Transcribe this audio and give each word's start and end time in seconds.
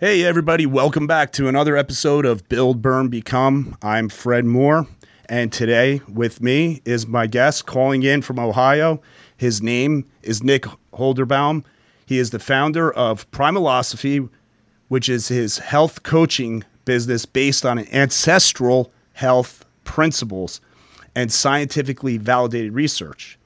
Hey, 0.00 0.24
everybody, 0.24 0.64
welcome 0.64 1.06
back 1.06 1.30
to 1.32 1.46
another 1.46 1.76
episode 1.76 2.24
of 2.24 2.48
Build, 2.48 2.80
Burn, 2.80 3.08
Become. 3.08 3.76
I'm 3.82 4.08
Fred 4.08 4.46
Moore, 4.46 4.86
and 5.28 5.52
today 5.52 6.00
with 6.08 6.40
me 6.40 6.80
is 6.86 7.06
my 7.06 7.26
guest 7.26 7.66
calling 7.66 8.02
in 8.02 8.22
from 8.22 8.38
Ohio. 8.38 9.02
His 9.36 9.60
name 9.60 10.06
is 10.22 10.42
Nick 10.42 10.64
Holderbaum. 10.94 11.64
He 12.06 12.16
is 12.16 12.30
the 12.30 12.38
founder 12.38 12.90
of 12.90 13.30
Primalosophy, 13.30 14.26
which 14.88 15.10
is 15.10 15.28
his 15.28 15.58
health 15.58 16.02
coaching 16.02 16.64
business 16.86 17.26
based 17.26 17.66
on 17.66 17.80
ancestral 17.88 18.90
health 19.12 19.66
principles 19.84 20.62
and 21.14 21.30
scientifically 21.30 22.16
validated 22.16 22.72
research. 22.72 23.38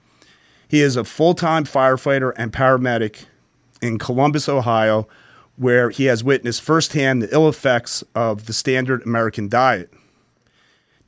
He 0.68 0.82
is 0.82 0.94
a 0.94 1.02
full 1.02 1.34
time 1.34 1.64
firefighter 1.64 2.32
and 2.36 2.52
paramedic 2.52 3.24
in 3.82 3.98
Columbus, 3.98 4.48
Ohio 4.48 5.08
where 5.56 5.90
he 5.90 6.04
has 6.06 6.24
witnessed 6.24 6.62
firsthand 6.62 7.22
the 7.22 7.32
ill 7.32 7.48
effects 7.48 8.02
of 8.14 8.46
the 8.46 8.52
standard 8.52 9.02
American 9.04 9.48
diet. 9.48 9.92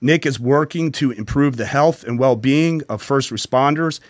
Nick 0.01 0.27
is 0.27 0.38
working 0.38 0.93
to 0.93 1.11
improve 1.11 1.57
the 1.57 1.66
health 1.66 2.05
and 2.05 2.19
well 2.19 2.37
being 2.37 2.83
of 2.88 3.02
first 3.02 3.30
responders 3.30 4.01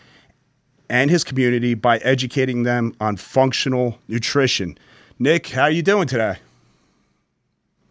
and 0.88 1.10
his 1.10 1.24
community 1.24 1.74
by 1.74 1.98
educating 1.98 2.62
them 2.62 2.94
on 3.00 3.16
functional 3.16 3.98
nutrition. 4.08 4.76
Nick, 5.18 5.48
how 5.48 5.62
are 5.62 5.70
you 5.70 5.82
doing 5.82 6.06
today? 6.06 6.36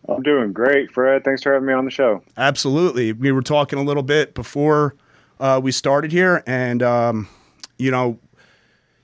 I'm 0.08 0.22
doing 0.22 0.54
great, 0.54 0.92
Fred. 0.92 1.24
Thanks 1.24 1.42
for 1.42 1.52
having 1.54 1.68
me 1.68 1.74
on 1.74 1.86
the 1.86 1.92
show. 1.92 2.22
Absolutely. 2.38 3.12
We 3.12 3.32
were 3.32 3.42
talking 3.42 3.80
a 3.80 3.84
little 3.84 4.04
bit 4.04 4.36
before 4.36 4.94
uh, 5.40 5.60
we 5.62 5.72
started 5.72 6.12
here, 6.12 6.44
and 6.46 6.84
um, 6.84 7.28
you 7.78 7.92
know, 7.92 8.20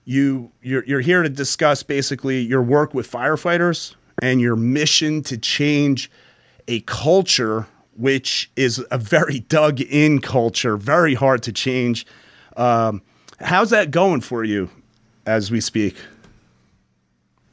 you 0.05 0.51
you're, 0.61 0.83
you're 0.85 1.01
here 1.01 1.23
to 1.23 1.29
discuss 1.29 1.83
basically 1.83 2.39
your 2.39 2.61
work 2.61 2.93
with 2.93 3.09
firefighters 3.09 3.95
and 4.21 4.41
your 4.41 4.55
mission 4.55 5.21
to 5.23 5.37
change 5.37 6.09
a 6.67 6.81
culture 6.81 7.67
which 7.97 8.49
is 8.55 8.83
a 8.89 8.97
very 8.97 9.39
dug 9.41 9.81
in 9.81 10.19
culture 10.19 10.77
very 10.77 11.13
hard 11.13 11.43
to 11.43 11.51
change. 11.51 12.05
Um, 12.57 13.01
how's 13.39 13.69
that 13.69 13.91
going 13.91 14.21
for 14.21 14.43
you 14.43 14.69
as 15.25 15.51
we 15.51 15.61
speak? 15.61 15.95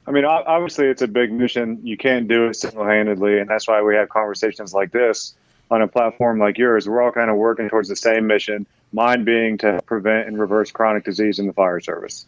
I 0.07 0.11
mean 0.11 0.25
obviously 0.25 0.87
it's 0.87 1.03
a 1.03 1.09
big 1.09 1.31
mission. 1.31 1.79
You 1.83 1.99
can't 1.99 2.29
do 2.29 2.47
it 2.47 2.55
single-handedly 2.55 3.41
and 3.41 3.49
that's 3.49 3.69
why 3.69 3.83
we 3.83 3.95
have 3.95 4.09
conversations 4.09 4.73
like 4.73 4.91
this 4.91 5.35
on 5.71 5.83
a 5.83 5.89
platform 5.89 6.39
like 6.39 6.57
yours. 6.57 6.89
We're 6.89 7.03
all 7.03 7.13
kind 7.13 7.29
of 7.29 7.37
working 7.37 7.69
towards 7.69 7.91
the 7.91 7.97
same 7.97 8.27
mission 8.27 8.67
mine 8.95 9.23
being 9.23 9.59
to 9.59 9.81
prevent 9.85 10.29
and 10.29 10.39
reverse 10.39 10.71
chronic 10.71 11.05
disease 11.05 11.39
in 11.39 11.47
the 11.47 11.53
fire 11.53 11.79
service 11.79 12.25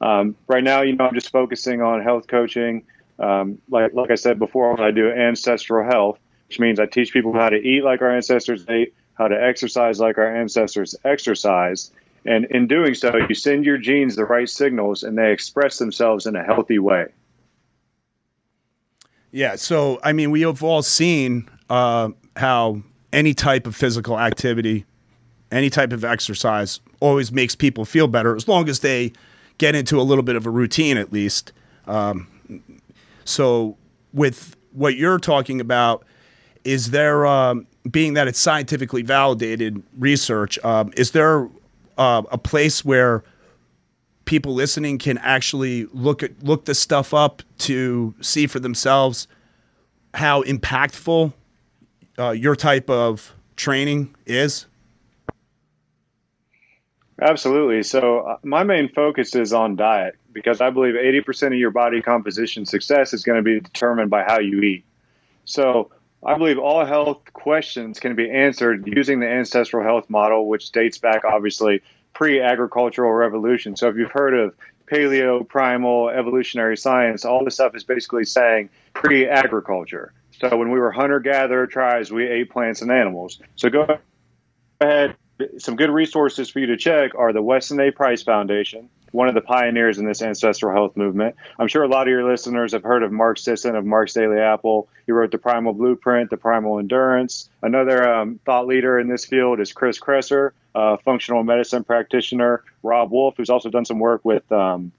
um, 0.00 0.36
right 0.46 0.62
now, 0.62 0.82
you 0.82 0.94
know, 0.94 1.06
I'm 1.06 1.14
just 1.14 1.30
focusing 1.30 1.82
on 1.82 2.02
health 2.02 2.26
coaching. 2.28 2.84
Um, 3.18 3.58
like 3.68 3.92
like 3.94 4.10
I 4.10 4.14
said 4.14 4.38
before, 4.38 4.80
I 4.80 4.90
do 4.90 5.10
ancestral 5.10 5.84
health, 5.84 6.18
which 6.48 6.60
means 6.60 6.78
I 6.78 6.86
teach 6.86 7.12
people 7.12 7.32
how 7.32 7.48
to 7.48 7.56
eat 7.56 7.82
like 7.82 8.00
our 8.00 8.14
ancestors 8.14 8.64
ate, 8.68 8.94
how 9.14 9.28
to 9.28 9.34
exercise 9.34 9.98
like 9.98 10.18
our 10.18 10.36
ancestors 10.36 10.94
exercised, 11.04 11.92
and 12.24 12.44
in 12.46 12.68
doing 12.68 12.94
so, 12.94 13.16
you 13.28 13.34
send 13.34 13.64
your 13.64 13.78
genes 13.78 14.14
the 14.14 14.24
right 14.24 14.48
signals, 14.48 15.02
and 15.02 15.18
they 15.18 15.32
express 15.32 15.78
themselves 15.78 16.26
in 16.26 16.36
a 16.36 16.44
healthy 16.44 16.78
way. 16.78 17.06
Yeah. 19.32 19.56
So 19.56 19.98
I 20.04 20.12
mean, 20.12 20.30
we 20.30 20.42
have 20.42 20.62
all 20.62 20.82
seen 20.82 21.48
uh, 21.68 22.10
how 22.36 22.82
any 23.12 23.34
type 23.34 23.66
of 23.66 23.74
physical 23.74 24.18
activity, 24.20 24.84
any 25.50 25.70
type 25.70 25.92
of 25.92 26.04
exercise, 26.04 26.78
always 27.00 27.32
makes 27.32 27.56
people 27.56 27.84
feel 27.84 28.06
better 28.06 28.36
as 28.36 28.46
long 28.46 28.68
as 28.68 28.78
they 28.78 29.12
get 29.58 29.74
into 29.74 30.00
a 30.00 30.02
little 30.02 30.24
bit 30.24 30.36
of 30.36 30.46
a 30.46 30.50
routine 30.50 30.96
at 30.96 31.12
least. 31.12 31.52
Um, 31.86 32.28
so, 33.24 33.76
with 34.12 34.56
what 34.72 34.96
you're 34.96 35.18
talking 35.18 35.60
about, 35.60 36.04
is 36.64 36.90
there, 36.90 37.26
um, 37.26 37.66
being 37.90 38.14
that 38.14 38.28
it's 38.28 38.38
scientifically 38.38 39.02
validated 39.02 39.82
research, 39.98 40.58
um, 40.64 40.92
is 40.96 41.10
there 41.12 41.48
uh, 41.96 42.22
a 42.30 42.38
place 42.38 42.84
where 42.84 43.22
people 44.24 44.54
listening 44.54 44.98
can 44.98 45.18
actually 45.18 45.86
look 45.86 46.22
at 46.22 46.42
look 46.42 46.66
this 46.66 46.78
stuff 46.78 47.14
up 47.14 47.42
to 47.56 48.14
see 48.20 48.46
for 48.46 48.60
themselves 48.60 49.26
how 50.12 50.42
impactful 50.42 51.32
uh, 52.18 52.30
your 52.30 52.54
type 52.54 52.90
of 52.90 53.34
training 53.56 54.14
is? 54.26 54.66
Absolutely. 57.20 57.82
So, 57.82 58.20
uh, 58.20 58.36
my 58.44 58.62
main 58.62 58.88
focus 58.88 59.34
is 59.34 59.52
on 59.52 59.74
diet 59.74 60.14
because 60.32 60.60
I 60.60 60.70
believe 60.70 60.94
80% 60.94 61.48
of 61.48 61.54
your 61.54 61.72
body 61.72 62.00
composition 62.00 62.64
success 62.64 63.12
is 63.12 63.24
going 63.24 63.38
to 63.38 63.42
be 63.42 63.60
determined 63.60 64.10
by 64.10 64.22
how 64.22 64.38
you 64.38 64.60
eat. 64.60 64.84
So, 65.44 65.90
I 66.24 66.36
believe 66.36 66.58
all 66.58 66.84
health 66.84 67.32
questions 67.32 68.00
can 68.00 68.14
be 68.14 68.30
answered 68.30 68.86
using 68.86 69.20
the 69.20 69.28
ancestral 69.28 69.84
health 69.84 70.08
model, 70.08 70.48
which 70.48 70.70
dates 70.70 70.98
back 70.98 71.24
obviously 71.24 71.80
pre 72.12 72.40
agricultural 72.40 73.12
revolution. 73.12 73.74
So, 73.74 73.88
if 73.88 73.96
you've 73.96 74.12
heard 74.12 74.34
of 74.34 74.54
paleo, 74.86 75.46
primal, 75.46 76.10
evolutionary 76.10 76.76
science, 76.76 77.24
all 77.24 77.44
this 77.44 77.54
stuff 77.54 77.74
is 77.74 77.82
basically 77.82 78.24
saying 78.24 78.70
pre 78.94 79.26
agriculture. 79.26 80.12
So, 80.40 80.56
when 80.56 80.70
we 80.70 80.78
were 80.78 80.92
hunter 80.92 81.18
gatherer 81.18 81.66
tribes, 81.66 82.12
we 82.12 82.28
ate 82.28 82.50
plants 82.50 82.80
and 82.80 82.92
animals. 82.92 83.40
So, 83.56 83.70
go 83.70 83.98
ahead 84.80 85.16
some 85.58 85.76
good 85.76 85.90
resources 85.90 86.50
for 86.50 86.58
you 86.58 86.66
to 86.66 86.76
check 86.76 87.14
are 87.14 87.32
the 87.32 87.42
Weston 87.42 87.80
A. 87.80 87.90
Price 87.90 88.22
Foundation, 88.22 88.88
one 89.12 89.28
of 89.28 89.34
the 89.34 89.40
pioneers 89.40 89.98
in 89.98 90.06
this 90.06 90.22
ancestral 90.22 90.72
health 90.72 90.96
movement. 90.96 91.36
I'm 91.58 91.68
sure 91.68 91.82
a 91.82 91.88
lot 91.88 92.08
of 92.08 92.10
your 92.10 92.28
listeners 92.28 92.72
have 92.72 92.82
heard 92.82 93.02
of 93.02 93.12
Mark 93.12 93.38
Sisson 93.38 93.76
of 93.76 93.84
Mark's 93.84 94.14
Daily 94.14 94.38
Apple. 94.38 94.88
He 95.06 95.12
wrote 95.12 95.30
the 95.30 95.38
Primal 95.38 95.72
Blueprint, 95.72 96.30
the 96.30 96.36
Primal 96.36 96.78
Endurance. 96.78 97.48
Another 97.62 98.08
um, 98.12 98.40
thought 98.44 98.66
leader 98.66 98.98
in 98.98 99.08
this 99.08 99.24
field 99.24 99.60
is 99.60 99.72
Chris 99.72 99.98
Kresser, 100.00 100.50
a 100.74 100.98
functional 100.98 101.44
medicine 101.44 101.84
practitioner. 101.84 102.64
Robb 102.82 103.10
Wolf, 103.12 103.34
who's 103.36 103.50
also 103.50 103.70
done 103.70 103.84
some 103.84 103.98
work 103.98 104.24
with 104.24 104.50
um, 104.50 104.92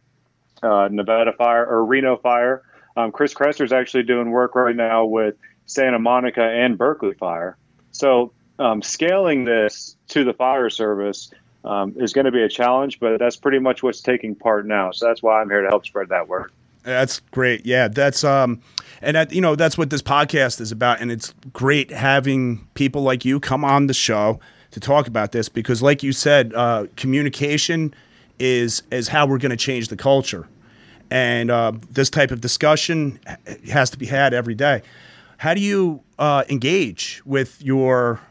uh, 0.64 0.88
Nevada 0.92 1.34
Fire 1.34 1.66
or 1.66 1.86
Reno 1.86 2.18
Fire. 2.18 2.64
Um, 2.96 3.12
Chris 3.12 3.34
Kresser 3.34 3.64
is 3.64 3.72
actually 3.72 4.04
doing 4.04 4.32
work 4.32 4.56
right 4.56 4.76
now 4.76 5.06
with 5.06 5.36
Santa 5.66 6.00
Monica 6.00 6.44
and 6.44 6.78
Berkeley 6.78 7.14
Fire. 7.14 7.58
So 7.92 8.34
um, 8.60 8.82
scaling 8.82 9.46
this 9.46 9.96
to 10.10 10.24
the 10.24 10.34
fire 10.34 10.70
service 10.70 11.32
um, 11.64 11.94
is 11.98 12.14
going 12.14 12.26
to 12.26 12.32
be 12.32 12.44
a 12.44 12.50
challenge, 12.50 13.00
but 13.00 13.18
that's 13.18 13.36
pretty 13.36 13.60
much 13.60 13.82
what's 13.82 14.02
taking 14.02 14.36
part 14.36 14.68
now. 14.68 14.92
So 14.92 15.08
that's 15.08 15.24
why 15.24 15.42
I'm 15.42 15.50
here 15.50 15.62
to 15.62 15.68
help 15.68 15.86
spread 15.86 16.10
that 16.10 16.28
word. 16.28 16.52
That's 16.84 17.20
great. 17.32 17.66
Yeah, 17.66 17.88
that's 17.88 18.24
um, 18.24 18.62
and 19.02 19.16
that 19.16 19.34
you 19.34 19.42
know 19.42 19.56
that's 19.56 19.78
what 19.78 19.90
this 19.90 20.02
podcast 20.02 20.62
is 20.62 20.72
about, 20.72 21.02
and 21.02 21.12
it's 21.12 21.34
great 21.52 21.92
having 21.92 22.66
people 22.74 23.02
like 23.02 23.26
you 23.26 23.40
come 23.40 23.66
on 23.66 23.88
the 23.88 23.94
show 23.94 24.40
to 24.72 24.80
talk 24.80 25.08
about 25.08 25.32
this 25.32 25.50
because, 25.50 25.82
like 25.82 26.04
you 26.04 26.14
said, 26.14 26.54
uh, 26.54 26.88
communication 26.96 27.94
is 28.40 28.82
is 28.92 29.10
how 29.10 29.28
we're 29.28 29.38
going 29.40 29.52
to 29.52 29.58
change 29.58 29.90
the 29.90 29.98
culture, 29.98 30.48
and 31.12 31.52
uh, 31.52 31.74
this 31.92 32.10
type 32.10 32.32
of 32.32 32.40
discussion 32.40 33.20
has 33.70 33.90
to 33.90 33.98
be 33.98 34.06
had 34.06 34.34
every 34.34 34.56
day. 34.56 34.82
How 35.36 35.54
do 35.54 35.62
you 35.62 36.02
uh, 36.18 36.44
engage 36.50 37.22
with 37.26 37.62
your 37.62 38.22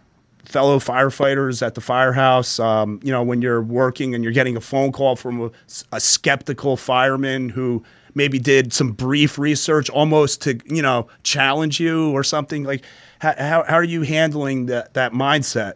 fellow 0.49 0.79
firefighters 0.79 1.65
at 1.65 1.75
the 1.75 1.81
firehouse. 1.81 2.59
Um, 2.59 3.01
you 3.03 3.13
know, 3.13 3.23
when 3.23 3.43
you're 3.43 3.61
working 3.61 4.15
and 4.15 4.25
you're 4.25 4.33
getting 4.33 4.57
a 4.57 4.63
phone 4.63 4.93
call 4.93 5.15
from 5.15 5.43
a, 5.43 5.51
a, 5.93 6.01
skeptical 6.01 6.79
fireman 6.79 7.51
who 7.51 7.85
maybe 8.15 8.39
did 8.39 8.73
some 8.73 8.93
brief 8.93 9.39
research 9.39 9.91
almost 9.91 10.41
to, 10.43 10.59
you 10.65 10.81
know, 10.81 11.07
challenge 11.23 11.79
you 11.79 12.11
or 12.13 12.25
something 12.25 12.65
like 12.65 12.83
how, 13.19 13.35
how, 13.37 13.65
how 13.69 13.75
are 13.75 13.85
you 13.85 14.03
handling 14.03 14.67
that, 14.67 14.95
that 14.95 15.13
mindset? 15.13 15.75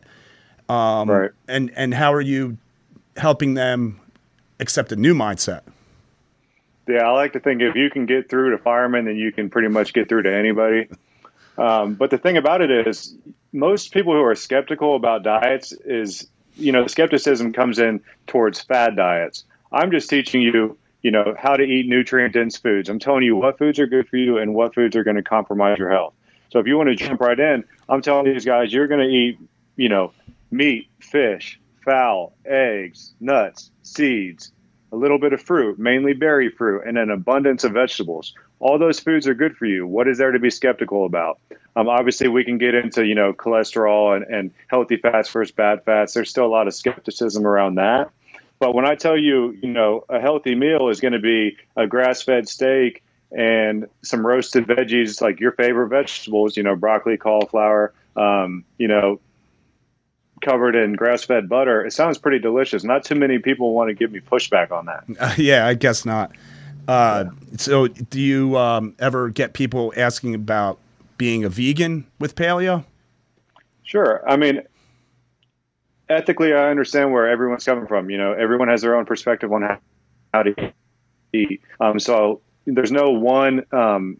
Um, 0.70 1.10
right. 1.10 1.30
And, 1.48 1.70
and 1.76 1.92
how 1.92 2.14
are 2.14 2.22
you 2.22 2.56
helping 3.18 3.52
them 3.52 4.00
accept 4.58 4.90
a 4.90 4.96
new 4.96 5.14
mindset? 5.14 5.60
Yeah, 6.88 7.06
I 7.06 7.10
like 7.10 7.34
to 7.34 7.40
think 7.40 7.60
if 7.60 7.76
you 7.76 7.90
can 7.90 8.06
get 8.06 8.30
through 8.30 8.52
to 8.52 8.58
firemen, 8.58 9.04
then 9.04 9.16
you 9.16 9.32
can 9.32 9.50
pretty 9.50 9.68
much 9.68 9.92
get 9.92 10.08
through 10.08 10.22
to 10.22 10.34
anybody. 10.34 10.88
Um, 11.58 11.94
but 11.94 12.10
the 12.10 12.18
thing 12.18 12.38
about 12.38 12.62
it 12.62 12.70
is, 12.70 13.14
most 13.52 13.93
people 13.93 14.12
who 14.12 14.22
are 14.22 14.34
skeptical 14.34 14.96
about 14.96 15.22
diets 15.22 15.72
is, 15.72 16.26
you 16.56 16.72
know, 16.72 16.87
skepticism 16.87 17.52
comes 17.52 17.78
in 17.78 18.00
towards 18.26 18.60
fad 18.60 18.96
diets. 18.96 19.44
I'm 19.70 19.90
just 19.90 20.08
teaching 20.08 20.43
you, 20.43 20.76
you 21.02 21.10
know, 21.10 21.34
how 21.38 21.56
to 21.56 21.62
eat 21.62 21.87
nutrient 21.87 22.34
dense 22.34 22.56
foods. 22.56 22.88
I'm 22.88 22.99
telling 22.99 23.25
you 23.25 23.37
what 23.37 23.58
foods 23.58 23.78
are 23.78 23.87
good 23.87 24.08
for 24.08 24.16
you 24.16 24.38
and 24.38 24.54
what 24.54 24.75
foods 24.75 24.96
are 24.96 25.04
going 25.04 25.16
to 25.16 25.22
compromise 25.22 25.78
your 25.78 25.90
health. 25.90 26.14
So 26.50 26.58
if 26.58 26.66
you 26.66 26.76
want 26.76 26.90
to 26.90 26.96
jump 26.96 27.20
right 27.20 27.38
in, 27.38 27.64
I'm 27.88 28.02
telling 28.02 28.32
these 28.32 28.44
guys 28.44 28.72
you're 28.72 28.88
going 28.88 29.00
to 29.00 29.14
eat, 29.14 29.38
you 29.76 29.88
know, 29.88 30.12
meat, 30.50 30.88
fish, 31.00 31.58
fowl, 31.84 32.34
eggs, 32.44 33.14
nuts, 33.20 33.70
seeds, 33.82 34.52
a 34.93 34.96
little 34.96 35.19
bit 35.19 35.32
of 35.32 35.40
fruit, 35.40 35.78
mainly 35.78 36.12
berry 36.12 36.50
fruit, 36.50 36.87
and 36.87 36.99
an 36.99 37.10
abundance 37.10 37.64
of 37.64 37.72
vegetables. 37.72 38.34
All 38.62 38.79
those 38.79 39.00
foods 39.00 39.26
are 39.26 39.35
good 39.35 39.56
for 39.56 39.67
you. 39.67 39.87
What 39.87 40.09
is 40.09 40.19
there 40.19 40.31
to 40.31 40.38
be 40.38 40.49
skeptical 40.49 41.05
about? 41.05 41.38
Um, 41.75 41.88
obviously, 41.88 42.29
we 42.29 42.44
can 42.44 42.59
get 42.59 42.75
into 42.75 43.05
you 43.05 43.14
know 43.14 43.32
cholesterol 43.32 44.17
and, 44.17 44.25
and 44.32 44.50
healthy 44.69 44.97
fats 44.97 45.29
versus 45.29 45.53
bad 45.53 45.85
fats. 45.85 46.14
There's 46.14 46.31
still 46.31 46.47
a 46.47 46.55
lot 46.55 46.69
of 46.69 46.75
skepticism 46.75 47.47
around 47.47 47.75
that. 47.75 48.11
But 48.59 48.75
when 48.75 48.87
I 48.87 48.94
tell 48.94 49.19
you, 49.19 49.59
you 49.61 49.69
know, 49.69 50.05
a 50.09 50.20
healthy 50.20 50.55
meal 50.55 50.88
is 50.88 51.00
going 51.00 51.14
to 51.14 51.19
be 51.19 51.56
a 51.76 51.87
grass-fed 51.88 52.49
steak, 52.49 53.03
and 53.32 53.87
some 54.03 54.25
roasted 54.25 54.67
veggies 54.67 55.20
like 55.20 55.41
your 55.41 55.53
favorite 55.53 55.88
vegetables, 55.88 56.56
you 56.56 56.62
know, 56.62 56.76
broccoli, 56.76 57.17
cauliflower, 57.17 57.93
um, 58.17 58.64
you 58.79 58.87
know, 58.87 59.20
covered 60.43 60.76
in 60.76 60.93
grass 60.93 61.25
fed 61.25 61.49
butter, 61.49 61.85
it 61.85 61.93
sounds 61.93 62.19
pretty 62.19 62.38
delicious. 62.38 62.85
Not 62.85 63.05
too 63.05 63.14
many 63.14 63.38
people 63.38 63.73
want 63.73 63.88
to 63.88 63.94
give 63.94 64.12
me 64.12 64.20
pushback 64.20 64.70
on 64.70 64.87
that. 64.87 65.05
Uh, 65.19 65.35
yeah, 65.38 65.67
I 65.67 65.75
guess 65.75 66.05
not. 66.05 66.32
Uh. 66.88 67.26
So, 67.56 67.88
do 67.88 68.20
you 68.20 68.56
um, 68.56 68.94
ever 68.99 69.29
get 69.29 69.52
people 69.52 69.93
asking 69.96 70.34
about 70.34 70.79
being 71.19 71.44
a 71.44 71.49
vegan 71.49 72.06
with 72.19 72.34
paleo? 72.34 72.84
Sure. 73.84 74.23
I 74.29 74.37
mean, 74.37 74.62
ethically, 76.08 76.55
I 76.55 76.70
understand 76.70 77.12
where 77.12 77.29
everyone's 77.29 77.64
coming 77.64 77.87
from. 77.87 78.11
You 78.11 78.19
know, 78.19 78.32
everyone 78.32 78.69
has 78.69 78.82
their 78.82 78.96
own 78.96 79.05
perspective 79.05 79.52
on 79.52 79.62
how, 79.62 79.79
how 80.32 80.43
to 80.44 80.73
eat. 81.32 81.62
Um, 81.81 81.99
so, 81.99 82.40
there's 82.67 82.93
no 82.93 83.11
one 83.11 83.64
um, 83.73 84.19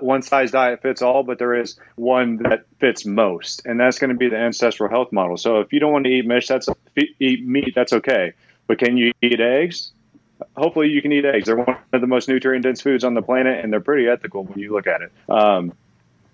one 0.00 0.22
size 0.22 0.50
diet 0.50 0.82
fits 0.82 1.02
all, 1.02 1.22
but 1.22 1.38
there 1.38 1.54
is 1.54 1.78
one 1.96 2.38
that 2.38 2.64
fits 2.78 3.06
most, 3.06 3.62
and 3.64 3.78
that's 3.78 3.98
going 3.98 4.10
to 4.10 4.16
be 4.16 4.28
the 4.28 4.36
ancestral 4.36 4.90
health 4.90 5.12
model. 5.12 5.36
So 5.36 5.60
if 5.60 5.72
you 5.72 5.80
don't 5.80 5.92
want 5.92 6.04
to 6.06 6.10
eat 6.10 6.26
that's 6.48 6.68
eat 7.20 7.46
meat, 7.46 7.72
that's 7.74 7.92
okay. 7.92 8.32
But 8.66 8.78
can 8.78 8.96
you 8.96 9.12
eat 9.22 9.40
eggs? 9.40 9.92
Hopefully, 10.56 10.88
you 10.88 11.02
can 11.02 11.12
eat 11.12 11.24
eggs. 11.24 11.46
They're 11.46 11.56
one 11.56 11.76
of 11.92 12.00
the 12.00 12.06
most 12.06 12.28
nutrient 12.28 12.64
dense 12.64 12.80
foods 12.80 13.04
on 13.04 13.14
the 13.14 13.22
planet, 13.22 13.62
and 13.62 13.72
they're 13.72 13.80
pretty 13.80 14.08
ethical 14.08 14.44
when 14.44 14.58
you 14.58 14.72
look 14.72 14.86
at 14.86 15.02
it. 15.02 15.12
Um, 15.28 15.72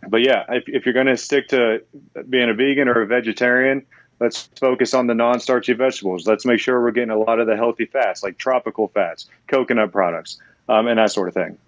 but 0.08 0.22
yeah, 0.22 0.44
if, 0.48 0.64
if 0.66 0.86
you're 0.86 0.94
going 0.94 1.06
to 1.06 1.16
stick 1.16 1.48
to 1.48 1.82
being 2.28 2.48
a 2.48 2.54
vegan 2.54 2.88
or 2.88 3.02
a 3.02 3.06
vegetarian, 3.06 3.84
let's 4.20 4.48
focus 4.60 4.94
on 4.94 5.06
the 5.06 5.14
non-starchy 5.14 5.72
vegetables. 5.72 6.26
Let's 6.26 6.44
make 6.44 6.60
sure 6.60 6.80
we're 6.80 6.90
getting 6.90 7.10
a 7.10 7.18
lot 7.18 7.40
of 7.40 7.46
the 7.46 7.56
healthy 7.56 7.86
fats, 7.86 8.22
like 8.22 8.38
tropical 8.38 8.88
fats, 8.88 9.28
coconut 9.48 9.92
products, 9.92 10.40
um, 10.68 10.86
and 10.86 10.98
that 10.98 11.10
sort 11.12 11.28
of 11.28 11.34
thing. 11.34 11.58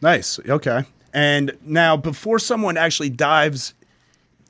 Nice. 0.00 0.38
Okay. 0.48 0.84
And 1.14 1.56
now, 1.64 1.96
before 1.96 2.38
someone 2.38 2.76
actually 2.76 3.10
dives 3.10 3.74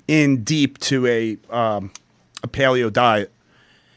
in 0.08 0.44
deep 0.44 0.78
to 0.78 1.06
a 1.06 1.36
um, 1.50 1.90
a 2.42 2.48
paleo 2.48 2.92
diet, 2.92 3.32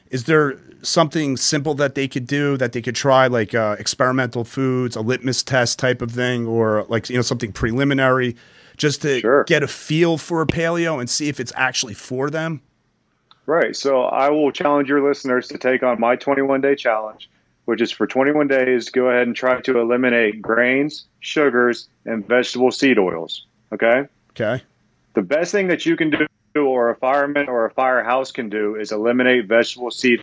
is 0.10 0.26
there 0.26 0.58
something 0.86 1.38
simple 1.38 1.74
that 1.76 1.96
they 1.96 2.08
could 2.08 2.28
do 2.28 2.58
that 2.58 2.72
they 2.74 2.82
could 2.82 2.96
try, 2.96 3.28
like 3.28 3.54
uh, 3.54 3.76
experimental 3.80 4.44
foods, 4.44 4.96
a 4.96 5.02
litmus 5.02 5.44
test 5.44 5.80
type 5.80 6.02
of 6.02 6.12
thing, 6.12 6.48
or 6.48 6.86
like 6.88 7.10
you 7.10 7.16
know 7.16 7.22
something 7.22 7.52
preliminary, 7.52 8.36
just 8.78 9.02
to 9.02 9.20
sure. 9.20 9.44
get 9.46 9.64
a 9.64 9.68
feel 9.68 10.18
for 10.18 10.42
a 10.42 10.48
paleo 10.48 11.00
and 11.00 11.10
see 11.10 11.28
if 11.28 11.40
it's 11.40 11.54
actually 11.56 11.94
for 11.94 12.30
them? 12.30 12.62
Right. 13.46 13.76
So 13.76 14.04
I 14.04 14.30
will 14.30 14.52
challenge 14.52 14.90
your 14.90 15.08
listeners 15.08 15.48
to 15.50 15.58
take 15.58 15.84
on 15.84 16.00
my 16.00 16.16
21 16.16 16.62
day 16.62 16.76
challenge 16.76 17.30
which 17.66 17.82
is 17.82 17.92
for 17.92 18.08
21 18.08 18.48
days, 18.48 18.90
go 18.90 19.10
ahead 19.10 19.28
and 19.28 19.36
try 19.36 19.60
to 19.62 19.80
eliminate 19.80 20.42
grains, 20.42 21.06
sugars, 21.20 21.90
and 22.06 22.26
vegetable 22.28 22.72
seed 22.72 22.98
oils. 22.98 23.46
Okay. 23.74 24.04
Okay. 24.32 24.64
The 25.16 25.22
best 25.22 25.52
thing 25.52 25.68
that 25.68 25.86
you 25.86 25.96
can 25.96 26.12
do, 26.12 26.28
or 26.56 26.90
a 26.90 26.96
fireman 26.96 27.50
or 27.50 27.66
a 27.66 27.72
firehouse 27.72 28.32
can 28.32 28.50
do, 28.50 28.76
is 28.76 28.92
eliminate 28.92 29.48
vegetable 29.48 29.92
seed 29.92 30.22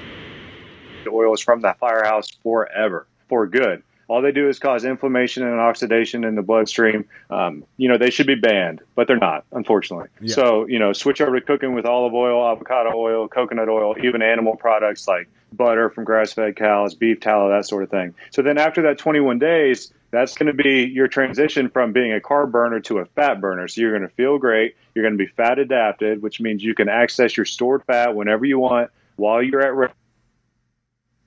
oils 1.07 1.41
from 1.41 1.61
the 1.61 1.75
firehouse 1.79 2.31
forever, 2.43 3.07
for 3.29 3.47
good. 3.47 3.83
All 4.09 4.21
they 4.21 4.33
do 4.33 4.49
is 4.49 4.59
cause 4.59 4.85
inflammation 4.85 5.43
and 5.43 5.59
oxidation 5.59 6.25
in 6.25 6.35
the 6.35 6.43
bloodstream. 6.43 7.07
Um, 7.31 7.65
you 7.79 7.89
know, 7.89 7.97
they 7.97 8.11
should 8.11 8.27
be 8.27 8.35
banned, 8.35 8.83
but 8.95 9.07
they're 9.07 9.17
not, 9.17 9.45
unfortunately. 9.53 10.09
Yeah. 10.21 10.35
So, 10.35 10.67
you 10.67 10.79
know, 10.79 10.93
switch 10.93 11.21
over 11.21 11.41
to 11.41 11.47
cooking 11.47 11.75
with 11.75 11.87
olive 11.87 12.13
oil, 12.13 12.47
avocado 12.47 12.93
oil, 12.95 13.27
coconut 13.27 13.71
oil, 13.71 13.95
even 14.03 14.21
animal 14.21 14.57
products 14.57 15.09
like 15.09 15.31
butter 15.53 15.89
from 15.89 16.05
grass 16.05 16.33
fed 16.33 16.57
cows, 16.57 16.95
beef 16.95 17.21
tallow, 17.21 17.49
that 17.49 17.67
sort 17.67 17.85
of 17.85 17.91
thing. 17.91 18.15
So 18.33 18.43
then 18.43 18.59
after 18.59 18.83
that 18.83 18.99
21 18.99 19.39
days, 19.39 19.93
that's 20.11 20.35
going 20.35 20.55
to 20.55 20.63
be 20.63 20.85
your 20.85 21.09
transition 21.09 21.71
from 21.71 21.93
being 21.93 22.13
a 22.13 22.21
carb 22.21 22.51
burner 22.51 22.81
to 22.81 22.99
a 22.99 23.07
fat 23.07 23.41
burner. 23.41 23.67
So 23.67 23.81
you're 23.81 23.97
going 23.97 24.07
to 24.07 24.15
feel 24.15 24.37
great. 24.39 24.77
You're 24.95 25.05
going 25.05 25.17
to 25.17 25.25
be 25.25 25.31
fat 25.31 25.59
adapted, 25.59 26.21
which 26.21 26.39
means 26.39 26.63
you 26.63 26.75
can 26.75 26.89
access 26.89 27.35
your 27.35 27.47
stored 27.47 27.83
fat 27.85 28.15
whenever 28.15 28.45
you 28.45 28.59
want 28.59 28.91
while 29.17 29.43
you're 29.43 29.63
at 29.63 29.97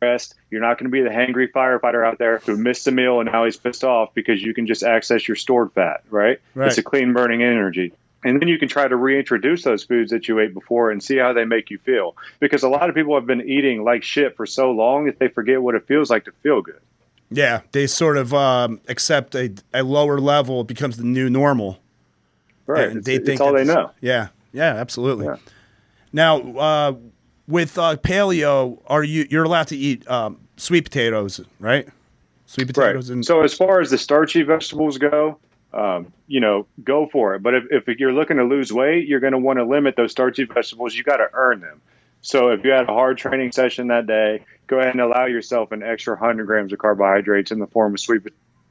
rest. 0.01 0.36
You're 0.50 0.62
not 0.62 0.77
going 0.77 0.89
to 0.89 0.92
be 0.92 1.01
the 1.01 1.09
hangry 1.09 1.51
firefighter 1.51 2.06
out 2.06 2.18
there 2.18 2.39
who 2.39 2.57
missed 2.57 2.88
a 2.88 2.92
meal 2.92 3.19
and 3.19 3.31
now 3.31 3.45
he's 3.45 3.57
pissed 3.57 3.83
off 3.83 4.13
because 4.13 4.42
you 4.42 4.53
can 4.53 4.68
just 4.68 4.83
access 4.83 5.27
your 5.27 5.36
stored 5.36 5.71
fat, 5.74 6.03
right? 6.09 6.39
right. 6.53 6.68
It's 6.68 6.77
a 6.77 6.83
clean 6.83 7.13
burning 7.13 7.44
energy 7.44 7.94
and 8.25 8.42
then 8.42 8.50
you 8.50 8.57
can 8.57 8.68
try 8.68 8.88
to 8.88 8.95
reintroduce 8.95 9.63
those 9.63 9.83
foods 9.83 10.12
that 10.12 10.27
you 10.27 10.39
ate 10.39 10.53
before 10.53 10.89
and 10.89 11.01
see 11.01 11.18
how 11.18 11.31
they 11.31 11.45
make 11.45 11.69
you 11.69 11.77
feel 11.77 12.18
because 12.39 12.63
a 12.63 12.69
lot 12.69 12.89
of 12.89 12.95
people 12.95 13.15
have 13.15 13.27
been 13.27 13.47
eating 13.47 13.83
like 13.83 14.03
shit 14.03 14.36
for 14.36 14.45
so 14.45 14.71
long 14.71 15.06
that 15.06 15.19
they 15.19 15.27
forget 15.27 15.62
what 15.62 15.75
it 15.75 15.88
feels 15.88 16.09
like 16.09 16.25
to 16.25 16.31
feel 16.44 16.62
good 16.62 16.80
yeah 17.30 17.62
they 17.71 17.88
sort 17.88 18.18
of 18.18 18.33
um, 18.33 18.81
accept 18.88 19.36
a, 19.36 19.53
a 19.74 19.83
lower 19.83 20.19
level 20.19 20.62
it 20.62 20.68
becomes 20.68 20.97
the 20.97 21.03
new 21.03 21.30
normal 21.30 21.80
right 22.65 22.89
and 22.89 23.03
they 23.06 23.15
it's, 23.15 23.25
think 23.25 23.36
it's 23.36 23.42
all 23.42 23.53
they 23.53 23.63
know 23.63 23.92
yeah 24.01 24.27
yeah 24.51 24.74
absolutely 24.74 25.27
yeah. 25.27 25.38
now 26.12 26.42
uh, 26.57 26.94
with 27.47 27.77
uh, 27.77 27.95
paleo 27.97 28.80
are 28.88 29.03
you 29.03 29.27
you're 29.30 29.44
allowed 29.44 29.68
to 29.68 29.77
eat 29.77 30.07
um, 30.09 30.39
sweet 30.57 30.83
potatoes 30.83 31.42
right 31.59 31.88
sweet 32.45 32.68
potatoes 32.68 33.09
right. 33.09 33.15
and 33.15 33.25
so 33.25 33.42
as 33.42 33.53
far 33.53 33.81
as 33.81 33.89
the 33.89 33.97
starchy 33.97 34.44
vegetables 34.44 34.97
go 34.97 35.39
um, 35.75 36.13
you 36.27 36.39
know, 36.39 36.65
go 36.83 37.07
for 37.12 37.36
it. 37.36 37.44
But 37.44 37.53
if, 37.53 37.63
if 37.69 38.00
you're 38.00 38.13
looking 38.13 38.38
to 38.38 38.45
lose 38.45 38.71
weight, 38.71 39.07
you're 39.07 39.19
going 39.19 39.33
to 39.33 39.39
want 39.39 39.59
to 39.59 39.65
limit 39.65 39.95
those 39.97 40.12
starchy 40.12 40.45
vegetables. 40.45 40.95
You 40.95 41.03
got 41.03 41.18
to 41.18 41.27
earn 41.33 41.59
them. 41.59 41.81
So 42.21 42.50
if 42.50 42.63
you 42.63 42.71
had 42.71 42.86
a 42.86 42.94
hard 42.94 43.18
training 43.18 43.51
session 43.51 43.88
that 43.88 44.07
day, 44.07 44.44
go 44.68 44.80
ahead 44.80 44.94
and 44.94 45.01
allow 45.01 45.25
yourself 45.25 45.74
an 45.74 45.83
extra 45.83 46.15
100 46.15 46.45
grams 46.47 46.74
of 46.74 46.80
carbohydrates 46.80 47.51
in 47.51 47.59
the 47.59 47.68
form 47.68 47.94
of 47.94 48.00
sweet 48.00 48.21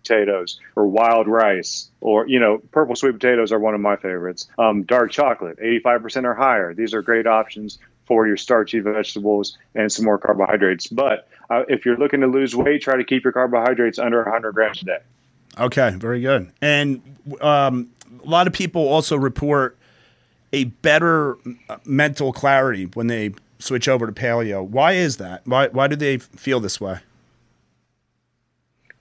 potatoes 0.03 0.59
or 0.75 0.87
wild 0.87 1.29
rice 1.29 1.91
or, 2.01 2.27
you 2.27 2.41
know, 2.41 2.59
purple 2.73 2.97
sweet 2.97 3.13
potatoes 3.13 3.53
are 3.53 3.61
one 3.61 3.75
of 3.75 3.81
my 3.81 3.97
favorites. 3.97 4.49
Um, 4.59 4.85
dark 4.85 5.13
chocolate, 5.13 5.59
85% 5.59 6.25
or 6.25 6.35
higher. 6.35 6.75
These 6.75 6.95
are 6.95 7.03
great 7.03 7.27
options 7.27 7.79
for 8.07 8.27
your 8.27 8.37
starchy 8.37 8.81
vegetables 8.81 9.57
and 9.75 9.91
some 9.91 10.05
more 10.05 10.19
carbohydrates. 10.19 10.87
But 10.87 11.29
uh, 11.51 11.65
if 11.69 11.85
you're 11.85 11.97
looking 11.97 12.21
to 12.21 12.27
lose 12.27 12.55
weight, 12.55 12.83
try 12.83 12.97
to 12.97 13.05
keep 13.05 13.25
your 13.25 13.33
carbohydrates 13.33 13.99
under 13.99 14.23
100 14.23 14.53
grams 14.53 14.83
a 14.83 14.85
day. 14.85 14.99
Okay, 15.59 15.91
very 15.91 16.21
good. 16.21 16.51
And 16.61 17.01
um, 17.41 17.91
a 18.25 18.29
lot 18.29 18.47
of 18.47 18.53
people 18.53 18.87
also 18.89 19.17
report 19.17 19.77
a 20.53 20.65
better 20.65 21.37
mental 21.85 22.33
clarity 22.33 22.87
when 22.87 23.07
they 23.07 23.35
switch 23.59 23.89
over 23.89 24.07
to 24.07 24.13
paleo. 24.13 24.65
Why 24.65 24.93
is 24.93 25.17
that? 25.19 25.47
Why 25.47 25.69
why 25.69 25.89
do 25.89 25.97
they 25.97 26.19
feel 26.19 26.61
this 26.61 26.81
way? 26.81 26.99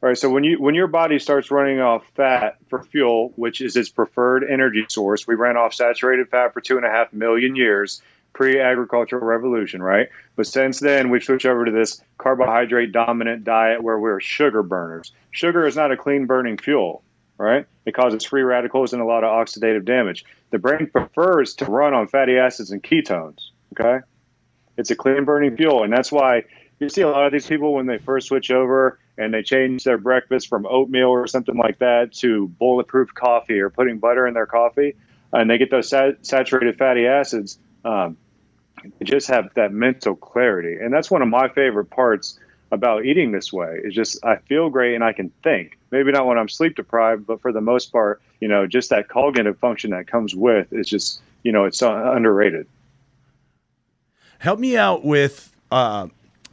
All 0.02 0.10
right. 0.10 0.18
So 0.18 0.30
when 0.30 0.44
you 0.44 0.60
when 0.60 0.76
your 0.76 0.88
body 0.88 1.20
starts 1.20 1.52
running 1.52 1.80
off 1.80 2.04
fat 2.16 2.58
for 2.70 2.84
fuel, 2.84 3.34
which 3.36 3.62
is 3.62 3.76
its 3.76 3.90
preferred 3.90 4.44
energy 4.44 4.86
source, 4.90 5.28
we 5.28 5.36
ran 5.36 5.58
off 5.58 5.74
saturated 5.74 6.30
fat 6.30 6.54
for 6.54 6.62
two 6.62 6.78
and 6.78 6.86
a 6.86 6.90
half 6.90 7.14
million 7.14 7.56
years 7.56 8.02
pre-agricultural 8.34 9.24
revolution, 9.24 9.82
right? 9.82 10.10
But 10.36 10.48
since 10.48 10.80
then, 10.80 11.10
we've 11.10 11.24
switched 11.24 11.46
over 11.46 11.66
to 11.66 11.72
this 11.72 12.02
carbohydrate 12.18 12.92
dominant 12.92 13.44
diet 13.44 13.82
where 13.84 14.00
we're 14.00 14.20
sugar 14.20 14.64
burners. 14.64 15.12
Sugar 15.32 15.66
is 15.68 15.76
not 15.76 15.92
a 15.92 15.98
clean 15.98 16.26
burning 16.26 16.58
fuel, 16.58 17.04
right? 17.38 17.66
It 17.86 17.94
causes 17.94 18.26
free 18.26 18.42
radicals 18.42 18.94
and 18.94 19.02
a 19.02 19.06
lot 19.06 19.24
of 19.24 19.30
oxidative 19.30 19.86
damage. 19.86 20.26
The 20.50 20.60
brain 20.60 20.88
prefers 20.88 21.56
to 21.56 21.66
run 21.66 21.94
on 21.94 22.08
fatty 22.08 22.38
acids 22.38 22.72
and 22.72 22.84
ketones, 22.84 23.50
okay? 23.74 24.04
It's 24.78 24.92
a 24.92 24.96
clean 24.96 25.26
burning 25.26 25.56
fuel, 25.56 25.84
and 25.84 25.94
that's 25.94 26.12
why 26.12 26.44
you 26.80 26.90
see 26.90 27.02
a 27.02 27.10
lot 27.10 27.26
of 27.26 27.32
these 27.32 27.48
people 27.48 27.74
when 27.74 27.86
they 27.86 27.98
first 28.00 28.28
switch 28.28 28.52
over 28.52 29.00
and 29.18 29.34
they 29.34 29.44
change 29.44 29.84
their 29.84 29.98
breakfast 29.98 30.50
from 30.50 30.66
oatmeal 30.66 31.10
or 31.10 31.28
something 31.28 31.56
like 31.56 31.78
that 31.80 32.14
to 32.14 32.48
bulletproof 32.48 33.14
coffee 33.14 33.60
or 33.60 33.70
putting 33.70 34.00
butter 34.00 34.26
in 34.26 34.34
their 34.34 34.48
coffee, 34.48 34.96
and 35.32 35.50
they 35.50 35.58
get 35.60 35.70
those 35.70 35.90
sat- 35.90 36.26
saturated 36.26 36.78
fatty 36.78 37.06
acids. 37.06 37.60
Um, 37.86 38.18
just 39.04 39.28
have 39.28 39.54
that 39.56 39.72
mental 39.72 40.16
clarity. 40.16 40.78
And 40.84 40.94
that's 40.94 41.10
one 41.12 41.22
of 41.22 41.28
my 41.28 41.50
favorite 41.50 41.90
parts 41.90 42.40
about 42.72 43.06
eating 43.06 43.32
this 43.32 43.54
way 43.54 43.80
is 43.84 43.94
just 43.94 44.24
I 44.26 44.38
feel 44.38 44.70
great 44.70 44.96
and 44.96 45.04
I 45.04 45.14
can 45.14 45.30
think. 45.44 45.78
Maybe 45.92 46.12
not 46.12 46.26
when 46.26 46.38
I'm 46.38 46.50
sleep 46.50 46.76
deprived, 46.76 47.28
but 47.28 47.40
for 47.42 47.52
the 47.52 47.62
most 47.62 47.92
part, 47.92 48.22
you 48.40 48.48
know, 48.48 48.66
just 48.66 48.90
that 48.90 49.08
cognitive 49.08 49.60
function 49.60 49.92
that 49.92 50.08
comes 50.08 50.36
with 50.36 50.74
is 50.74 50.90
just, 50.90 51.22
you 51.44 51.52
know, 51.52 51.66
it's 51.66 51.82
underrated. 51.82 52.68
Help 54.40 54.60
me 54.60 54.76
out 54.76 55.06
with 55.06 55.56
uh, 55.72 56.08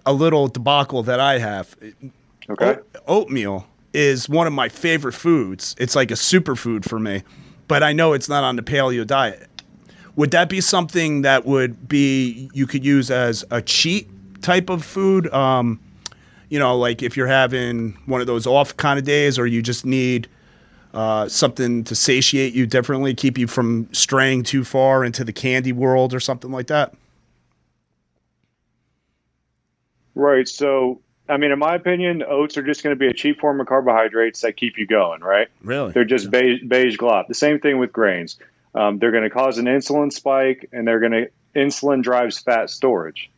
a 0.04 0.12
little 0.12 0.46
debacle 0.49 1.02
that 1.04 1.20
I 1.20 1.38
have. 1.38 1.75
Okay. 2.49 2.76
oatmeal 3.06 3.66
is 3.92 4.28
one 4.28 4.46
of 4.46 4.52
my 4.52 4.68
favorite 4.68 5.14
foods. 5.14 5.75
It's 5.78 5.96
like 5.96 6.10
a 6.10 6.14
superfood 6.14 6.84
for 6.88 6.99
me, 6.99 7.22
but 7.66 7.82
I 7.82 7.92
know 7.92 8.12
it's 8.12 8.28
not 8.28 8.44
on 8.44 8.56
the 8.56 8.62
paleo 8.62 9.06
diet. 9.06 9.49
Would 10.20 10.32
that 10.32 10.50
be 10.50 10.60
something 10.60 11.22
that 11.22 11.46
would 11.46 11.88
be 11.88 12.50
you 12.52 12.66
could 12.66 12.84
use 12.84 13.10
as 13.10 13.42
a 13.50 13.62
cheat 13.62 14.06
type 14.42 14.68
of 14.68 14.84
food? 14.84 15.32
Um, 15.32 15.80
you 16.50 16.58
know, 16.58 16.76
like 16.76 17.02
if 17.02 17.16
you're 17.16 17.26
having 17.26 17.96
one 18.04 18.20
of 18.20 18.26
those 18.26 18.46
off 18.46 18.76
kind 18.76 18.98
of 18.98 19.06
days, 19.06 19.38
or 19.38 19.46
you 19.46 19.62
just 19.62 19.86
need 19.86 20.28
uh, 20.92 21.26
something 21.26 21.84
to 21.84 21.94
satiate 21.94 22.52
you 22.52 22.66
differently, 22.66 23.14
keep 23.14 23.38
you 23.38 23.46
from 23.46 23.88
straying 23.92 24.42
too 24.42 24.62
far 24.62 25.06
into 25.06 25.24
the 25.24 25.32
candy 25.32 25.72
world 25.72 26.12
or 26.12 26.20
something 26.20 26.50
like 26.50 26.66
that. 26.66 26.92
Right. 30.14 30.46
So 30.46 31.00
I 31.30 31.38
mean, 31.38 31.50
in 31.50 31.58
my 31.58 31.74
opinion, 31.76 32.22
oats 32.28 32.58
are 32.58 32.62
just 32.62 32.82
going 32.82 32.94
to 32.94 33.00
be 33.00 33.06
a 33.06 33.14
cheap 33.14 33.40
form 33.40 33.58
of 33.58 33.68
carbohydrates 33.68 34.42
that 34.42 34.58
keep 34.58 34.76
you 34.76 34.86
going, 34.86 35.22
right? 35.22 35.48
Really? 35.62 35.92
They're 35.92 36.04
just 36.04 36.30
beige, 36.30 36.60
beige 36.68 36.98
glop. 36.98 37.26
The 37.26 37.32
same 37.32 37.58
thing 37.58 37.78
with 37.78 37.90
grains. 37.90 38.36
Um, 38.74 38.98
they're 38.98 39.10
going 39.10 39.24
to 39.24 39.30
cause 39.30 39.58
an 39.58 39.66
insulin 39.66 40.12
spike, 40.12 40.68
and 40.72 40.86
they're 40.86 41.00
going 41.00 41.12
to 41.12 41.30
insulin 41.54 42.02
drives 42.02 42.38
fat 42.38 42.70
storage. 42.70 43.30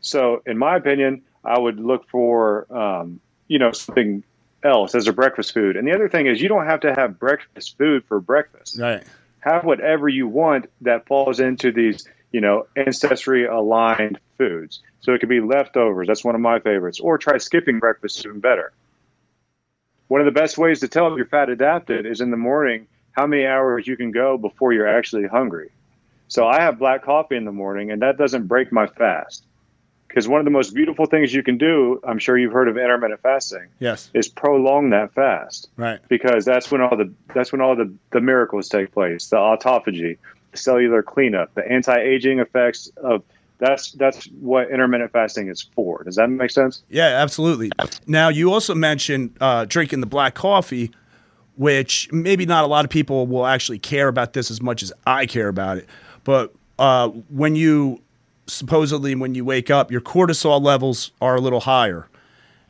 So, 0.00 0.42
in 0.46 0.58
my 0.58 0.76
opinion, 0.76 1.22
I 1.44 1.58
would 1.58 1.78
look 1.78 2.08
for 2.08 2.66
um, 2.74 3.20
you 3.48 3.58
know 3.58 3.72
something 3.72 4.24
else 4.62 4.94
as 4.94 5.08
a 5.08 5.12
breakfast 5.12 5.54
food. 5.54 5.76
And 5.76 5.86
the 5.86 5.94
other 5.94 6.08
thing 6.08 6.26
is, 6.26 6.40
you 6.40 6.48
don't 6.48 6.66
have 6.66 6.80
to 6.80 6.94
have 6.94 7.18
breakfast 7.18 7.78
food 7.78 8.04
for 8.06 8.20
breakfast. 8.20 8.78
Right. 8.78 9.02
Have 9.40 9.64
whatever 9.64 10.08
you 10.08 10.28
want 10.28 10.66
that 10.82 11.06
falls 11.06 11.40
into 11.40 11.72
these 11.72 12.06
you 12.32 12.40
know 12.40 12.66
ancestry 12.76 13.46
aligned 13.46 14.18
foods. 14.38 14.80
So 15.00 15.12
it 15.12 15.20
could 15.20 15.28
be 15.28 15.40
leftovers. 15.40 16.08
That's 16.08 16.24
one 16.24 16.34
of 16.34 16.40
my 16.40 16.60
favorites. 16.60 17.00
Or 17.00 17.18
try 17.18 17.38
skipping 17.38 17.78
breakfast 17.78 18.24
even 18.24 18.40
better. 18.40 18.72
One 20.08 20.20
of 20.20 20.24
the 20.24 20.38
best 20.38 20.58
ways 20.58 20.80
to 20.80 20.88
tell 20.88 21.06
if 21.06 21.16
you're 21.16 21.26
fat 21.26 21.48
adapted 21.48 22.04
is 22.04 22.20
in 22.20 22.30
the 22.30 22.36
morning 22.36 22.88
how 23.12 23.26
many 23.26 23.46
hours 23.46 23.86
you 23.86 23.96
can 23.96 24.10
go 24.10 24.38
before 24.38 24.72
you're 24.72 24.88
actually 24.88 25.26
hungry. 25.26 25.70
So 26.28 26.46
I 26.46 26.60
have 26.60 26.78
black 26.78 27.02
coffee 27.04 27.36
in 27.36 27.44
the 27.44 27.52
morning, 27.52 27.90
and 27.90 28.02
that 28.02 28.16
doesn't 28.16 28.46
break 28.46 28.70
my 28.72 28.86
fast. 28.86 29.44
Because 30.06 30.26
one 30.26 30.40
of 30.40 30.44
the 30.44 30.50
most 30.50 30.74
beautiful 30.74 31.06
things 31.06 31.32
you 31.32 31.42
can 31.42 31.56
do, 31.56 32.00
I'm 32.04 32.18
sure 32.18 32.36
you've 32.36 32.52
heard 32.52 32.68
of 32.68 32.76
intermittent 32.76 33.20
fasting, 33.20 33.68
Yes. 33.78 34.10
is 34.12 34.26
prolong 34.28 34.90
that 34.90 35.12
fast. 35.14 35.68
Right. 35.76 36.00
Because 36.08 36.44
that's 36.44 36.70
when 36.70 36.80
all 36.80 36.96
the 36.96 37.12
that's 37.32 37.52
when 37.52 37.60
all 37.60 37.76
the, 37.76 37.92
the 38.10 38.20
miracles 38.20 38.68
take 38.68 38.92
place, 38.92 39.28
the 39.28 39.36
autophagy, 39.36 40.18
the 40.50 40.56
cellular 40.58 41.02
cleanup, 41.02 41.54
the 41.54 41.64
anti-aging 41.70 42.40
effects 42.40 42.90
of 42.96 43.22
that's 43.58 43.92
that's 43.92 44.24
what 44.40 44.68
intermittent 44.70 45.12
fasting 45.12 45.48
is 45.48 45.62
for. 45.76 46.02
Does 46.02 46.16
that 46.16 46.28
make 46.28 46.50
sense? 46.50 46.82
Yeah, 46.88 47.06
absolutely. 47.22 47.70
Now, 48.06 48.30
you 48.30 48.52
also 48.52 48.74
mentioned 48.74 49.36
uh, 49.40 49.64
drinking 49.66 50.00
the 50.00 50.06
black 50.06 50.34
coffee, 50.34 50.90
which 51.60 52.10
maybe 52.10 52.46
not 52.46 52.64
a 52.64 52.66
lot 52.66 52.86
of 52.86 52.90
people 52.90 53.26
will 53.26 53.44
actually 53.44 53.78
care 53.78 54.08
about 54.08 54.32
this 54.32 54.50
as 54.50 54.62
much 54.62 54.82
as 54.82 54.94
I 55.06 55.26
care 55.26 55.48
about 55.48 55.76
it. 55.76 55.86
But 56.24 56.54
uh, 56.78 57.08
when 57.28 57.54
you 57.54 58.00
supposedly 58.46 59.14
when 59.14 59.34
you 59.34 59.44
wake 59.44 59.68
up, 59.68 59.90
your 59.90 60.00
cortisol 60.00 60.62
levels 60.62 61.12
are 61.20 61.36
a 61.36 61.40
little 61.40 61.60
higher, 61.60 62.08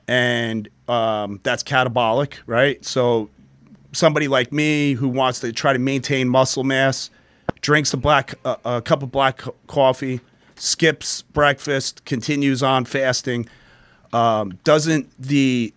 and 0.08 0.68
um, 0.88 1.38
that's 1.44 1.62
catabolic, 1.62 2.38
right? 2.46 2.84
So 2.84 3.30
somebody 3.92 4.26
like 4.26 4.52
me 4.52 4.94
who 4.94 5.08
wants 5.08 5.38
to 5.38 5.52
try 5.52 5.72
to 5.72 5.78
maintain 5.78 6.28
muscle 6.28 6.64
mass 6.64 7.10
drinks 7.60 7.94
a 7.94 7.96
black 7.96 8.34
uh, 8.44 8.56
a 8.64 8.82
cup 8.82 9.04
of 9.04 9.12
black 9.12 9.40
coffee, 9.68 10.18
skips 10.56 11.22
breakfast, 11.22 12.04
continues 12.06 12.60
on 12.60 12.84
fasting. 12.84 13.48
Um, 14.12 14.58
doesn't 14.64 15.08
the 15.16 15.72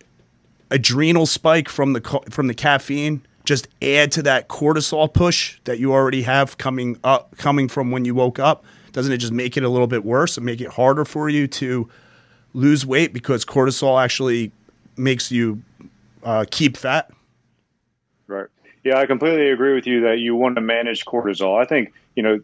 adrenal 0.74 1.24
spike 1.24 1.68
from 1.68 1.92
the 1.92 2.00
co- 2.00 2.24
from 2.28 2.48
the 2.48 2.54
caffeine 2.54 3.24
just 3.44 3.68
add 3.80 4.10
to 4.10 4.22
that 4.22 4.48
cortisol 4.48 5.12
push 5.12 5.60
that 5.64 5.78
you 5.78 5.92
already 5.92 6.22
have 6.22 6.58
coming 6.58 6.98
up 7.04 7.36
coming 7.36 7.68
from 7.68 7.90
when 7.90 8.04
you 8.04 8.14
woke 8.14 8.38
up? 8.38 8.64
Doesn't 8.92 9.12
it 9.12 9.18
just 9.18 9.32
make 9.32 9.56
it 9.56 9.62
a 9.62 9.68
little 9.68 9.86
bit 9.86 10.04
worse 10.04 10.36
and 10.36 10.44
make 10.44 10.60
it 10.60 10.68
harder 10.68 11.04
for 11.04 11.28
you 11.28 11.46
to 11.48 11.88
lose 12.54 12.84
weight 12.84 13.12
because 13.12 13.44
cortisol 13.44 14.02
actually 14.02 14.50
makes 14.96 15.30
you 15.30 15.62
uh, 16.22 16.44
keep 16.50 16.76
fat? 16.76 17.10
Right. 18.26 18.46
Yeah, 18.82 18.98
I 18.98 19.06
completely 19.06 19.50
agree 19.50 19.74
with 19.74 19.86
you 19.86 20.02
that 20.02 20.18
you 20.18 20.34
want 20.34 20.56
to 20.56 20.60
manage 20.60 21.04
cortisol. 21.04 21.60
I 21.60 21.66
think, 21.66 21.92
you 22.14 22.22
know, 22.22 22.40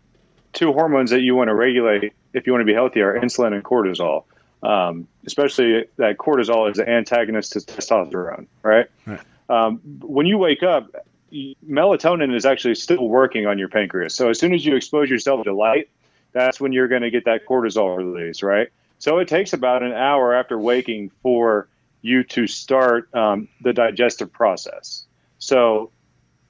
two 0.52 0.72
hormones 0.72 1.10
that 1.10 1.20
you 1.20 1.34
want 1.34 1.48
to 1.48 1.54
regulate 1.54 2.12
if 2.32 2.46
you 2.46 2.52
want 2.52 2.62
to 2.62 2.66
be 2.66 2.74
healthy 2.74 3.00
are 3.00 3.18
insulin 3.18 3.54
and 3.54 3.64
cortisol. 3.64 4.24
Um, 4.62 5.08
especially 5.26 5.86
that 5.96 6.18
cortisol 6.18 6.70
is 6.70 6.78
an 6.78 6.88
antagonist 6.88 7.52
to 7.52 7.60
testosterone, 7.60 8.46
right? 8.62 8.86
Right. 9.06 9.20
Um, 9.48 9.80
when 10.00 10.26
you 10.26 10.36
wake 10.36 10.62
up, 10.62 10.94
melatonin 11.32 12.34
is 12.34 12.44
actually 12.44 12.74
still 12.74 13.08
working 13.08 13.46
on 13.46 13.58
your 13.58 13.68
pancreas. 13.68 14.14
So 14.14 14.28
as 14.28 14.38
soon 14.38 14.52
as 14.52 14.64
you 14.64 14.76
expose 14.76 15.08
yourself 15.08 15.44
to 15.44 15.54
light, 15.54 15.88
that's 16.32 16.60
when 16.60 16.72
you're 16.72 16.88
going 16.88 17.02
to 17.02 17.10
get 17.10 17.24
that 17.24 17.46
cortisol 17.46 17.96
release, 17.96 18.42
right? 18.42 18.68
So 18.98 19.18
it 19.18 19.28
takes 19.28 19.52
about 19.52 19.82
an 19.82 19.92
hour 19.92 20.34
after 20.34 20.58
waking 20.58 21.10
for 21.22 21.68
you 22.02 22.22
to 22.24 22.46
start 22.46 23.12
um, 23.14 23.48
the 23.62 23.72
digestive 23.72 24.32
process. 24.32 25.06
So, 25.38 25.90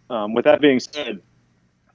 um, 0.09 0.35
with 0.35 0.45
that 0.45 0.61
being 0.61 0.81
said, 0.81 1.21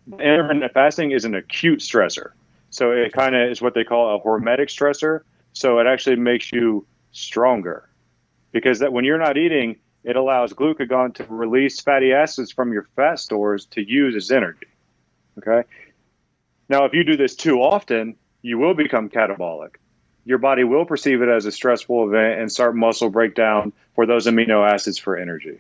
intermittent 0.07 0.71
fasting 0.73 1.11
is 1.11 1.25
an 1.25 1.35
acute 1.35 1.79
stressor. 1.79 2.31
So 2.69 2.91
it 2.91 3.13
kind 3.13 3.35
of 3.35 3.49
is 3.49 3.61
what 3.61 3.73
they 3.73 3.83
call 3.83 4.15
a 4.15 4.19
hormetic 4.19 4.67
stressor. 4.67 5.21
So 5.55 5.79
it 5.79 5.87
actually 5.87 6.17
makes 6.17 6.51
you 6.51 6.85
stronger 7.13 7.89
because 8.51 8.79
that 8.79 8.91
when 8.91 9.05
you're 9.05 9.17
not 9.17 9.37
eating, 9.37 9.77
it 10.03 10.17
allows 10.17 10.53
glucagon 10.53 11.15
to 11.15 11.25
release 11.29 11.79
fatty 11.81 12.13
acids 12.13 12.51
from 12.51 12.73
your 12.73 12.83
fat 12.95 13.19
stores 13.19 13.65
to 13.67 13.81
use 13.81 14.15
as 14.15 14.29
energy. 14.31 14.67
Okay. 15.37 15.67
Now, 16.67 16.85
if 16.85 16.93
you 16.93 17.03
do 17.03 17.15
this 17.15 17.35
too 17.35 17.61
often, 17.61 18.17
you 18.41 18.57
will 18.57 18.73
become 18.73 19.09
catabolic. 19.09 19.75
Your 20.25 20.39
body 20.39 20.63
will 20.63 20.85
perceive 20.85 21.21
it 21.21 21.29
as 21.29 21.45
a 21.45 21.51
stressful 21.51 22.07
event 22.07 22.41
and 22.41 22.51
start 22.51 22.75
muscle 22.75 23.09
breakdown 23.09 23.71
for 23.95 24.05
those 24.05 24.27
amino 24.27 24.69
acids 24.69 24.97
for 24.97 25.15
energy. 25.15 25.59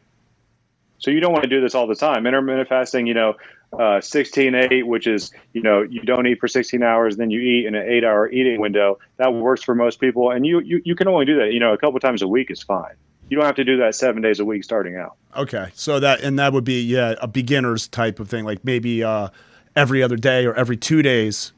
So 0.97 1.09
you 1.09 1.21
don't 1.21 1.31
want 1.31 1.43
to 1.43 1.49
do 1.49 1.61
this 1.61 1.73
all 1.73 1.87
the 1.87 1.95
time. 1.95 2.27
Intermittent 2.27 2.67
fasting, 2.67 3.07
you 3.07 3.13
know, 3.13 3.35
uh, 3.73 4.01
16 4.01 4.55
8, 4.55 4.87
which 4.87 5.07
is, 5.07 5.31
you 5.53 5.61
know, 5.61 5.81
you 5.81 6.01
don't 6.01 6.27
eat 6.27 6.39
for 6.39 6.47
16 6.47 6.81
hours, 6.83 7.17
then 7.17 7.29
you 7.29 7.39
eat 7.39 7.65
in 7.65 7.75
an 7.75 7.87
eight 7.87 8.03
hour 8.03 8.29
eating 8.29 8.59
window. 8.59 8.99
That 9.17 9.33
works 9.33 9.63
for 9.63 9.75
most 9.75 9.99
people. 9.99 10.31
And 10.31 10.45
you, 10.45 10.59
you, 10.61 10.81
you 10.85 10.95
can 10.95 11.07
only 11.07 11.25
do 11.25 11.37
that, 11.39 11.53
you 11.53 11.59
know, 11.59 11.73
a 11.73 11.77
couple 11.77 11.99
times 11.99 12.21
a 12.21 12.27
week 12.27 12.51
is 12.51 12.61
fine. 12.61 12.95
You 13.29 13.37
don't 13.37 13.45
have 13.45 13.55
to 13.55 13.63
do 13.63 13.77
that 13.77 13.95
seven 13.95 14.21
days 14.21 14.39
a 14.39 14.45
week 14.45 14.63
starting 14.63 14.97
out. 14.97 15.15
Okay, 15.35 15.69
so 15.73 15.99
that 15.99 16.21
and 16.21 16.37
that 16.37 16.53
would 16.53 16.63
be 16.63 16.81
yeah 16.81 17.15
a 17.19 17.27
beginner's 17.27 17.87
type 17.87 18.19
of 18.19 18.29
thing, 18.29 18.45
like 18.45 18.63
maybe 18.63 19.03
uh, 19.03 19.29
every 19.75 20.03
other 20.03 20.15
day 20.15 20.45
or 20.45 20.53
every 20.53 20.77
two 20.77 21.01
days, 21.01 21.51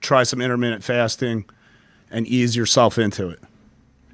try 0.00 0.24
some 0.24 0.40
intermittent 0.40 0.82
fasting, 0.82 1.44
and 2.10 2.26
ease 2.26 2.56
yourself 2.56 2.98
into 2.98 3.28
it. 3.28 3.40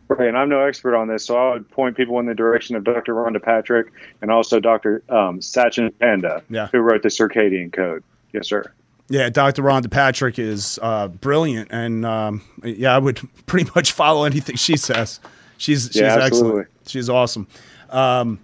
Right, 0.08 0.28
and 0.28 0.36
I'm 0.36 0.48
no 0.50 0.60
expert 0.60 0.94
on 0.94 1.08
this, 1.08 1.24
so 1.24 1.36
I 1.36 1.54
would 1.54 1.70
point 1.70 1.96
people 1.96 2.18
in 2.20 2.26
the 2.26 2.34
direction 2.34 2.76
of 2.76 2.84
Dr. 2.84 3.14
Rhonda 3.14 3.42
Patrick 3.42 3.90
and 4.20 4.30
also 4.30 4.60
Dr. 4.60 5.02
Um, 5.08 5.40
Sachin 5.40 5.92
Panda, 5.98 6.42
Yeah. 6.50 6.66
who 6.68 6.78
wrote 6.80 7.02
the 7.02 7.08
Circadian 7.08 7.72
Code. 7.72 8.04
Yes, 8.32 8.48
sir. 8.48 8.70
Yeah, 9.08 9.30
Dr. 9.30 9.62
Rhonda 9.62 9.90
Patrick 9.90 10.38
is 10.38 10.78
uh, 10.82 11.08
brilliant, 11.08 11.68
and 11.70 12.04
um, 12.04 12.42
yeah, 12.62 12.94
I 12.94 12.98
would 12.98 13.20
pretty 13.46 13.70
much 13.74 13.92
follow 13.92 14.24
anything 14.24 14.56
she 14.56 14.76
says. 14.76 15.20
She's 15.56 15.84
she's 15.92 15.96
Yeah, 15.96 16.18
excellent. 16.20 16.68
She's 16.86 17.08
awesome. 17.08 17.46
Um, 17.90 18.38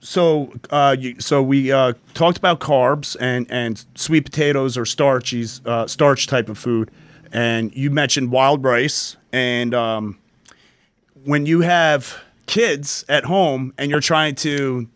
so 0.00 0.52
uh, 0.70 0.96
you, 0.98 1.20
so 1.20 1.42
we 1.42 1.72
uh, 1.72 1.92
talked 2.14 2.38
about 2.38 2.60
carbs 2.60 3.16
and 3.20 3.46
and 3.50 3.84
sweet 3.94 4.24
potatoes 4.24 4.76
or 4.78 4.84
starches 4.86 5.60
uh, 5.66 5.86
starch 5.86 6.26
type 6.26 6.48
of 6.48 6.56
food, 6.58 6.90
and 7.32 7.74
you 7.76 7.90
mentioned 7.90 8.30
wild 8.30 8.64
rice. 8.64 9.16
And 9.32 9.74
um, 9.74 10.18
when 11.24 11.46
you 11.46 11.60
have 11.60 12.20
kids 12.46 13.04
at 13.08 13.24
home 13.24 13.72
and 13.78 13.90
you're 13.90 14.00
trying 14.00 14.34
to 14.36 14.88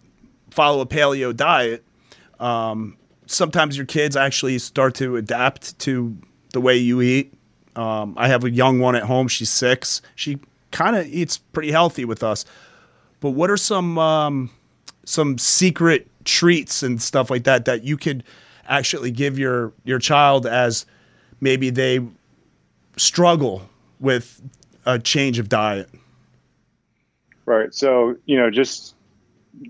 follow 0.50 0.80
a 0.80 0.86
paleo 0.86 1.34
diet, 1.34 1.84
um, 2.40 2.96
sometimes 3.26 3.76
your 3.76 3.86
kids 3.86 4.16
actually 4.16 4.58
start 4.58 4.94
to 4.96 5.16
adapt 5.16 5.78
to 5.80 6.16
the 6.52 6.60
way 6.60 6.76
you 6.76 7.00
eat. 7.00 7.32
Um, 7.76 8.14
I 8.16 8.28
have 8.28 8.44
a 8.44 8.50
young 8.50 8.78
one 8.78 8.94
at 8.94 9.02
home. 9.02 9.28
She's 9.28 9.50
six. 9.50 10.02
She 10.14 10.38
kind 10.70 10.96
of 10.96 11.06
eats 11.06 11.38
pretty 11.38 11.70
healthy 11.70 12.04
with 12.04 12.22
us. 12.22 12.44
But 13.20 13.30
what 13.30 13.50
are 13.50 13.56
some 13.56 13.98
um, 13.98 14.50
some 15.04 15.38
secret 15.38 16.08
treats 16.24 16.82
and 16.82 17.00
stuff 17.00 17.30
like 17.30 17.44
that 17.44 17.64
that 17.64 17.84
you 17.84 17.96
could 17.96 18.24
actually 18.66 19.10
give 19.10 19.38
your 19.38 19.72
your 19.84 19.98
child 19.98 20.46
as 20.46 20.86
maybe 21.40 21.70
they 21.70 22.00
struggle 22.96 23.68
with 24.04 24.40
a 24.86 24.98
change 24.98 25.38
of 25.38 25.48
diet? 25.48 25.88
Right. 27.46 27.74
So, 27.74 28.16
you 28.26 28.36
know, 28.38 28.50
just 28.50 28.94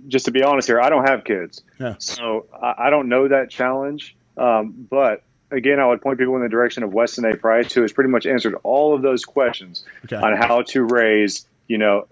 just 0.09 0.25
to 0.27 0.31
be 0.31 0.43
honest 0.43 0.67
here, 0.69 0.81
I 0.81 0.89
don't 0.89 1.07
have 1.09 1.25
kids, 1.25 1.63
Yeah. 1.79 1.97
so 1.99 2.47
I, 2.63 2.87
I 2.87 2.91
don't 2.91 3.09
know 3.09 3.29
that 3.29 3.51
challenge. 3.51 4.17
Um, 4.37 4.87
but 4.89 5.23
again, 5.51 5.79
I 5.79 5.87
would 5.87 6.01
point 6.01 6.19
people 6.19 6.35
in 6.37 6.43
the 6.43 6.49
direction 6.49 6.83
of 6.83 6.93
Weston 6.95 7.25
A. 7.27 7.37
Price, 7.37 7.73
who 7.73 7.83
has 7.83 7.93
pretty 7.93 8.09
much 8.11 8.27
answered 8.27 8.55
all 8.63 8.95
of 8.95 9.03
those 9.03 9.25
questions 9.25 9.85
Okay. 10.07 10.17
on 10.17 10.37
how 10.37 10.63
to 10.63 10.83
raise, 10.85 11.47
you 11.69 11.77
know, 11.79 12.07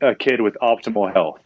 a 0.00 0.14
kid 0.14 0.40
with 0.40 0.56
optimal 0.62 1.12
health. 1.12 1.40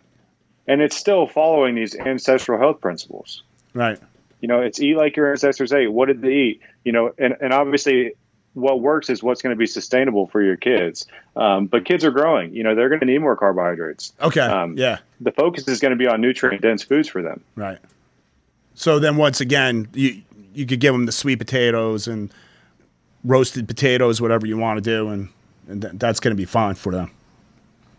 And 0.68 0.82
it's 0.82 0.96
still 0.96 1.26
following 1.26 1.74
these 1.74 1.94
ancestral 1.94 2.58
health 2.58 2.80
principles. 2.80 3.42
Right. 3.72 3.98
You 4.40 4.48
know, 4.48 4.60
it's 4.60 4.78
eat 4.80 4.96
like 4.96 5.16
your 5.16 5.30
ancestors 5.30 5.72
ate. 5.72 5.90
What 5.90 6.06
did 6.08 6.20
they 6.20 6.32
eat? 6.34 6.60
You 6.84 6.92
know, 6.92 7.14
and, 7.18 7.34
and 7.40 7.52
obviously 7.54 8.12
what 8.56 8.80
works 8.80 9.10
is 9.10 9.22
what's 9.22 9.42
going 9.42 9.54
to 9.54 9.58
be 9.58 9.66
sustainable 9.66 10.26
for 10.26 10.42
your 10.42 10.56
kids. 10.56 11.06
Um, 11.36 11.66
but 11.66 11.84
kids 11.84 12.04
are 12.06 12.10
growing. 12.10 12.54
You 12.54 12.62
know, 12.62 12.74
they're 12.74 12.88
going 12.88 13.00
to 13.00 13.06
need 13.06 13.18
more 13.18 13.36
carbohydrates. 13.36 14.14
Okay. 14.22 14.40
Um, 14.40 14.78
yeah. 14.78 14.98
The 15.20 15.30
focus 15.30 15.68
is 15.68 15.78
going 15.78 15.90
to 15.90 15.96
be 15.96 16.06
on 16.06 16.22
nutrient 16.22 16.62
dense 16.62 16.82
foods 16.82 17.06
for 17.06 17.22
them. 17.22 17.44
Right. 17.54 17.78
So 18.74 18.98
then 18.98 19.16
once 19.16 19.40
again, 19.40 19.88
you 19.92 20.22
you 20.54 20.64
could 20.64 20.80
give 20.80 20.94
them 20.94 21.04
the 21.04 21.12
sweet 21.12 21.36
potatoes 21.36 22.08
and 22.08 22.32
roasted 23.24 23.68
potatoes, 23.68 24.22
whatever 24.22 24.46
you 24.46 24.56
want 24.56 24.78
to 24.78 24.80
do, 24.80 25.08
and 25.08 25.28
and 25.68 25.82
th- 25.82 25.94
that's 25.96 26.18
going 26.18 26.32
to 26.32 26.36
be 26.36 26.46
fine 26.46 26.76
for 26.76 26.92
them. 26.92 27.10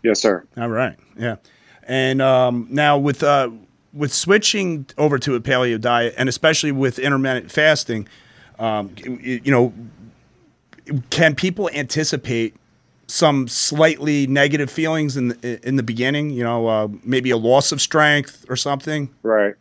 Yes, 0.02 0.20
sir. 0.20 0.44
All 0.56 0.68
right. 0.68 0.96
Yeah. 1.16 1.36
And 1.84 2.20
um, 2.20 2.66
now 2.68 2.98
with 2.98 3.22
uh, 3.22 3.50
with 3.92 4.12
switching 4.12 4.86
over 4.98 5.18
to 5.20 5.36
a 5.36 5.40
paleo 5.40 5.80
diet, 5.80 6.14
and 6.18 6.28
especially 6.28 6.72
with 6.72 6.98
intermittent 6.98 7.52
fasting, 7.52 8.08
um, 8.58 8.90
you, 8.96 9.40
you 9.44 9.52
know, 9.52 9.72
can 11.10 11.34
people 11.34 11.70
anticipate 11.72 12.54
some 13.06 13.48
slightly 13.48 14.26
negative 14.26 14.70
feelings 14.70 15.16
in 15.16 15.28
the, 15.28 15.66
in 15.66 15.76
the 15.76 15.82
beginning? 15.82 16.30
You 16.30 16.44
know, 16.44 16.66
uh, 16.66 16.88
maybe 17.04 17.30
a 17.30 17.36
loss 17.36 17.72
of 17.72 17.80
strength 17.80 18.44
or 18.48 18.56
something. 18.56 19.10
Right. 19.22 19.54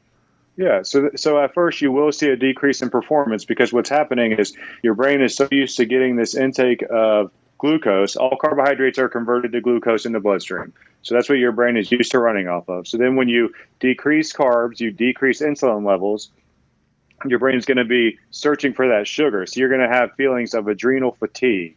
Yeah. 0.58 0.82
So, 0.82 1.12
so 1.16 1.42
at 1.42 1.54
first 1.54 1.82
you 1.82 1.92
will 1.92 2.12
see 2.12 2.30
a 2.30 2.36
decrease 2.36 2.82
in 2.82 2.90
performance 2.90 3.46
because 3.46 3.72
what's 3.72 3.90
happening 3.90 4.34
is 4.34 4.54
your 4.82 4.96
brain 4.96 5.22
is 5.22 5.36
so 5.36 5.48
used 5.52 5.78
to 5.78 5.86
getting 5.86 6.16
this 6.16 6.36
intake 6.36 6.84
of 6.90 7.32
glucose. 7.60 8.16
All 8.16 8.38
carbohydrates 8.42 8.98
are 8.98 9.08
converted 9.08 9.52
to 9.52 9.62
glucose 9.62 10.06
in 10.06 10.14
the 10.14 10.20
bloodstream. 10.20 10.74
So 11.04 11.16
that's 11.16 11.30
what 11.30 11.38
your 11.38 11.52
brain 11.52 11.78
is 11.78 11.92
used 11.92 12.12
to 12.12 12.20
running 12.20 12.48
off 12.48 12.68
of. 12.70 12.88
So 12.88 12.98
then 12.98 13.16
when 13.16 13.30
you 13.30 13.54
decrease 13.80 14.34
carbs, 14.34 14.80
you 14.80 14.92
decrease 14.92 15.42
insulin 15.42 15.86
levels, 15.86 16.30
your 17.26 17.40
brain 17.40 17.58
is 17.58 17.66
going 17.66 17.78
to 17.78 17.86
be 17.86 18.20
searching 18.32 18.74
for 18.74 18.88
that 18.90 19.08
sugar. 19.08 19.46
So 19.46 19.60
you're 19.60 19.70
going 19.70 19.82
to 19.82 19.96
have 19.96 20.14
feelings 20.16 20.54
of 20.54 20.68
adrenal 20.68 21.12
fatigue. 21.12 21.76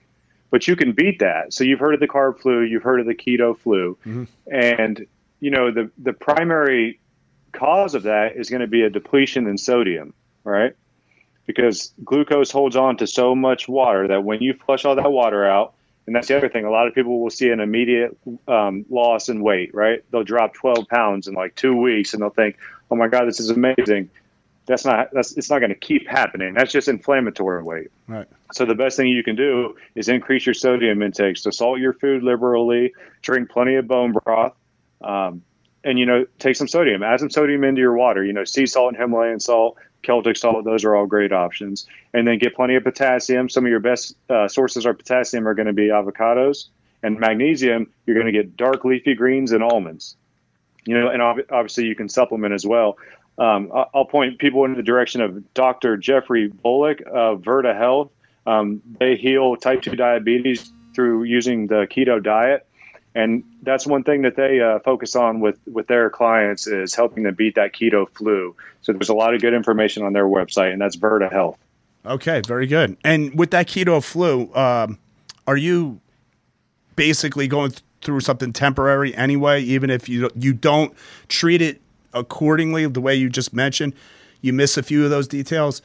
But 0.51 0.67
you 0.67 0.75
can 0.75 0.93
beat 0.93 1.21
that. 1.21 1.55
So 1.55 1.63
you've 1.65 1.79
heard 1.79 1.95
of 1.95 2.01
the 2.01 2.09
carb 2.09 2.41
flu, 2.41 2.63
you've 2.63 2.83
heard 2.83 3.01
of 3.01 3.07
the 3.07 3.15
keto 3.15 3.57
flu. 3.57 3.97
Mm-hmm. 4.05 4.25
And 4.53 5.07
you 5.39 5.51
know, 5.51 5.71
the 5.71 5.91
the 5.99 6.13
primary 6.13 7.01
cause 7.53 7.95
of 7.95 8.05
that 8.05 8.37
is 8.37 8.51
going 8.51 8.61
to 8.61 8.67
be 8.67 8.83
a 8.83 8.91
depletion 8.91 9.47
in 9.47 9.59
sodium, 9.59 10.13
right? 10.45 10.75
Because 11.47 11.93
glucose 12.05 12.51
holds 12.51 12.77
on 12.77 12.97
to 12.99 13.07
so 13.07 13.35
much 13.35 13.69
water 13.69 14.09
that 14.09 14.25
when 14.25 14.43
you 14.43 14.55
flush 14.55 14.85
all 14.85 14.95
that 14.97 15.11
water 15.11 15.45
out, 15.45 15.75
and 16.07 16.15
that's 16.15 16.29
the 16.29 16.37
other 16.37 16.49
thing, 16.49 16.65
a 16.65 16.71
lot 16.71 16.87
of 16.87 16.95
people 16.95 17.21
will 17.21 17.31
see 17.31 17.51
an 17.51 17.61
immediate 17.61 18.17
um, 18.49 18.85
loss 18.89 19.29
in 19.29 19.43
weight, 19.43 19.75
right? 19.75 20.05
They'll 20.11 20.25
drop 20.25 20.55
12 20.55 20.89
pounds 20.89 21.29
in 21.29 21.35
like 21.35 21.55
two 21.55 21.77
weeks 21.77 22.15
and 22.15 22.23
they'll 22.23 22.31
think, 22.31 22.57
oh 22.91 22.97
my 22.97 23.09
God, 23.09 23.27
this 23.27 23.41
is 23.41 23.51
amazing. 23.51 24.11
That's 24.71 24.85
not, 24.85 25.09
that's, 25.13 25.37
it's 25.37 25.51
not 25.51 25.59
going 25.59 25.71
to 25.71 25.79
keep 25.79 26.09
happening. 26.09 26.55
That's 26.55 26.73
just 26.73 26.89
inflammatory 26.89 27.63
weight. 27.63 27.91
Right. 28.07 28.27
So 28.53 28.65
the 28.65 28.75
best 28.75 28.97
thing 28.97 29.09
you 29.09 29.25
can 29.25 29.37
do 29.37 29.77
is 29.95 30.09
increase 30.09 30.47
your 30.47 30.55
sodium 30.55 31.03
intake. 31.03 31.37
So 31.37 31.51
salt 31.51 31.81
your 31.81 31.93
food 31.93 32.23
liberally, 32.23 32.93
drink 33.23 33.51
plenty 33.51 33.75
of 33.75 33.89
bone 33.89 34.13
broth. 34.13 34.55
Um, 35.03 35.43
and 35.85 35.99
you 35.99 36.07
know 36.07 36.27
take 36.39 36.57
some 36.57 36.69
sodium 36.69 37.03
add 37.03 37.21
some 37.21 37.31
sodium 37.31 37.65
into 37.65 37.81
your 37.81 37.95
water 37.95 38.25
you 38.25 38.33
know 38.33 38.45
sea 38.45 38.67
salt 38.67 38.93
and 38.93 39.01
himalayan 39.01 39.41
salt 39.41 39.77
celtic 40.03 40.37
salt 40.37 40.65
those 40.65 40.85
are 40.85 40.95
all 40.95 41.07
great 41.07 41.33
options 41.33 41.87
and 42.13 42.27
then 42.27 42.39
get 42.39 42.55
plenty 42.55 42.75
of 42.75 42.85
potassium 42.85 43.49
some 43.49 43.65
of 43.65 43.71
your 43.71 43.81
best 43.81 44.17
uh, 44.29 44.49
sources 44.49 44.87
of 44.87 44.97
potassium 44.97 45.47
are 45.47 45.55
going 45.55 45.67
to 45.67 45.73
be 45.73 45.89
avocados 45.89 46.67
and 47.03 47.19
magnesium 47.19 47.91
you're 48.07 48.15
going 48.15 48.27
to 48.27 48.33
get 48.33 48.57
dark 48.57 48.85
leafy 48.85 49.15
greens 49.15 49.53
and 49.53 49.63
almonds 49.63 50.17
you 50.85 50.99
know 50.99 51.09
and 51.09 51.23
ob- 51.23 51.51
obviously 51.51 51.85
you 51.85 51.95
can 51.95 52.09
supplement 52.09 52.53
as 52.53 52.67
well 52.67 52.97
um, 53.39 53.71
i'll 53.95 54.05
point 54.05 54.39
people 54.39 54.65
in 54.65 54.75
the 54.75 54.83
direction 54.83 55.21
of 55.21 55.55
dr 55.55 55.97
jeffrey 55.99 56.51
Volek 56.51 57.03
of 57.03 57.43
virta 57.43 57.77
health 57.77 58.11
um, 58.47 58.83
they 58.99 59.17
heal 59.17 59.57
type 59.57 59.83
2 59.83 59.97
diabetes 59.97 60.73
through 60.95 61.25
using 61.25 61.67
the 61.67 61.87
keto 61.91 62.23
diet 62.23 62.67
and 63.15 63.43
that's 63.63 63.87
one 63.87 64.05
thing 64.05 64.23
that 64.23 64.37
they 64.37 64.61
uh, 64.61 64.79
focus 64.81 65.17
on 65.17 65.41
with 65.41 65.59
with 65.67 65.87
their 65.89 66.11
clients 66.11 66.67
is 66.67 66.95
helping 66.95 67.25
them 67.25 67.35
beat 67.35 67.57
that 67.57 67.73
keto 67.73 68.09
flu. 68.09 68.55
So 68.83 68.93
there's 68.93 69.09
a 69.09 69.15
lot 69.15 69.35
of 69.35 69.41
good 69.41 69.55
information 69.55 70.05
on 70.05 70.13
their 70.13 70.27
website, 70.27 70.73
and 70.73 70.81
that's 70.81 70.97
Virta 70.97 71.31
Health. 71.31 71.59
Okay, 72.07 72.41
very 72.47 72.67
good. 72.67 72.97
And 73.05 73.37
with 73.37 73.51
that 73.51 73.67
keto 73.67 74.03
flu, 74.03 74.55
um, 74.55 74.99
are 75.47 75.57
you 75.57 76.01
basically 76.97 77.49
going 77.49 77.75
through 78.01 78.21
something 78.21 78.53
temporary 78.53 79.15
anyway? 79.17 79.63
Even 79.63 79.91
if 79.91 80.09
you 80.09 80.31
you 80.37 80.53
don't 80.53 80.95
treat 81.29 81.61
it 81.61 81.81
accordingly, 82.13 82.87
the 82.87 83.01
way 83.01 83.15
you 83.15 83.29
just 83.29 83.53
mentioned, 83.53 83.95
you 84.41 84.53
miss 84.53 84.77
a 84.77 84.83
few 84.83 85.05
of 85.05 85.11
those 85.11 85.29
details. 85.29 85.83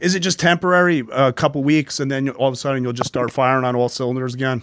Is 0.00 0.14
it 0.14 0.20
just 0.20 0.40
temporary, 0.40 1.04
a 1.12 1.32
couple 1.32 1.62
weeks, 1.62 2.00
and 2.00 2.10
then 2.10 2.28
all 2.30 2.48
of 2.48 2.54
a 2.54 2.56
sudden 2.56 2.82
you'll 2.82 2.92
just 2.92 3.08
start 3.08 3.30
firing 3.30 3.64
on 3.64 3.76
all 3.76 3.88
cylinders 3.88 4.34
again? 4.34 4.62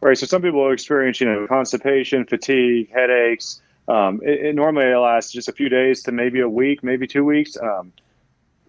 Right. 0.00 0.18
So 0.18 0.26
some 0.26 0.42
people 0.42 0.70
experience, 0.70 1.20
you 1.20 1.26
know, 1.26 1.46
constipation, 1.46 2.26
fatigue, 2.26 2.90
headaches. 2.92 3.62
Um, 3.88 4.20
it, 4.22 4.46
it, 4.46 4.54
normally 4.54 4.94
lasts 4.94 5.32
just 5.32 5.48
a 5.48 5.52
few 5.52 5.68
days 5.68 6.02
to 6.02 6.12
maybe 6.12 6.40
a 6.40 6.48
week, 6.48 6.82
maybe 6.82 7.06
two 7.06 7.24
weeks. 7.24 7.56
Um, 7.56 7.92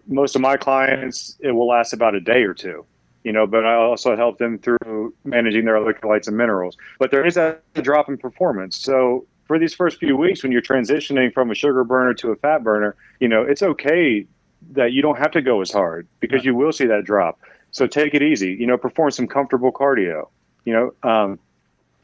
most 0.06 0.34
of 0.34 0.40
my 0.40 0.56
clients, 0.56 1.36
it 1.40 1.50
will 1.50 1.66
last 1.66 1.92
about 1.92 2.14
a 2.14 2.20
day 2.20 2.44
or 2.44 2.54
two. 2.54 2.86
You 3.22 3.32
know, 3.32 3.46
but 3.46 3.66
I 3.66 3.74
also 3.74 4.16
help 4.16 4.38
them 4.38 4.58
through 4.58 5.12
managing 5.24 5.64
their 5.64 5.74
electrolytes 5.74 6.28
and 6.28 6.36
minerals. 6.36 6.76
But 6.98 7.10
there 7.10 7.26
is 7.26 7.36
a 7.36 7.58
drop 7.74 8.08
in 8.08 8.16
performance. 8.16 8.76
So 8.76 9.26
for 9.46 9.58
these 9.58 9.74
first 9.74 9.98
few 9.98 10.16
weeks, 10.16 10.42
when 10.42 10.52
you're 10.52 10.62
transitioning 10.62 11.32
from 11.32 11.50
a 11.50 11.54
sugar 11.54 11.84
burner 11.84 12.14
to 12.14 12.30
a 12.30 12.36
fat 12.36 12.62
burner, 12.64 12.96
you 13.20 13.28
know, 13.28 13.42
it's 13.42 13.62
okay 13.62 14.26
that 14.72 14.92
you 14.92 15.02
don't 15.02 15.18
have 15.18 15.30
to 15.32 15.42
go 15.42 15.60
as 15.60 15.70
hard 15.70 16.08
because 16.20 16.44
you 16.44 16.54
will 16.54 16.72
see 16.72 16.86
that 16.86 17.04
drop. 17.04 17.40
So 17.70 17.86
take 17.86 18.14
it 18.14 18.22
easy. 18.22 18.52
You 18.52 18.66
know, 18.66 18.76
perform 18.76 19.10
some 19.10 19.26
comfortable 19.26 19.72
cardio. 19.72 20.28
You 20.64 20.72
know, 20.72 21.08
um, 21.08 21.38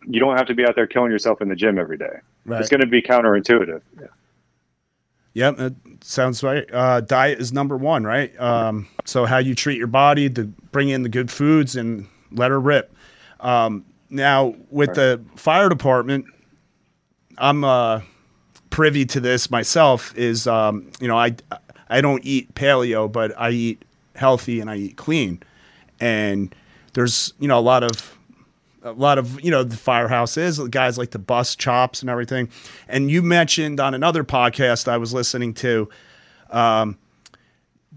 you 0.06 0.20
don't 0.20 0.36
have 0.36 0.46
to 0.46 0.54
be 0.54 0.64
out 0.64 0.76
there 0.76 0.86
killing 0.86 1.10
yourself 1.10 1.40
in 1.40 1.48
the 1.48 1.56
gym 1.56 1.78
every 1.78 1.96
day. 1.96 2.20
Right. 2.44 2.60
It's 2.60 2.68
going 2.68 2.80
to 2.80 2.86
be 2.86 3.02
counterintuitive. 3.02 3.80
Yeah. 4.00 4.06
Yep, 5.34 5.60
it 5.60 5.74
sounds 6.04 6.42
right. 6.42 6.66
Uh, 6.72 7.00
diet 7.00 7.40
is 7.40 7.54
number 7.54 7.76
one, 7.76 8.04
right? 8.04 8.38
Um, 8.38 8.86
so 9.06 9.24
how 9.24 9.38
you 9.38 9.54
treat 9.54 9.78
your 9.78 9.86
body, 9.86 10.28
to 10.28 10.44
bring 10.44 10.90
in 10.90 11.02
the 11.02 11.08
good 11.08 11.30
foods 11.30 11.74
and 11.74 12.06
let 12.32 12.50
her 12.50 12.60
rip. 12.60 12.94
Um, 13.40 13.86
now 14.10 14.54
with 14.70 14.88
right. 14.88 14.96
the 14.96 15.24
fire 15.36 15.70
department, 15.70 16.26
I'm 17.38 17.64
uh, 17.64 18.00
privy 18.70 19.04
to 19.06 19.20
this 19.20 19.50
myself. 19.50 20.16
Is 20.16 20.46
um, 20.46 20.90
you 21.00 21.08
know 21.08 21.18
I 21.18 21.34
I 21.88 22.00
don't 22.00 22.24
eat 22.24 22.54
paleo, 22.54 23.10
but 23.10 23.32
I 23.38 23.50
eat 23.50 23.84
healthy 24.14 24.60
and 24.60 24.70
I 24.70 24.76
eat 24.76 24.96
clean, 24.96 25.42
and 26.00 26.54
there's 26.94 27.32
you 27.38 27.48
know 27.48 27.58
a 27.58 27.60
lot 27.60 27.82
of 27.82 28.18
a 28.82 28.92
lot 28.92 29.18
of 29.18 29.40
you 29.40 29.50
know 29.50 29.62
the 29.62 29.76
firehouse 29.76 30.36
is 30.36 30.58
guys 30.68 30.98
like 30.98 31.10
to 31.12 31.18
bust 31.18 31.58
chops 31.58 32.00
and 32.00 32.10
everything 32.10 32.48
and 32.88 33.10
you 33.10 33.22
mentioned 33.22 33.78
on 33.78 33.94
another 33.94 34.24
podcast 34.24 34.88
i 34.88 34.96
was 34.96 35.14
listening 35.14 35.54
to 35.54 35.88
um, 36.50 36.98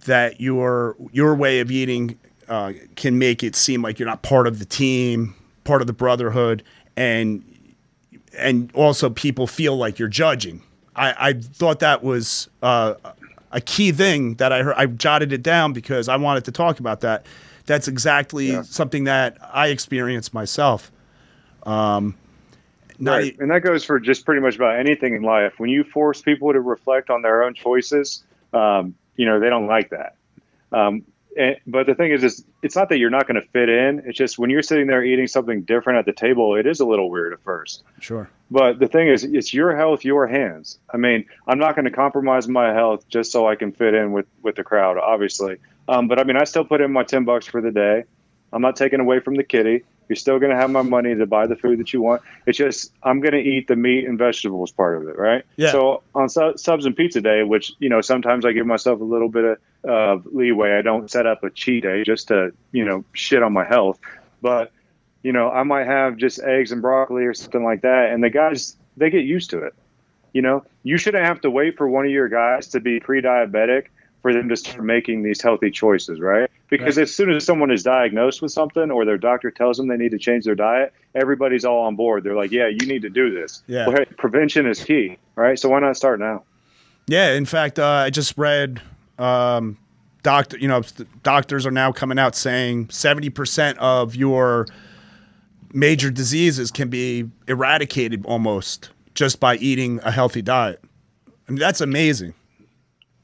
that 0.06 0.40
your 0.40 0.96
your 1.12 1.36
way 1.36 1.60
of 1.60 1.72
eating 1.72 2.18
uh, 2.48 2.72
can 2.96 3.18
make 3.18 3.44
it 3.44 3.56
seem 3.56 3.82
like 3.82 3.98
you're 3.98 4.08
not 4.08 4.22
part 4.22 4.48
of 4.48 4.60
the 4.60 4.66
team 4.66 5.34
part 5.64 5.82
of 5.82 5.88
the 5.88 5.94
brotherhood 5.94 6.64
and 6.96 7.44
and 8.38 8.72
also 8.74 9.10
people 9.10 9.48
feel 9.48 9.78
like 9.78 10.00
you're 10.00 10.08
judging 10.08 10.62
i, 10.96 11.30
I 11.30 11.34
thought 11.34 11.80
that 11.80 12.04
was 12.04 12.50
uh, 12.62 12.96
a 13.52 13.62
key 13.62 13.92
thing 13.92 14.36
that 14.36 14.52
i 14.52 14.64
heard 14.64 14.76
i 14.78 14.86
jotted 14.86 15.34
it 15.34 15.44
down 15.44 15.74
because 15.74 16.08
i 16.10 16.16
wanted 16.16 16.46
to 16.46 16.52
talk 16.52 16.80
about 16.80 17.02
that 17.02 17.26
that's 17.66 17.88
exactly 17.88 18.52
yeah. 18.52 18.62
something 18.62 19.06
that 19.06 19.38
I 19.54 19.68
experienced 19.68 20.34
myself. 20.34 20.92
Um, 21.64 22.16
right. 23.00 23.38
and 23.40 23.50
that 23.52 23.62
goes 23.62 23.84
for 23.84 24.00
just 24.00 24.26
pretty 24.26 24.42
much 24.42 24.56
about 24.56 24.80
anything 24.80 25.16
in 25.16 25.24
life. 25.24 25.54
When 25.58 25.70
you 25.70 25.84
force 25.84 26.22
people 26.22 26.54
to 26.54 26.62
reflect 26.62 27.10
on 27.10 27.22
their 27.22 27.44
own 27.44 27.54
choices, 27.54 28.24
um, 28.54 28.96
you 29.16 29.26
know, 29.26 29.40
they 29.40 29.50
don't 29.50 29.68
like 29.68 29.90
that. 29.90 30.16
Um, 30.72 31.04
and, 31.38 31.58
but 31.68 31.86
the 31.86 31.96
thing 31.96 32.12
is, 32.12 32.24
is 32.24 32.46
it's 32.62 32.76
not 32.76 32.90
that 32.90 32.98
you're 32.98 33.10
not 33.10 33.28
going 33.28 33.42
to 33.42 33.48
fit 33.50 33.70
in. 33.70 34.04
It's 34.06 34.18
just 34.18 34.38
when 34.40 34.50
you're 34.50 34.62
sitting 34.62 34.88
there 34.88 35.04
eating 35.04 35.28
something 35.28 35.64
different 35.64 36.00
at 36.00 36.06
the 36.06 36.14
table, 36.14 36.56
it 36.56 36.66
is 36.66 36.80
a 36.80 36.86
little 36.86 37.10
weird 37.10 37.34
at 37.34 37.42
first. 37.44 37.84
Sure. 38.00 38.30
But 38.52 38.80
the 38.80 38.88
thing 38.88 39.08
is, 39.08 39.24
it's 39.24 39.54
your 39.54 39.76
health, 39.76 40.06
your 40.06 40.28
hands. 40.28 40.78
I 40.94 40.98
mean, 40.98 41.26
I'm 41.48 41.60
not 41.60 41.76
going 41.76 41.86
to 41.86 41.92
compromise 41.92 42.48
my 42.48 42.74
health 42.74 43.08
just 43.10 43.32
so 43.32 43.48
I 43.48 43.56
can 43.56 43.72
fit 43.72 43.94
in 43.94 44.12
with 44.12 44.28
with 44.42 44.56
the 44.56 44.64
crowd, 44.64 44.98
obviously. 44.98 45.58
Um, 45.88 46.08
but 46.08 46.20
I 46.20 46.24
mean, 46.24 46.38
I 46.38 46.44
still 46.44 46.66
put 46.66 46.82
in 46.82 46.92
my 46.92 47.04
ten 47.04 47.26
bucks 47.26 47.48
for 47.48 47.62
the 47.62 47.72
day. 47.72 48.06
I'm 48.56 48.62
not 48.62 48.78
taking 48.78 49.02
away 49.02 49.20
from 49.20 49.36
the 49.36 49.44
kitty. 49.44 49.84
You're 50.08 50.16
still 50.16 50.40
going 50.40 50.52
to 50.52 50.56
have 50.56 50.70
my 50.70 50.82
money 50.82 51.14
to 51.14 51.26
buy 51.26 51.46
the 51.46 51.58
food 51.58 51.78
that 51.80 51.92
you 51.92 52.02
want. 52.02 52.22
It's 52.46 52.58
just 52.58 52.94
I'm 53.04 53.20
going 53.20 53.34
to 53.34 53.40
eat 53.40 53.68
the 53.68 53.76
meat 53.76 54.08
and 54.08 54.18
vegetables 54.18 54.72
part 54.72 54.96
of 54.98 55.10
it, 55.10 55.18
right? 55.18 55.44
Yeah. 55.58 55.72
So 55.72 56.04
on 56.14 56.30
su- 56.30 56.54
subs 56.56 56.86
and 56.86 56.96
pizza 56.96 57.20
day, 57.20 57.44
which 57.44 57.74
you 57.80 57.90
know 57.90 58.00
sometimes 58.00 58.46
I 58.46 58.54
give 58.54 58.66
myself 58.66 59.02
a 59.02 59.04
little 59.04 59.28
bit 59.28 59.60
of 59.84 60.26
uh, 60.26 60.30
leeway. 60.32 60.78
I 60.78 60.82
don't 60.82 61.12
set 61.12 61.26
up 61.26 61.44
a 61.44 61.50
cheat 61.50 61.84
day 61.84 62.04
just 62.06 62.30
to 62.30 62.54
you 62.72 62.86
know 62.86 63.04
shit 63.12 63.44
on 63.44 63.52
my 63.52 63.66
health, 63.66 64.00
but 64.42 64.72
you 65.22 65.34
know 65.34 65.52
I 65.52 65.64
might 65.64 65.88
have 65.88 66.16
just 66.16 66.40
eggs 66.40 66.72
and 66.72 66.82
broccoli 66.82 67.26
or 67.26 67.34
something 67.34 67.64
like 67.64 67.82
that, 67.82 68.12
and 68.12 68.24
the 68.24 68.30
guys 68.30 68.78
they 68.96 69.10
get 69.10 69.26
used 69.26 69.50
to 69.50 69.64
it. 69.64 69.74
You 70.32 70.42
know, 70.42 70.66
you 70.84 70.98
shouldn't 70.98 71.26
have 71.26 71.42
to 71.42 71.50
wait 71.50 71.78
for 71.78 71.90
one 71.90 72.06
of 72.06 72.12
your 72.12 72.30
guys 72.30 72.68
to 72.70 72.80
be 72.80 73.00
pre-diabetic 73.00 73.88
for 74.26 74.34
them 74.34 74.50
to 74.50 74.58
start 74.58 74.84
making 74.84 75.22
these 75.22 75.40
healthy 75.40 75.70
choices, 75.70 76.20
right? 76.20 76.50
Because 76.68 76.98
right. 76.98 77.04
as 77.04 77.16
soon 77.16 77.30
as 77.30 77.46
someone 77.46 77.70
is 77.70 77.84
diagnosed 77.84 78.42
with 78.42 78.52
something 78.52 78.90
or 78.90 79.06
their 79.06 79.20
doctor 79.20 79.52
tells 79.52 79.78
them 79.78 79.88
they 79.88 79.98
need 79.98 80.10
to 80.10 80.18
change 80.18 80.46
their 80.46 80.56
diet, 80.56 80.94
everybody's 81.14 81.64
all 81.64 81.86
on 81.86 81.96
board. 81.96 82.24
They're 82.24 82.34
like, 82.36 82.50
yeah, 82.50 82.68
you 82.68 82.88
need 82.88 83.04
to 83.04 83.10
do 83.12 83.32
this. 83.32 83.62
Yeah. 83.68 83.86
Well, 83.86 83.98
hey, 83.98 84.06
prevention 84.18 84.66
is 84.66 84.84
key, 84.84 85.20
right? 85.36 85.60
So 85.60 85.70
why 85.70 85.80
not 85.80 85.96
start 85.96 86.20
now? 86.20 86.42
Yeah. 87.06 87.34
In 87.34 87.46
fact, 87.46 87.78
uh, 87.78 87.86
I 87.86 88.10
just 88.10 88.36
read 88.36 88.82
um, 89.20 89.78
doctor, 90.24 90.58
you 90.58 90.70
know, 90.70 90.82
doctors 91.22 91.68
are 91.68 91.72
now 91.72 91.92
coming 91.92 92.18
out 92.18 92.36
saying 92.36 92.88
70% 92.88 93.78
of 93.78 94.16
your 94.16 94.66
major 95.72 96.10
diseases 96.10 96.72
can 96.72 96.90
be 96.90 97.30
eradicated 97.48 98.26
almost 98.26 98.90
just 99.14 99.40
by 99.40 99.58
eating 99.58 100.00
a 100.02 100.10
healthy 100.10 100.42
diet. 100.42 100.84
I 101.48 101.52
mean, 101.52 101.60
that's 101.60 101.80
amazing. 101.80 102.34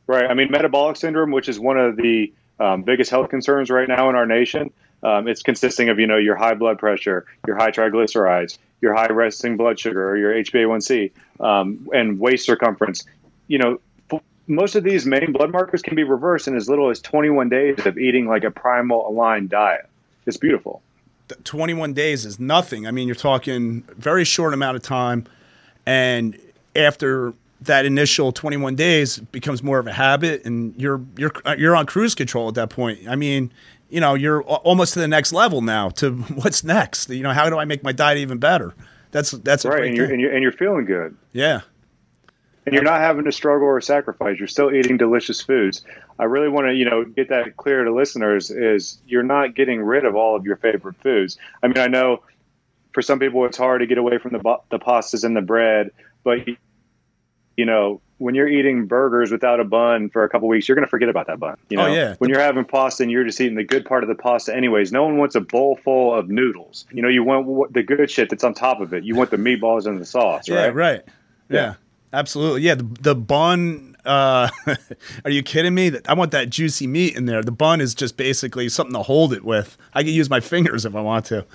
Right. 0.08 0.26
I 0.30 0.34
mean, 0.34 0.52
metabolic 0.52 0.98
syndrome, 0.98 1.32
which 1.32 1.48
is 1.48 1.60
one 1.60 1.78
of 1.78 1.96
the 1.96 2.34
um, 2.60 2.84
biggest 2.84 3.10
health 3.10 3.30
concerns 3.30 3.70
right 3.70 3.88
now 3.88 4.10
in 4.10 4.16
our 4.16 4.26
nation, 4.26 4.72
um, 5.04 5.28
it's 5.28 5.42
consisting 5.42 5.90
of 5.90 6.00
you 6.00 6.08
know 6.08 6.18
your 6.18 6.36
high 6.36 6.54
blood 6.54 6.78
pressure, 6.78 7.26
your 7.48 7.56
high 7.56 7.72
triglycerides, 7.72 8.58
your 8.82 8.94
high 8.94 9.08
resting 9.08 9.58
blood 9.58 9.80
sugar, 9.80 10.16
your 10.16 10.34
HbA1c, 10.34 11.12
um, 11.40 11.88
and 11.94 12.20
waist 12.20 12.46
circumference. 12.46 13.06
You 13.48 13.58
know, 13.58 13.82
f- 14.12 14.22
most 14.48 14.76
of 14.76 14.84
these 14.84 15.06
main 15.06 15.32
blood 15.32 15.52
markers 15.52 15.82
can 15.82 15.96
be 15.96 16.04
reversed 16.04 16.48
in 16.48 16.56
as 16.56 16.70
little 16.70 16.90
as 16.90 17.02
21 17.02 17.50
days 17.50 17.86
of 17.86 17.98
eating 17.98 18.28
like 18.28 18.44
a 18.44 18.52
primal 18.52 19.08
aligned 19.08 19.50
diet. 19.50 19.88
It's 20.26 20.38
beautiful. 20.38 20.82
21 21.44 21.94
days 21.94 22.26
is 22.26 22.40
nothing. 22.40 22.86
I 22.86 22.92
mean, 22.92 23.08
you're 23.08 23.16
talking 23.16 23.84
very 23.98 24.26
short 24.26 24.54
amount 24.54 24.76
of 24.76 24.84
time, 24.84 25.26
and 25.86 26.38
after 26.76 27.34
that 27.62 27.86
initial 27.86 28.32
21 28.32 28.76
days 28.76 29.20
becomes 29.20 29.62
more 29.62 29.80
of 29.80 29.88
a 29.88 29.94
habit, 29.94 30.46
and 30.46 30.74
you're 30.80 31.02
you're 31.18 31.32
you're 31.58 31.76
on 31.76 31.86
cruise 31.86 32.16
control 32.16 32.48
at 32.48 32.56
that 32.56 32.70
point. 32.70 33.08
I 33.08 33.16
mean, 33.16 33.52
you 33.90 34.00
know, 34.00 34.16
you're 34.16 34.44
almost 34.44 34.94
to 34.94 35.00
the 35.00 35.08
next 35.08 35.34
level 35.34 35.62
now. 35.62 35.90
To 35.90 36.12
what's 36.36 36.64
next? 36.64 37.10
You 37.10 37.24
know, 37.24 37.34
how 37.34 37.50
do 37.50 37.58
I 37.58 37.66
make 37.66 37.84
my 37.84 37.92
diet 37.92 38.18
even 38.18 38.40
better? 38.40 38.74
That's 39.12 39.32
that's 39.32 39.66
right, 39.66 39.86
and 39.86 39.96
you're, 39.96 40.06
and 40.06 40.22
you're 40.22 40.32
and 40.32 40.42
you're 40.42 40.52
feeling 40.52 40.86
good. 40.86 41.16
Yeah, 41.34 41.62
and 42.66 42.74
you're 42.74 42.84
not 42.84 43.00
having 43.00 43.26
to 43.26 43.32
struggle 43.32 43.68
or 43.68 43.82
sacrifice. 43.82 44.38
You're 44.38 44.48
still 44.48 44.74
eating 44.74 44.98
delicious 44.98 45.42
foods. 45.42 45.84
I 46.20 46.26
really 46.26 46.50
want 46.50 46.68
to, 46.68 46.74
you 46.74 46.86
know, 46.86 47.04
get 47.04 47.30
that 47.30 47.58
clear 47.58 47.84
to 47.84 47.94
listeners 47.94 48.52
is 48.52 49.00
you're 49.08 49.24
not 49.24 49.56
getting 49.56 49.82
rid 49.82 50.06
of 50.06 50.16
all 50.16 50.36
of 50.36 50.46
your 50.46 50.58
favorite 50.58 50.96
foods. 51.02 51.38
I 51.64 51.68
mean, 51.68 51.80
I 51.80 51.88
know 51.88 52.22
for 52.94 53.02
some 53.02 53.20
people 53.20 53.46
it's 53.46 53.58
hard 53.58 53.82
to 53.82 53.88
get 53.88 53.98
away 53.98 54.18
from 54.20 54.32
the 54.32 54.58
the 54.70 54.80
pastas 54.80 55.24
and 55.24 55.36
the 55.36 55.42
bread, 55.42 55.92
but 56.24 56.40
you 57.62 57.66
know, 57.68 58.02
when 58.18 58.34
you're 58.34 58.48
eating 58.48 58.88
burgers 58.88 59.32
without 59.32 59.60
a 59.60 59.64
bun 59.64 60.10
for 60.10 60.24
a 60.24 60.30
couple 60.30 60.48
weeks, 60.48 60.68
you're 60.68 60.76
going 60.76 60.86
to 60.86 60.90
forget 60.90 61.10
about 61.10 61.28
that 61.28 61.40
bun. 61.40 61.58
You 61.70 61.80
oh, 61.80 61.84
know, 61.84 61.92
oh, 61.92 61.94
yeah. 61.94 62.16
when 62.18 62.32
you're 62.32 62.40
having 62.40 62.66
pasta 62.66 63.04
and 63.04 63.12
you're 63.12 63.24
just 63.24 63.40
eating 63.40 63.54
the 63.54 63.64
good 63.64 63.86
part 63.86 64.04
of 64.04 64.10
the 64.10 64.16
pasta, 64.16 64.56
anyways. 64.56 64.92
No 64.92 65.04
one 65.04 65.20
wants 65.20 65.36
a 65.36 65.42
bowl 65.42 65.76
full 65.76 66.12
of 66.12 66.28
noodles. 66.28 66.88
You 66.92 67.04
know, 67.04 67.08
you 67.08 67.24
want 67.24 67.72
the 67.72 67.84
good 67.84 68.10
shit 68.10 68.32
that's 68.32 68.44
on 68.44 68.56
top 68.56 68.82
of 68.82 68.96
it. 68.96 69.04
You 69.04 69.14
want 69.14 69.30
the 69.30 69.38
meatballs 69.38 69.86
and 69.86 70.02
the 70.02 70.06
sauce, 70.08 70.48
yeah, 70.48 70.56
right? 70.56 70.74
Right. 70.74 71.02
Yeah. 71.50 71.56
yeah. 71.56 71.74
Absolutely. 72.14 72.64
Yeah. 72.64 72.74
The, 72.74 72.88
the 73.02 73.16
bun, 73.16 73.96
uh, 74.06 74.50
are 75.24 75.30
you 75.30 75.44
kidding 75.44 75.76
me? 75.76 75.92
I 76.08 76.16
want 76.16 76.32
that 76.32 76.50
juicy 76.50 76.88
meat 76.88 77.16
in 77.16 77.26
there. 77.26 77.44
The 77.44 77.52
bun 77.52 77.80
is 77.80 77.94
just 77.94 78.18
basically 78.18 78.70
something 78.70 78.96
to 78.96 79.04
hold 79.04 79.34
it 79.34 79.46
with. 79.46 79.78
I 79.94 80.02
can 80.02 80.14
use 80.14 80.32
my 80.32 80.40
fingers 80.40 80.84
if 80.84 80.96
I 80.96 81.02
want 81.02 81.26
to. 81.26 81.46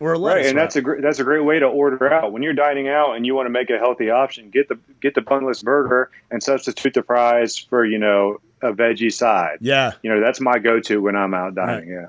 Or 0.00 0.14
a 0.14 0.18
right, 0.18 0.44
and 0.44 0.56
wrap. 0.56 0.64
that's 0.64 0.76
a 0.76 0.82
great 0.82 1.02
that's 1.02 1.20
a 1.20 1.24
great 1.24 1.44
way 1.44 1.60
to 1.60 1.66
order 1.66 2.12
out 2.12 2.32
when 2.32 2.42
you're 2.42 2.52
dining 2.52 2.88
out 2.88 3.14
and 3.14 3.24
you 3.24 3.34
want 3.34 3.46
to 3.46 3.50
make 3.50 3.70
a 3.70 3.78
healthy 3.78 4.10
option. 4.10 4.50
Get 4.50 4.68
the 4.68 4.78
get 5.00 5.14
the 5.14 5.20
bunless 5.20 5.62
burger 5.62 6.10
and 6.30 6.42
substitute 6.42 6.94
the 6.94 7.02
fries 7.02 7.56
for 7.56 7.84
you 7.84 7.98
know 7.98 8.40
a 8.60 8.72
veggie 8.72 9.12
side. 9.12 9.58
Yeah, 9.60 9.92
you 10.02 10.12
know 10.12 10.20
that's 10.20 10.40
my 10.40 10.58
go 10.58 10.80
to 10.80 11.00
when 11.00 11.14
I'm 11.14 11.32
out 11.32 11.54
dining. 11.54 11.90
Right. 11.90 12.02
Yeah, 12.02 12.08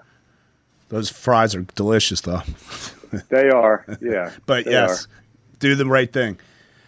those 0.89 1.09
fries 1.11 1.53
are 1.53 1.61
delicious 1.75 2.21
though. 2.21 2.41
they 3.29 3.49
are. 3.49 3.85
Yeah, 4.01 4.31
but 4.47 4.65
yes, 4.65 5.05
are. 5.05 5.09
do 5.59 5.75
the 5.75 5.85
right 5.85 6.11
thing. 6.11 6.39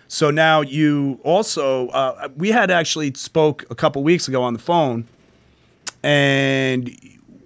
So 0.08 0.32
now 0.32 0.62
you 0.62 1.20
also 1.24 1.90
uh, 1.90 2.30
we 2.36 2.50
had 2.50 2.72
actually 2.72 3.14
spoke 3.14 3.66
a 3.70 3.76
couple 3.76 4.04
weeks 4.04 4.28
ago 4.28 4.42
on 4.42 4.54
the 4.54 4.60
phone, 4.60 5.06
and 6.02 6.98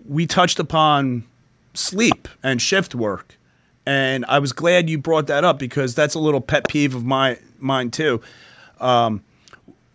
we 0.08 0.28
touched 0.28 0.60
upon 0.60 1.26
sleep 1.74 2.28
and 2.44 2.62
shift 2.62 2.94
work, 2.94 3.38
and 3.86 4.26
I 4.26 4.40
was 4.40 4.54
glad 4.54 4.90
you 4.90 4.98
brought 4.98 5.28
that 5.28 5.44
up 5.44 5.60
because 5.60 5.96
that's 5.96 6.16
a 6.16 6.20
little 6.20 6.42
pet 6.42 6.68
peeve 6.68 6.96
of 6.96 7.06
my 7.06 7.38
mine 7.60 7.92
too. 7.92 8.22
Um, 8.80 9.24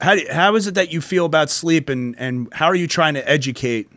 how 0.00 0.16
how 0.30 0.54
is 0.56 0.66
it 0.66 0.74
that 0.74 0.92
you 0.92 1.00
feel 1.00 1.24
about 1.24 1.50
sleep, 1.50 1.88
and 1.88 2.14
and 2.18 2.52
how 2.52 2.66
are 2.66 2.74
you 2.74 2.86
trying 2.86 3.14
to 3.14 3.28
educate 3.28 3.88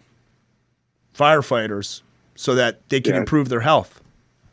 firefighters 1.15 2.01
so 2.35 2.55
that 2.55 2.87
they 2.89 3.01
can 3.01 3.13
yeah. 3.13 3.19
improve 3.19 3.49
their 3.49 3.61
health? 3.61 4.01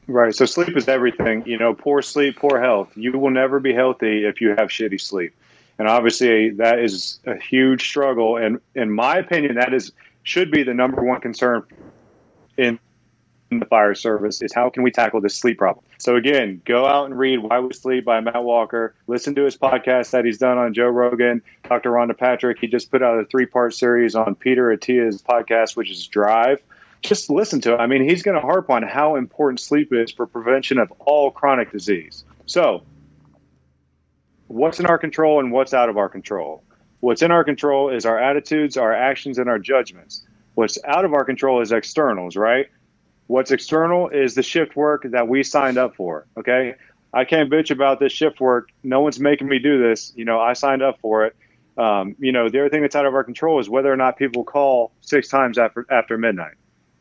Right. 0.08 0.34
So 0.34 0.46
sleep 0.46 0.76
is 0.76 0.88
everything. 0.88 1.44
You 1.46 1.58
know, 1.58 1.74
poor 1.74 2.00
sleep, 2.00 2.36
poor 2.36 2.60
health. 2.60 2.90
You 2.96 3.12
will 3.18 3.30
never 3.30 3.58
be 3.58 3.72
healthy 3.72 4.24
if 4.24 4.40
you 4.40 4.50
have 4.50 4.68
shitty 4.68 5.00
sleep. 5.00 5.34
And 5.78 5.88
obviously 5.88 6.50
that 6.50 6.78
is 6.78 7.18
a 7.26 7.36
huge 7.36 7.86
struggle. 7.88 8.36
And 8.36 8.60
in 8.74 8.90
my 8.90 9.18
opinion, 9.18 9.56
that 9.56 9.74
is 9.74 9.92
should 10.22 10.50
be 10.50 10.62
the 10.62 10.74
number 10.74 11.02
one 11.02 11.20
concern 11.20 11.64
in 12.56 12.78
the 13.50 13.64
fire 13.66 13.94
service 13.94 14.42
is 14.42 14.52
how 14.52 14.70
can 14.70 14.82
we 14.82 14.90
tackle 14.90 15.20
this 15.20 15.36
sleep 15.36 15.58
problem? 15.58 15.84
So 15.98 16.16
again, 16.16 16.60
go 16.64 16.86
out 16.86 17.06
and 17.06 17.18
read 17.18 17.38
Why 17.38 17.60
We 17.60 17.72
Sleep 17.72 18.04
by 18.04 18.20
Matt 18.20 18.42
Walker. 18.42 18.94
Listen 19.06 19.34
to 19.36 19.44
his 19.44 19.56
podcast 19.56 20.10
that 20.10 20.24
he's 20.24 20.38
done 20.38 20.58
on 20.58 20.74
Joe 20.74 20.88
Rogan. 20.88 21.42
Dr. 21.68 21.90
Rhonda 21.90 22.16
Patrick, 22.16 22.58
he 22.58 22.66
just 22.66 22.90
put 22.90 23.02
out 23.02 23.18
a 23.18 23.24
three 23.24 23.46
part 23.46 23.74
series 23.74 24.14
on 24.14 24.34
Peter 24.34 24.70
Attia's 24.70 25.22
podcast, 25.22 25.76
which 25.76 25.90
is 25.90 26.06
Drive 26.06 26.60
just 27.02 27.30
listen 27.30 27.60
to 27.62 27.74
it. 27.74 27.76
I 27.78 27.86
mean, 27.86 28.08
he's 28.08 28.22
going 28.22 28.34
to 28.34 28.40
harp 28.40 28.70
on 28.70 28.82
how 28.82 29.16
important 29.16 29.60
sleep 29.60 29.92
is 29.92 30.10
for 30.10 30.26
prevention 30.26 30.78
of 30.78 30.92
all 31.00 31.30
chronic 31.30 31.72
disease. 31.72 32.24
So, 32.46 32.82
what's 34.46 34.80
in 34.80 34.86
our 34.86 34.98
control 34.98 35.40
and 35.40 35.50
what's 35.50 35.74
out 35.74 35.88
of 35.88 35.96
our 35.96 36.08
control? 36.08 36.62
What's 37.00 37.22
in 37.22 37.30
our 37.30 37.44
control 37.44 37.90
is 37.90 38.06
our 38.06 38.18
attitudes, 38.18 38.76
our 38.76 38.92
actions, 38.92 39.38
and 39.38 39.48
our 39.48 39.58
judgments. 39.58 40.26
What's 40.54 40.78
out 40.84 41.04
of 41.04 41.12
our 41.12 41.24
control 41.24 41.60
is 41.60 41.72
externals, 41.72 42.36
right? 42.36 42.68
What's 43.26 43.50
external 43.50 44.08
is 44.08 44.34
the 44.34 44.42
shift 44.42 44.76
work 44.76 45.04
that 45.10 45.28
we 45.28 45.42
signed 45.42 45.78
up 45.78 45.96
for. 45.96 46.26
Okay. 46.36 46.74
I 47.12 47.24
can't 47.24 47.50
bitch 47.50 47.70
about 47.70 47.98
this 47.98 48.12
shift 48.12 48.40
work. 48.40 48.68
No 48.82 49.00
one's 49.00 49.18
making 49.18 49.48
me 49.48 49.58
do 49.58 49.82
this. 49.82 50.12
You 50.16 50.24
know, 50.24 50.38
I 50.38 50.52
signed 50.52 50.82
up 50.82 51.00
for 51.00 51.26
it. 51.26 51.36
Um, 51.76 52.16
you 52.18 52.32
know, 52.32 52.48
the 52.48 52.60
other 52.60 52.68
thing 52.68 52.82
that's 52.82 52.96
out 52.96 53.06
of 53.06 53.14
our 53.14 53.24
control 53.24 53.58
is 53.60 53.68
whether 53.68 53.92
or 53.92 53.96
not 53.96 54.16
people 54.16 54.44
call 54.44 54.92
six 55.00 55.28
times 55.28 55.58
after 55.58 55.86
after 55.90 56.16
midnight. 56.16 56.54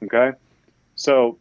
Okay. 0.04 0.32
So, 0.96 1.38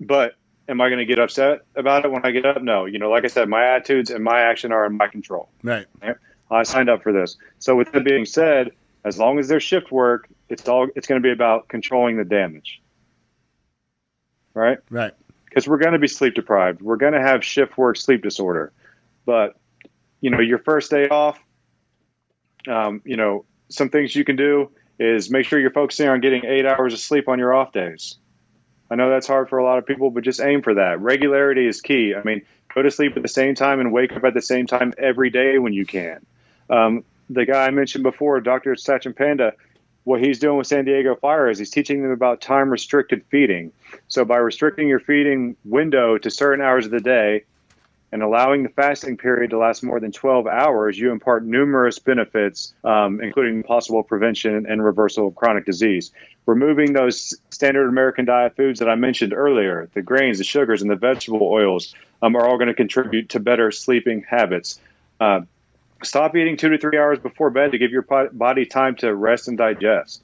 but 0.00 0.34
am 0.68 0.80
I 0.80 0.88
going 0.88 0.98
to 0.98 1.04
get 1.04 1.18
upset 1.18 1.62
about 1.74 2.04
it 2.04 2.10
when 2.10 2.24
I 2.24 2.30
get 2.30 2.44
up? 2.44 2.62
No. 2.62 2.84
You 2.84 2.98
know, 2.98 3.10
like 3.10 3.24
I 3.24 3.28
said, 3.28 3.48
my 3.48 3.64
attitudes 3.64 4.10
and 4.10 4.22
my 4.22 4.40
action 4.40 4.72
are 4.72 4.86
in 4.86 4.96
my 4.96 5.08
control. 5.08 5.48
Right. 5.62 5.86
I 6.50 6.62
signed 6.62 6.88
up 6.88 7.02
for 7.02 7.12
this. 7.12 7.36
So, 7.58 7.74
with 7.74 7.90
that 7.92 8.04
being 8.04 8.24
said, 8.24 8.70
as 9.04 9.18
long 9.18 9.38
as 9.38 9.48
there's 9.48 9.62
shift 9.62 9.90
work, 9.90 10.28
it's 10.48 10.68
all 10.68 10.88
it's 10.94 11.06
going 11.06 11.20
to 11.20 11.26
be 11.26 11.32
about 11.32 11.68
controlling 11.68 12.16
the 12.16 12.24
damage. 12.24 12.80
Right. 14.56 14.78
Right. 14.88 15.12
Because 15.44 15.68
we're 15.68 15.78
going 15.78 15.92
to 15.92 15.98
be 15.98 16.08
sleep 16.08 16.34
deprived. 16.34 16.80
We're 16.80 16.96
going 16.96 17.12
to 17.12 17.20
have 17.20 17.44
shift 17.44 17.76
work 17.76 17.98
sleep 17.98 18.22
disorder. 18.22 18.72
But 19.26 19.56
you 20.22 20.30
know, 20.30 20.40
your 20.40 20.58
first 20.58 20.90
day 20.90 21.08
off, 21.08 21.38
um, 22.66 23.02
you 23.04 23.16
know, 23.16 23.44
some 23.68 23.90
things 23.90 24.16
you 24.16 24.24
can 24.24 24.36
do 24.36 24.70
is 24.98 25.30
make 25.30 25.44
sure 25.44 25.60
you're 25.60 25.70
focusing 25.70 26.08
on 26.08 26.22
getting 26.22 26.46
eight 26.46 26.64
hours 26.64 26.94
of 26.94 27.00
sleep 27.00 27.28
on 27.28 27.38
your 27.38 27.54
off 27.54 27.72
days. 27.72 28.16
I 28.90 28.94
know 28.94 29.10
that's 29.10 29.26
hard 29.26 29.50
for 29.50 29.58
a 29.58 29.64
lot 29.64 29.76
of 29.76 29.86
people, 29.86 30.10
but 30.10 30.24
just 30.24 30.40
aim 30.40 30.62
for 30.62 30.74
that. 30.74 31.00
Regularity 31.00 31.66
is 31.66 31.82
key. 31.82 32.14
I 32.14 32.22
mean, 32.22 32.42
go 32.74 32.80
to 32.80 32.90
sleep 32.90 33.16
at 33.16 33.22
the 33.22 33.28
same 33.28 33.54
time 33.54 33.80
and 33.80 33.92
wake 33.92 34.12
up 34.12 34.24
at 34.24 34.32
the 34.32 34.40
same 34.40 34.66
time 34.66 34.94
every 34.96 35.28
day 35.28 35.58
when 35.58 35.74
you 35.74 35.84
can. 35.84 36.24
Um, 36.70 37.04
the 37.28 37.44
guy 37.44 37.66
I 37.66 37.70
mentioned 37.70 38.04
before, 38.04 38.40
Dr. 38.40 38.74
Sachin 38.74 39.14
Panda, 39.14 39.52
what 40.06 40.22
he's 40.22 40.38
doing 40.38 40.56
with 40.56 40.68
San 40.68 40.84
Diego 40.84 41.16
Fire 41.16 41.50
is 41.50 41.58
he's 41.58 41.68
teaching 41.68 42.00
them 42.00 42.12
about 42.12 42.40
time 42.40 42.70
restricted 42.70 43.24
feeding. 43.28 43.72
So 44.06 44.24
by 44.24 44.36
restricting 44.36 44.86
your 44.86 45.00
feeding 45.00 45.56
window 45.64 46.16
to 46.16 46.30
certain 46.30 46.64
hours 46.64 46.84
of 46.84 46.92
the 46.92 47.00
day, 47.00 47.42
and 48.12 48.22
allowing 48.22 48.62
the 48.62 48.68
fasting 48.68 49.16
period 49.16 49.50
to 49.50 49.58
last 49.58 49.82
more 49.82 49.98
than 49.98 50.12
12 50.12 50.46
hours, 50.46 50.96
you 50.96 51.10
impart 51.10 51.44
numerous 51.44 51.98
benefits, 51.98 52.72
um, 52.84 53.20
including 53.20 53.64
possible 53.64 54.04
prevention 54.04 54.64
and 54.64 54.84
reversal 54.84 55.26
of 55.26 55.34
chronic 55.34 55.66
disease. 55.66 56.12
Removing 56.46 56.92
those 56.92 57.34
standard 57.50 57.88
American 57.88 58.24
diet 58.24 58.54
foods 58.54 58.78
that 58.78 58.88
I 58.88 58.94
mentioned 58.94 59.32
earlier, 59.34 59.90
the 59.94 60.02
grains, 60.02 60.38
the 60.38 60.44
sugars, 60.44 60.82
and 60.82 60.90
the 60.90 60.94
vegetable 60.94 61.42
oils, 61.42 61.96
um, 62.22 62.36
are 62.36 62.46
all 62.46 62.58
going 62.58 62.68
to 62.68 62.74
contribute 62.74 63.30
to 63.30 63.40
better 63.40 63.72
sleeping 63.72 64.22
habits. 64.22 64.80
Uh, 65.18 65.40
stop 66.02 66.36
eating 66.36 66.56
two 66.56 66.68
to 66.68 66.78
three 66.78 66.98
hours 66.98 67.18
before 67.18 67.50
bed 67.50 67.72
to 67.72 67.78
give 67.78 67.90
your 67.90 68.02
body 68.02 68.66
time 68.66 68.96
to 68.96 69.14
rest 69.14 69.48
and 69.48 69.58
digest. 69.58 70.22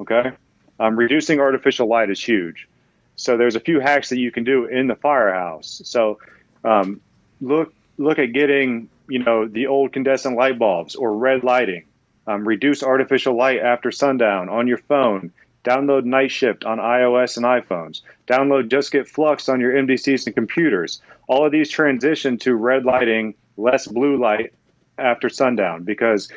Okay? 0.00 0.32
Um, 0.80 0.96
reducing 0.96 1.40
artificial 1.40 1.88
light 1.88 2.10
is 2.10 2.22
huge. 2.22 2.68
So 3.16 3.36
there's 3.36 3.56
a 3.56 3.60
few 3.60 3.80
hacks 3.80 4.10
that 4.10 4.18
you 4.18 4.30
can 4.30 4.44
do 4.44 4.66
in 4.66 4.86
the 4.86 4.94
firehouse. 4.94 5.82
So 5.84 6.18
um, 6.64 7.00
look 7.40 7.74
look 7.96 8.18
at 8.18 8.32
getting 8.32 8.88
you 9.08 9.18
know 9.18 9.46
the 9.46 9.66
old 9.66 9.88
incandescent 9.88 10.36
light 10.36 10.58
bulbs 10.58 10.94
or 10.94 11.16
red 11.16 11.42
lighting. 11.42 11.84
Um, 12.28 12.46
reduce 12.46 12.82
artificial 12.82 13.36
light 13.36 13.60
after 13.60 13.90
sundown 13.90 14.48
on 14.48 14.68
your 14.68 14.78
phone. 14.78 15.32
Download 15.64 16.04
Night 16.04 16.30
Shift 16.30 16.64
on 16.64 16.78
iOS 16.78 17.36
and 17.36 17.44
iPhones. 17.44 18.02
Download 18.26 18.70
Just 18.70 18.92
Get 18.92 19.08
Flux 19.08 19.48
on 19.48 19.60
your 19.60 19.72
MDCs 19.72 20.26
and 20.26 20.34
computers. 20.34 21.02
All 21.26 21.44
of 21.44 21.52
these 21.52 21.68
transition 21.68 22.38
to 22.38 22.54
red 22.54 22.84
lighting, 22.84 23.34
less 23.56 23.86
blue 23.86 24.16
light 24.16 24.52
after 24.98 25.28
sundown 25.28 25.84
because 25.84 26.28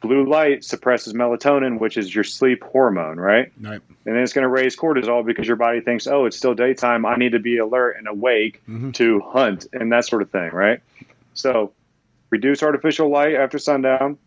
blue 0.00 0.26
light 0.26 0.64
suppresses 0.64 1.12
melatonin, 1.12 1.78
which 1.78 1.96
is 1.96 2.14
your 2.14 2.24
sleep 2.24 2.62
hormone, 2.64 3.18
right? 3.18 3.52
Right. 3.60 3.80
And 4.06 4.16
then 4.16 4.22
it's 4.22 4.32
going 4.32 4.44
to 4.44 4.48
raise 4.48 4.76
cortisol 4.76 5.24
because 5.24 5.46
your 5.46 5.56
body 5.56 5.80
thinks, 5.80 6.06
oh, 6.06 6.24
it's 6.26 6.36
still 6.36 6.54
daytime. 6.54 7.04
I 7.04 7.16
need 7.16 7.32
to 7.32 7.38
be 7.38 7.58
alert 7.58 7.96
and 7.98 8.06
awake 8.08 8.62
Mm-hmm. 8.68 8.92
to 8.92 9.20
hunt 9.20 9.66
and 9.72 9.92
that 9.92 10.04
sort 10.06 10.22
of 10.22 10.30
thing, 10.30 10.50
right? 10.52 10.80
So 11.34 11.72
reduce 12.30 12.62
artificial 12.62 13.10
light 13.10 13.34
after 13.34 13.58
sundown. 13.58 14.18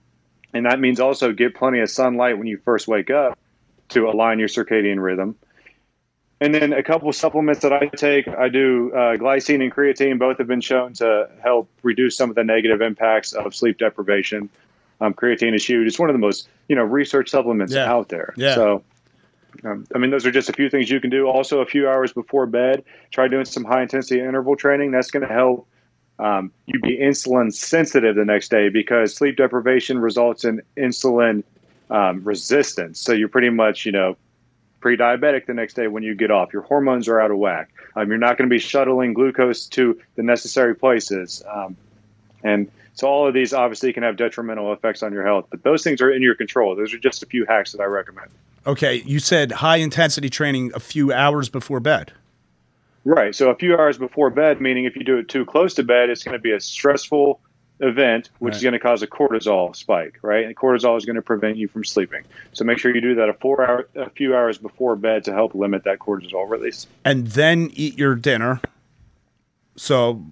And 0.54 0.65
that 0.65 0.80
means 0.80 1.00
also 1.00 1.34
get 1.34 1.56
plenty 1.56 1.80
of 1.80 1.89
sunlight 1.89 2.38
when 2.38 2.47
you 2.47 2.58
first 2.63 2.88
wake 2.88 3.10
up 3.10 3.38
to 3.89 4.08
align 4.08 4.39
your 4.39 4.47
circadian 4.47 5.02
rhythm. 5.02 5.36
And 6.39 6.54
then 6.54 6.71
a 6.71 6.84
couple 6.84 7.10
of 7.10 7.15
supplements 7.15 7.62
that 7.62 7.73
I 7.73 7.88
take, 7.88 8.28
I 8.28 8.47
do 8.47 8.91
uh, 8.93 9.17
glycine 9.17 9.62
and 9.63 9.73
creatine. 9.73 10.19
Both 10.19 10.38
have 10.38 10.47
been 10.47 10.62
shown 10.62 10.93
to 10.93 11.30
help 11.41 11.67
reduce 11.82 12.15
some 12.15 12.30
of 12.30 12.36
the 12.36 12.43
negative 12.43 12.80
impacts 12.82 13.34
of 13.34 13.56
sleep 13.56 13.80
deprivation. 13.80 14.50
Um, 15.02 15.13
creatine 15.13 15.56
is 15.56 15.65
huge. 15.67 15.88
It's 15.88 15.97
one 16.00 16.10
of 16.10 16.13
the 16.13 16.19
most 16.19 16.47
you 16.67 16.76
know 16.76 16.84
research 16.84 17.30
supplements 17.30 17.73
Yeah. 17.73 17.91
out 17.91 18.10
there. 18.10 18.34
Yeah. 18.38 18.54
So, 18.54 18.84
um, 19.63 19.86
I 19.95 19.97
mean, 19.97 20.12
those 20.12 20.26
are 20.28 20.32
just 20.32 20.50
a 20.50 20.54
few 20.54 20.69
things 20.69 20.91
you 20.91 21.00
can 21.00 21.10
do. 21.10 21.28
Also, 21.28 21.60
a 21.62 21.65
few 21.65 21.89
hours 21.89 22.13
before 22.13 22.45
bed, 22.45 22.84
try 23.12 23.28
doing 23.28 23.45
some 23.45 23.63
high 23.63 23.82
intensity 23.82 24.19
interval 24.19 24.56
training. 24.56 24.91
That's 24.91 25.10
going 25.10 25.28
to 25.28 25.34
help 25.34 25.67
um, 26.19 26.52
you 26.67 26.80
be 26.80 26.97
insulin 26.97 27.52
sensitive 27.54 28.15
the 28.15 28.26
next 28.26 28.50
day 28.50 28.69
because 28.69 29.15
sleep 29.15 29.38
deprivation 29.38 30.00
results 30.00 30.45
in 30.45 30.62
insulin 30.78 31.43
um, 31.89 32.23
resistance. 32.23 33.00
So 33.00 33.13
you're 33.13 33.28
pretty 33.30 33.50
much 33.50 33.88
you 33.88 33.91
know 33.91 34.17
pre-diabetic 34.79 35.45
the 35.45 35.53
next 35.53 35.75
day 35.75 35.87
when 35.87 36.03
you 36.03 36.15
get 36.15 36.31
off. 36.31 36.53
Your 36.53 36.61
hormones 36.61 37.07
are 37.07 37.19
out 37.19 37.31
of 37.31 37.37
whack. 37.37 37.69
Um, 37.95 38.09
you're 38.09 38.17
not 38.17 38.37
going 38.37 38.49
to 38.49 38.53
be 38.53 38.59
shuttling 38.59 39.13
glucose 39.13 39.65
to 39.67 39.99
the 40.15 40.23
necessary 40.23 40.75
places. 40.75 41.43
Um, 41.51 41.75
and 42.43 42.69
so 42.93 43.07
all 43.07 43.27
of 43.27 43.33
these 43.33 43.53
obviously 43.53 43.93
can 43.93 44.03
have 44.03 44.17
detrimental 44.17 44.73
effects 44.73 45.03
on 45.03 45.13
your 45.13 45.25
health, 45.25 45.47
but 45.49 45.63
those 45.63 45.83
things 45.83 46.01
are 46.01 46.11
in 46.11 46.21
your 46.21 46.35
control. 46.35 46.75
Those 46.75 46.93
are 46.93 46.99
just 46.99 47.23
a 47.23 47.25
few 47.25 47.45
hacks 47.45 47.71
that 47.71 47.81
I 47.81 47.85
recommend. 47.85 48.29
Okay, 48.65 49.01
you 49.05 49.19
said 49.19 49.51
high 49.51 49.77
intensity 49.77 50.29
training 50.29 50.71
a 50.75 50.79
few 50.79 51.13
hours 51.13 51.47
before 51.47 51.79
bed. 51.79 52.11
Right. 53.05 53.33
So 53.33 53.49
a 53.49 53.55
few 53.55 53.77
hours 53.77 53.97
before 53.97 54.29
bed, 54.29 54.59
meaning 54.59 54.83
if 54.83 54.97
you 54.97 55.03
do 55.05 55.17
it 55.17 55.29
too 55.29 55.45
close 55.45 55.73
to 55.75 55.83
bed, 55.83 56.09
it's 56.09 56.23
going 56.23 56.33
to 56.33 56.41
be 56.41 56.51
a 56.51 56.59
stressful 56.59 57.39
event, 57.79 58.29
which 58.39 58.55
is 58.55 58.63
going 58.63 58.73
to 58.73 58.79
cause 58.79 59.01
a 59.03 59.07
cortisol 59.07 59.75
spike, 59.75 60.19
right? 60.21 60.45
And 60.45 60.55
cortisol 60.55 60.97
is 60.97 61.05
going 61.05 61.15
to 61.15 61.21
prevent 61.21 61.57
you 61.57 61.67
from 61.67 61.83
sleeping. 61.85 62.23
So 62.53 62.65
make 62.65 62.77
sure 62.79 62.93
you 62.93 63.01
do 63.01 63.15
that 63.15 63.29
a 63.29 63.33
four 63.33 63.67
hour, 63.67 63.87
a 63.95 64.09
few 64.09 64.35
hours 64.35 64.57
before 64.57 64.95
bed 64.95 65.23
to 65.25 65.33
help 65.33 65.53
limit 65.53 65.83
that 65.83 65.99
cortisol 65.99 66.49
release. 66.49 66.87
and 67.05 67.27
then 67.27 67.69
eat 67.73 67.97
your 67.97 68.15
dinner. 68.15 68.61
So 69.75 70.25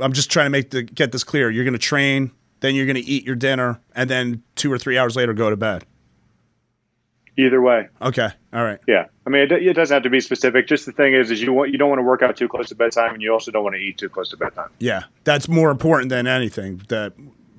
I'm 0.00 0.12
just 0.12 0.30
trying 0.30 0.46
to 0.46 0.50
make 0.50 0.70
the 0.70 0.82
get 0.82 1.12
this 1.12 1.24
clear. 1.24 1.50
You're 1.50 1.64
going 1.64 1.72
to 1.72 1.78
train, 1.78 2.30
then 2.60 2.74
you're 2.74 2.86
going 2.86 2.96
to 2.96 3.04
eat 3.04 3.24
your 3.24 3.36
dinner, 3.36 3.80
and 3.94 4.08
then 4.08 4.42
two 4.54 4.72
or 4.72 4.78
three 4.78 4.96
hours 4.96 5.16
later 5.16 5.32
go 5.32 5.50
to 5.50 5.56
bed. 5.56 5.84
Either 7.38 7.62
way, 7.62 7.86
Okay, 8.02 8.28
all 8.52 8.64
right. 8.64 8.80
Yeah, 8.88 9.06
I 9.24 9.30
mean, 9.30 9.42
it, 9.42 9.52
it 9.52 9.72
doesn't 9.74 9.94
have 9.94 10.02
to 10.02 10.10
be 10.10 10.18
specific. 10.20 10.66
Just 10.66 10.86
the 10.86 10.92
thing 10.92 11.14
is, 11.14 11.30
is 11.30 11.40
you 11.40 11.52
want 11.52 11.70
you 11.70 11.78
don't 11.78 11.88
want 11.88 12.00
to 12.00 12.02
work 12.02 12.20
out 12.20 12.36
too 12.36 12.48
close 12.48 12.68
to 12.70 12.74
bedtime, 12.74 13.14
and 13.14 13.22
you 13.22 13.32
also 13.32 13.52
don't 13.52 13.62
want 13.62 13.76
to 13.76 13.80
eat 13.80 13.96
too 13.96 14.08
close 14.08 14.28
to 14.30 14.36
bedtime. 14.36 14.70
Yeah, 14.80 15.04
that's 15.22 15.48
more 15.48 15.70
important 15.70 16.10
than 16.10 16.26
anything. 16.26 16.82
That 16.88 17.12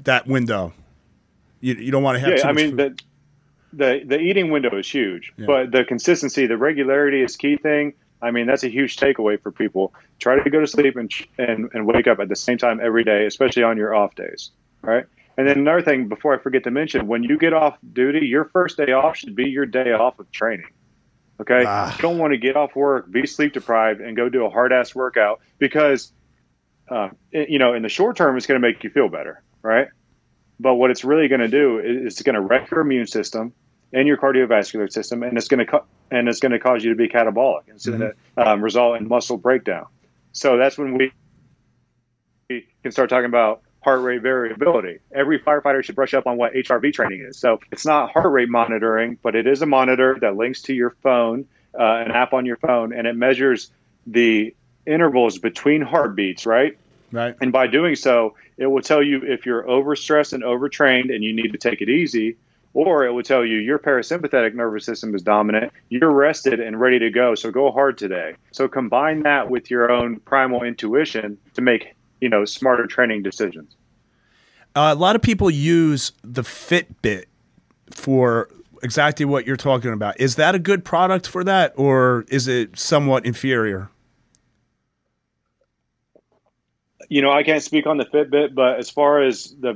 that 0.04 0.28
window. 0.28 0.74
You, 1.62 1.76
you 1.76 1.92
don't 1.92 2.04
want 2.04 2.16
to 2.18 2.20
have. 2.20 2.30
Yeah, 2.30 2.36
too 2.38 2.48
I 2.48 2.52
much 2.52 2.62
mean, 2.62 2.78
food. 2.78 3.02
the 3.74 4.00
the 4.02 4.06
the 4.06 4.20
eating 4.20 4.52
window 4.52 4.78
is 4.78 4.90
huge, 4.90 5.32
Yeah. 5.38 5.46
but 5.46 5.72
the 5.72 5.86
consistency, 5.86 6.46
the 6.46 6.58
regularity 6.58 7.22
is 7.24 7.38
key 7.38 7.56
thing. 7.56 7.94
I 8.22 8.32
mean, 8.32 8.48
that's 8.48 8.66
a 8.66 8.70
huge 8.70 8.98
takeaway 8.98 9.42
for 9.42 9.50
people. 9.50 9.94
Try 10.20 10.44
to 10.44 10.50
go 10.50 10.60
to 10.60 10.68
sleep 10.68 10.98
and 10.98 11.10
and 11.38 11.70
and 11.74 11.86
wake 11.88 12.08
up 12.08 12.20
at 12.20 12.28
the 12.28 12.36
same 12.36 12.58
time 12.58 12.82
every 12.84 13.06
day, 13.06 13.26
especially 13.26 13.64
on 13.64 13.78
your 13.78 13.96
off 13.96 14.16
days. 14.16 14.52
All 14.84 14.90
right. 14.94 15.06
And 15.38 15.48
then 15.48 15.58
another 15.60 15.82
thing, 15.82 16.08
before 16.10 16.34
I 16.34 16.38
forget 16.40 16.64
to 16.66 16.72
mention, 16.72 17.08
when 17.08 17.24
you 17.24 17.38
get 17.38 17.54
off 17.54 17.78
duty, 17.94 18.26
your 18.26 18.46
first 18.46 18.78
day 18.78 18.92
off 18.92 19.16
should 19.18 19.36
be 19.36 19.50
your 19.50 19.66
day 19.66 19.92
off 19.94 20.20
of 20.20 20.30
training. 20.32 20.66
Okay, 21.42 21.64
Ah. 21.66 21.96
you 21.96 22.02
don't 22.02 22.18
want 22.18 22.34
to 22.34 22.38
get 22.38 22.58
off 22.58 22.76
work, 22.76 23.10
be 23.10 23.26
sleep 23.26 23.54
deprived, 23.54 24.02
and 24.02 24.18
go 24.18 24.28
do 24.28 24.46
a 24.46 24.50
hard 24.50 24.74
ass 24.74 24.94
workout 24.94 25.40
because, 25.58 26.12
uh, 26.90 27.10
it- 27.32 27.48
you 27.50 27.58
know, 27.58 27.74
in 27.74 27.82
the 27.84 27.88
short 27.90 28.18
term, 28.18 28.36
it's 28.36 28.46
going 28.46 28.62
to 28.62 28.68
make 28.68 28.84
you 28.84 28.90
feel 28.90 29.08
better, 29.08 29.42
right? 29.64 29.88
But 30.60 30.76
what 30.76 30.92
it's 30.92 31.06
really 31.06 31.30
going 31.30 31.40
to 31.40 31.48
do 31.48 31.80
is 31.80 32.06
it's 32.06 32.22
going 32.22 32.34
to 32.36 32.42
wreck 32.42 32.70
your 32.70 32.82
immune 32.82 33.08
system 33.08 33.54
and 33.94 34.06
your 34.10 34.18
cardiovascular 34.18 34.92
system, 34.92 35.24
and 35.24 35.38
it's 35.38 35.48
going 35.48 35.60
to 35.60 35.66
co- 35.66 35.86
and 36.12 36.28
it's 36.28 36.42
going 36.42 36.52
to 36.52 36.60
cause 36.60 36.84
you 36.84 36.90
to 36.90 36.96
be 36.98 37.08
catabolic. 37.08 37.62
It's 37.68 37.86
going 37.86 38.02
to 38.02 38.14
um, 38.36 38.62
result 38.62 39.00
in 39.00 39.08
muscle 39.08 39.38
breakdown. 39.38 39.86
So 40.34 40.58
that's 40.58 40.78
when 40.78 40.98
we 40.98 41.14
we 42.50 42.66
can 42.84 42.92
start 42.92 43.10
talking 43.10 43.26
about 43.26 43.62
heart 43.82 44.02
rate 44.02 44.22
variability. 44.22 45.00
Every 45.12 45.40
firefighter 45.40 45.84
should 45.84 45.96
brush 45.96 46.14
up 46.14 46.28
on 46.28 46.38
what 46.38 46.54
HRV 46.54 46.94
training 46.94 47.22
is. 47.22 47.38
So 47.38 47.60
it's 47.72 47.86
not 47.86 48.12
heart 48.12 48.32
rate 48.32 48.50
monitoring, 48.50 49.18
but 49.22 49.36
it 49.36 49.48
is 49.48 49.62
a 49.62 49.66
monitor 49.66 50.18
that 50.22 50.36
links 50.36 50.64
to 50.64 50.74
your 50.74 50.92
phone, 51.02 51.48
uh, 51.78 51.84
an 51.84 52.12
app 52.12 52.34
on 52.34 52.46
your 52.46 52.58
phone, 52.58 52.94
and 52.94 53.08
it 53.08 53.16
measures 53.16 53.72
the 54.06 54.54
intervals 54.86 55.38
between 55.38 55.82
heartbeats, 55.82 56.46
right? 56.46 56.78
right. 57.12 57.36
And 57.40 57.52
by 57.52 57.68
doing 57.68 57.96
so, 57.96 58.36
it 58.58 58.68
will 58.68 58.82
tell 58.82 59.02
you 59.02 59.22
if 59.24 59.46
you're 59.46 59.64
overstressed 59.64 60.34
and 60.34 60.44
overtrained 60.44 61.12
and 61.12 61.24
you 61.24 61.34
need 61.34 61.54
to 61.54 61.58
take 61.58 61.82
it 61.82 61.90
easy, 61.90 62.38
or 62.74 63.06
it 63.06 63.12
will 63.12 63.24
tell 63.24 63.46
you 63.46 63.58
your 63.58 63.80
parasympathetic 63.80 64.54
nervous 64.54 64.86
system 64.86 65.16
is 65.16 65.22
dominant, 65.22 65.72
you're 65.90 66.12
rested 66.12 66.60
and 66.60 66.80
ready 66.80 67.00
to 67.00 67.10
go, 67.10 67.36
so 67.36 67.52
go 67.52 67.72
hard 67.72 67.98
today. 67.98 68.36
So 68.52 68.68
combine 68.68 69.24
that 69.24 69.50
with 69.50 69.72
your 69.72 69.92
own 69.92 70.20
primal 70.20 70.64
intuition 70.64 71.38
to 71.54 71.62
make, 71.62 71.96
you 72.22 72.30
know, 72.30 72.46
smarter 72.46 72.88
training 72.88 73.24
decisions. 73.24 73.76
Uh, 74.76 74.94
a 74.94 74.96
lot 74.96 75.16
of 75.16 75.22
people 75.22 75.50
use 75.50 76.12
the 76.24 76.44
Fitbit 76.44 77.26
for 77.90 78.50
exactly 78.84 79.26
what 79.26 79.46
you're 79.46 79.58
talking 79.58 79.92
about. 79.92 80.20
Is 80.20 80.36
that 80.36 80.56
a 80.56 80.60
good 80.60 80.86
product 80.86 81.28
for 81.28 81.44
that, 81.44 81.74
or 81.76 82.26
is 82.30 82.48
it 82.48 82.78
somewhat 82.78 83.26
inferior? 83.26 83.90
you 87.10 87.24
know, 87.24 87.32
I 87.32 87.44
can't 87.44 87.62
speak 87.62 87.88
on 87.88 87.98
the 87.98 88.06
Fitbit, 88.06 88.54
but 88.54 88.78
as 88.78 88.90
far 88.90 89.22
as 89.22 89.56
the 89.60 89.76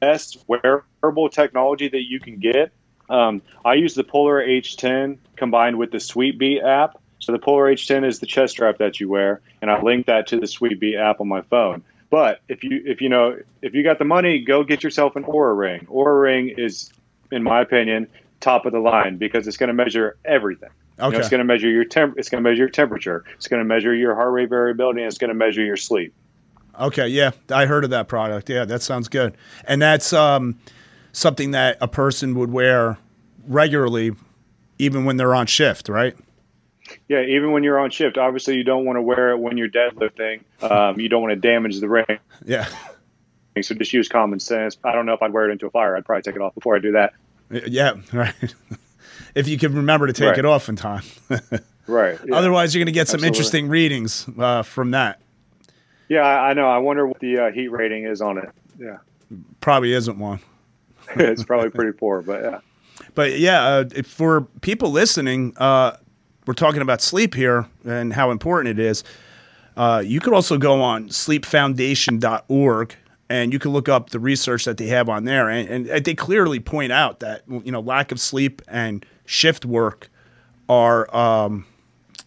best 0.00 0.44
wearable 0.48 1.28
technology 1.28 1.88
that 1.88 2.08
you 2.08 2.18
can 2.18 2.38
get, 2.38 2.72
um, 3.10 3.42
I 3.64 3.74
use 3.74 3.94
the 3.94 4.04
Polar 4.04 4.44
H10 4.44 5.18
combined 5.36 5.76
with 5.76 5.90
the 5.90 5.98
Sweetbeat 5.98 6.64
app. 6.64 6.99
So 7.20 7.32
the 7.32 7.38
Polar 7.38 7.64
H10 7.72 8.04
is 8.06 8.18
the 8.18 8.26
chest 8.26 8.52
strap 8.52 8.78
that 8.78 8.98
you 8.98 9.08
wear, 9.08 9.40
and 9.62 9.70
I 9.70 9.80
link 9.80 10.06
that 10.06 10.26
to 10.28 10.40
the 10.40 10.46
Sweetbeat 10.46 10.96
app 10.98 11.20
on 11.20 11.28
my 11.28 11.42
phone. 11.42 11.82
But 12.10 12.40
if 12.48 12.64
you 12.64 12.82
if 12.84 13.00
you 13.00 13.08
know 13.08 13.38
if 13.62 13.74
you 13.74 13.84
got 13.84 13.98
the 13.98 14.04
money, 14.04 14.40
go 14.40 14.64
get 14.64 14.82
yourself 14.82 15.14
an 15.16 15.24
Oura 15.24 15.56
Ring. 15.56 15.86
Oura 15.90 16.20
Ring 16.20 16.48
is, 16.56 16.90
in 17.30 17.42
my 17.42 17.60
opinion, 17.60 18.08
top 18.40 18.66
of 18.66 18.72
the 18.72 18.80
line 18.80 19.16
because 19.16 19.46
it's 19.46 19.56
going 19.56 19.68
to 19.68 19.74
measure 19.74 20.16
everything. 20.24 20.70
You 20.98 21.02
know, 21.02 21.08
Okay. 21.08 21.18
it's 21.18 21.28
going 21.28 21.38
to 21.38 21.44
measure 21.44 21.68
your 21.68 21.84
temp. 21.84 22.18
It's 22.18 22.28
going 22.28 22.42
to 22.42 22.50
measure 22.50 22.58
your 22.62 22.68
temperature. 22.68 23.24
It's 23.36 23.48
going 23.48 23.60
to 23.60 23.64
measure 23.64 23.94
your 23.94 24.14
heart 24.14 24.32
rate 24.32 24.48
variability, 24.48 25.00
and 25.02 25.08
it's 25.08 25.18
going 25.18 25.28
to 25.28 25.34
measure 25.34 25.62
your 25.62 25.76
sleep. 25.76 26.12
Okay, 26.78 27.08
yeah, 27.08 27.30
I 27.50 27.66
heard 27.66 27.84
of 27.84 27.90
that 27.90 28.08
product. 28.08 28.48
Yeah, 28.48 28.64
that 28.64 28.82
sounds 28.82 29.08
good. 29.08 29.36
And 29.66 29.80
that's 29.82 30.12
um, 30.12 30.58
something 31.12 31.50
that 31.52 31.76
a 31.80 31.88
person 31.88 32.34
would 32.34 32.50
wear 32.50 32.96
regularly, 33.46 34.12
even 34.78 35.04
when 35.04 35.16
they're 35.16 35.34
on 35.34 35.46
shift, 35.46 35.88
right? 35.88 36.16
Yeah, 37.08 37.22
even 37.22 37.52
when 37.52 37.62
you're 37.62 37.78
on 37.78 37.90
shift, 37.90 38.18
obviously 38.18 38.56
you 38.56 38.64
don't 38.64 38.84
want 38.84 38.96
to 38.96 39.02
wear 39.02 39.30
it 39.30 39.38
when 39.38 39.56
you're 39.56 39.68
deadlifting. 39.68 40.40
Um, 40.62 40.98
you 41.00 41.08
don't 41.08 41.22
want 41.22 41.32
to 41.32 41.36
damage 41.40 41.78
the 41.80 41.88
ring. 41.88 42.18
Yeah, 42.44 42.68
So 43.62 43.74
just 43.74 43.92
use 43.92 44.08
common 44.08 44.40
sense. 44.40 44.76
I 44.84 44.92
don't 44.92 45.06
know 45.06 45.12
if 45.14 45.22
I'd 45.22 45.32
wear 45.32 45.48
it 45.48 45.52
into 45.52 45.66
a 45.66 45.70
fire. 45.70 45.96
I'd 45.96 46.04
probably 46.04 46.22
take 46.22 46.36
it 46.36 46.42
off 46.42 46.54
before 46.54 46.76
I 46.76 46.78
do 46.78 46.92
that. 46.92 47.12
yeah, 47.50 47.94
right. 48.12 48.34
if 49.34 49.48
you 49.48 49.58
can 49.58 49.74
remember 49.74 50.06
to 50.06 50.12
take 50.12 50.30
Right. 50.30 50.38
it 50.38 50.44
off 50.44 50.68
in 50.68 50.76
time. 50.76 51.02
Right. 51.86 52.18
Yeah. 52.24 52.36
Otherwise, 52.36 52.72
you're 52.72 52.80
going 52.80 52.86
to 52.86 52.92
get 52.92 53.08
some 53.08 53.16
Absolutely. 53.16 53.26
interesting 53.36 53.68
readings 53.68 54.26
uh, 54.38 54.62
from 54.62 54.92
that. 54.92 55.20
yeah, 56.08 56.20
I 56.20 56.50
I 56.50 56.52
know. 56.52 56.68
I 56.68 56.78
wonder 56.78 57.04
what 57.04 57.18
the 57.18 57.38
uh, 57.38 57.50
heat 57.50 57.66
rating 57.68 58.04
is 58.04 58.20
on 58.20 58.38
it. 58.38 58.48
Yeah, 58.78 58.98
Probably 59.60 59.92
isn't 59.94 60.16
one. 60.16 60.38
it's 61.16 61.42
probably 61.42 61.70
pretty 61.70 61.90
poor, 61.90 62.22
but 62.22 62.42
yeah. 62.44 62.58
But 63.16 63.40
yeah, 63.40 63.64
uh, 63.64 64.02
for 64.04 64.42
people 64.60 64.92
listening, 64.92 65.52
uh, 65.56 65.96
we're 66.46 66.54
talking 66.54 66.82
about 66.82 67.00
sleep 67.02 67.34
here 67.34 67.66
and 67.84 68.12
how 68.12 68.30
important 68.30 68.78
it 68.78 68.82
is. 68.84 69.04
Uh, 69.76 70.02
you 70.04 70.20
could 70.20 70.32
also 70.32 70.58
go 70.58 70.80
on 70.82 71.08
sleepfoundation.org 71.08 72.94
and 73.28 73.52
you 73.52 73.58
can 73.58 73.70
look 73.72 73.88
up 73.88 74.10
the 74.10 74.18
research 74.18 74.64
that 74.64 74.76
they 74.76 74.86
have 74.88 75.08
on 75.08 75.24
there. 75.24 75.48
And, 75.48 75.86
and 75.86 76.04
they 76.04 76.14
clearly 76.14 76.58
point 76.60 76.92
out 76.92 77.20
that, 77.20 77.42
you 77.48 77.70
know, 77.70 77.80
lack 77.80 78.10
of 78.12 78.20
sleep 78.20 78.60
and 78.68 79.06
shift 79.24 79.64
work 79.64 80.10
are, 80.68 81.14
um, 81.16 81.64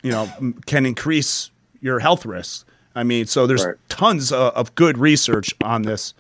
you 0.02 0.12
know, 0.12 0.30
can 0.66 0.86
increase 0.86 1.52
your 1.82 2.00
health 2.00 2.26
risks. 2.26 2.64
I 2.96 3.04
mean, 3.04 3.26
so 3.26 3.48
there's 3.48 3.66
Right. 3.66 3.76
tons 3.90 4.32
of, 4.32 4.54
of 4.54 4.74
good 4.76 4.98
research 4.98 5.54
on 5.64 5.82
this. 5.82 6.14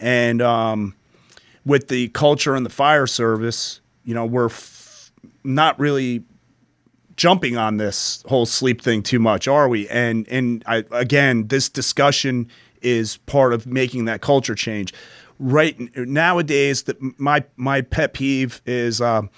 And, 0.00 0.40
um, 0.40 0.94
with 1.64 1.88
the 1.88 2.08
culture 2.08 2.54
and 2.54 2.64
the 2.64 2.70
fire 2.70 3.06
service, 3.08 3.80
you 4.04 4.14
know, 4.14 4.24
we're 4.24 4.46
f- 4.46 5.10
not 5.42 5.78
really 5.80 6.22
jumping 7.16 7.56
on 7.56 7.78
this 7.78 8.22
whole 8.28 8.46
sleep 8.46 8.82
thing 8.82 9.02
too 9.02 9.18
much, 9.18 9.48
are 9.48 9.68
we? 9.68 9.88
And 9.88 10.28
and 10.28 10.62
I, 10.66 10.84
again, 10.90 11.48
this 11.48 11.68
discussion 11.68 12.48
is 12.82 13.16
part 13.18 13.52
of 13.52 13.66
making 13.66 14.04
that 14.04 14.20
culture 14.20 14.54
change. 14.54 14.92
right 15.38 15.76
nowadays 15.96 16.84
that 16.84 16.96
my 17.18 17.44
my 17.56 17.80
pet 17.80 18.14
peeve 18.14 18.62
is 18.66 19.00
um, 19.00 19.30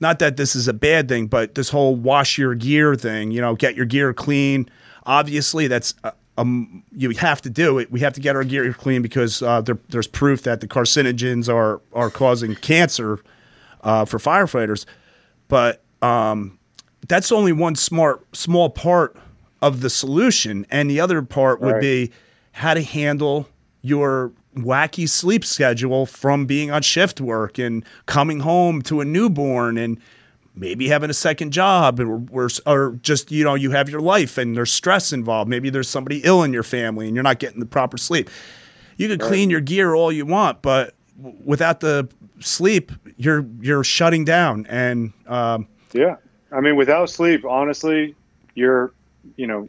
not 0.00 0.18
that 0.18 0.36
this 0.36 0.54
is 0.54 0.68
a 0.68 0.72
bad 0.72 1.08
thing, 1.08 1.26
but 1.26 1.54
this 1.54 1.68
whole 1.68 1.96
wash 1.96 2.38
your 2.38 2.54
gear 2.54 2.94
thing. 2.94 3.30
You 3.30 3.40
know, 3.40 3.54
get 3.54 3.74
your 3.76 3.86
gear 3.86 4.12
clean. 4.12 4.68
Obviously, 5.06 5.68
that's 5.68 5.94
uh, 6.04 6.10
um, 6.38 6.82
you 6.92 7.10
have 7.10 7.40
to 7.42 7.50
do 7.50 7.78
it. 7.78 7.90
We 7.90 8.00
have 8.00 8.12
to 8.14 8.20
get 8.20 8.36
our 8.36 8.44
gear 8.44 8.72
clean 8.72 9.00
because 9.00 9.42
uh, 9.42 9.62
there, 9.62 9.78
there's 9.88 10.06
proof 10.06 10.42
that 10.42 10.60
the 10.60 10.68
carcinogens 10.68 11.52
are 11.52 11.80
are 11.92 12.10
causing 12.10 12.54
cancer 12.56 13.20
uh, 13.82 14.04
for 14.04 14.18
firefighters. 14.18 14.84
But 15.48 15.82
um, 16.02 16.58
that's 17.08 17.30
only 17.32 17.52
one 17.52 17.74
smart 17.74 18.24
small 18.36 18.70
part 18.70 19.16
of 19.62 19.80
the 19.80 19.90
solution, 19.90 20.66
and 20.70 20.90
the 20.90 21.00
other 21.00 21.22
part 21.22 21.60
would 21.60 21.74
Right. 21.74 21.80
be 21.80 22.10
how 22.52 22.74
to 22.74 22.82
handle 22.82 23.48
your 23.82 24.32
wacky 24.56 25.08
sleep 25.08 25.44
schedule 25.44 26.06
from 26.06 26.46
being 26.46 26.70
on 26.70 26.80
shift 26.82 27.20
work 27.20 27.58
and 27.58 27.84
coming 28.06 28.40
home 28.40 28.80
to 28.82 29.00
a 29.02 29.04
newborn 29.04 29.76
and 29.76 29.98
maybe 30.54 30.88
having 30.88 31.10
a 31.10 31.14
second 31.14 31.52
job 31.52 32.00
or, 32.00 32.22
or, 32.30 32.48
or 32.64 32.98
just 33.02 33.30
you 33.30 33.44
know 33.44 33.54
you 33.54 33.70
have 33.70 33.90
your 33.90 34.00
life 34.00 34.38
and 34.38 34.56
there's 34.56 34.72
stress 34.72 35.12
involved. 35.12 35.50
Maybe 35.50 35.68
there's 35.70 35.88
somebody 35.88 36.20
ill 36.24 36.42
in 36.42 36.52
your 36.54 36.62
family 36.62 37.06
and 37.06 37.14
you're 37.14 37.22
not 37.22 37.38
getting 37.38 37.60
the 37.60 37.66
proper 37.66 37.98
sleep. 37.98 38.30
You 38.96 39.08
can 39.08 39.18
clean 39.18 39.50
your 39.50 39.60
gear 39.60 39.94
all 39.94 40.10
you 40.10 40.24
want 40.24 40.62
but 40.62 40.94
without 41.44 41.80
the 41.80 42.08
sleep 42.40 42.92
you're 43.18 43.44
you're 43.60 43.84
shutting 43.84 44.24
down. 44.24 44.64
And 44.70 45.12
um, 45.26 45.68
Yeah. 45.92 46.16
I 46.56 46.60
mean, 46.60 46.76
without 46.76 47.10
sleep, 47.10 47.44
honestly, 47.44 48.14
you're, 48.54 48.92
you 49.36 49.46
know, 49.46 49.68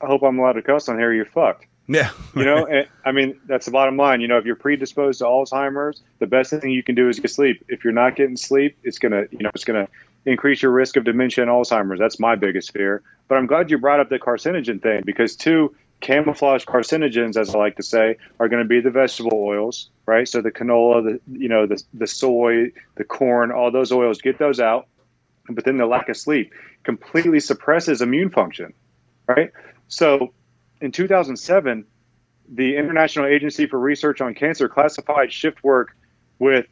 I 0.00 0.06
hope 0.06 0.22
I'm 0.22 0.38
allowed 0.38 0.52
to 0.52 0.62
cuss 0.62 0.88
on 0.88 0.96
here. 0.96 1.12
You're 1.12 1.24
fucked. 1.24 1.66
yeah 1.88 2.10
You 2.36 2.44
know, 2.44 2.66
and, 2.66 2.86
I 3.04 3.10
mean, 3.10 3.40
that's 3.46 3.66
the 3.66 3.72
bottom 3.72 3.96
line. 3.96 4.20
You 4.20 4.28
know, 4.28 4.38
if 4.38 4.44
you're 4.44 4.54
predisposed 4.54 5.18
to 5.18 5.24
Alzheimer's, 5.24 6.02
the 6.20 6.28
best 6.28 6.50
thing 6.52 6.70
you 6.70 6.84
can 6.84 6.94
do 6.94 7.08
is 7.08 7.18
get 7.18 7.32
sleep. 7.32 7.64
If 7.68 7.82
you're 7.82 7.92
not 7.92 8.14
getting 8.14 8.36
sleep, 8.36 8.78
it's 8.84 9.00
gonna, 9.00 9.24
you 9.32 9.40
know, 9.40 9.50
it's 9.54 9.64
gonna 9.64 9.88
increase 10.24 10.62
your 10.62 10.70
risk 10.70 10.96
of 10.96 11.02
dementia 11.02 11.42
and 11.42 11.50
Alzheimer's. 11.50 11.98
That's 11.98 12.20
my 12.20 12.36
biggest 12.36 12.72
fear. 12.72 13.02
But 13.26 13.38
I'm 13.38 13.46
glad 13.46 13.70
you 13.70 13.78
brought 13.78 13.98
up 13.98 14.08
the 14.08 14.20
carcinogen 14.20 14.80
thing 14.80 15.02
because 15.04 15.34
two 15.34 15.74
camouflage 16.00 16.64
carcinogens, 16.64 17.36
as 17.36 17.54
I 17.54 17.58
like 17.58 17.76
to 17.76 17.82
say, 17.82 18.16
are 18.38 18.48
going 18.48 18.62
to 18.62 18.68
be 18.68 18.80
the 18.80 18.90
vegetable 18.90 19.36
oils, 19.36 19.90
right? 20.06 20.28
So 20.28 20.40
the 20.40 20.52
canola, 20.52 21.02
the 21.02 21.38
you 21.38 21.48
know, 21.48 21.66
the 21.66 21.82
the 21.92 22.06
soy, 22.06 22.70
the 22.94 23.04
corn, 23.04 23.50
all 23.50 23.72
those 23.72 23.90
oils, 23.90 24.20
get 24.20 24.38
those 24.38 24.60
out. 24.60 24.86
But 25.54 25.64
then 25.64 25.76
the 25.76 25.86
lack 25.86 26.08
of 26.08 26.16
sleep 26.16 26.52
completely 26.82 27.40
suppresses 27.40 28.02
immune 28.02 28.30
function, 28.30 28.72
right? 29.26 29.50
So 29.88 30.32
in 30.80 30.92
2007, 30.92 31.84
the 32.52 32.76
International 32.76 33.26
Agency 33.26 33.66
for 33.66 33.78
Research 33.78 34.20
on 34.20 34.34
Cancer 34.34 34.68
classified 34.68 35.32
shift 35.32 35.62
work 35.62 35.96
with 36.38 36.66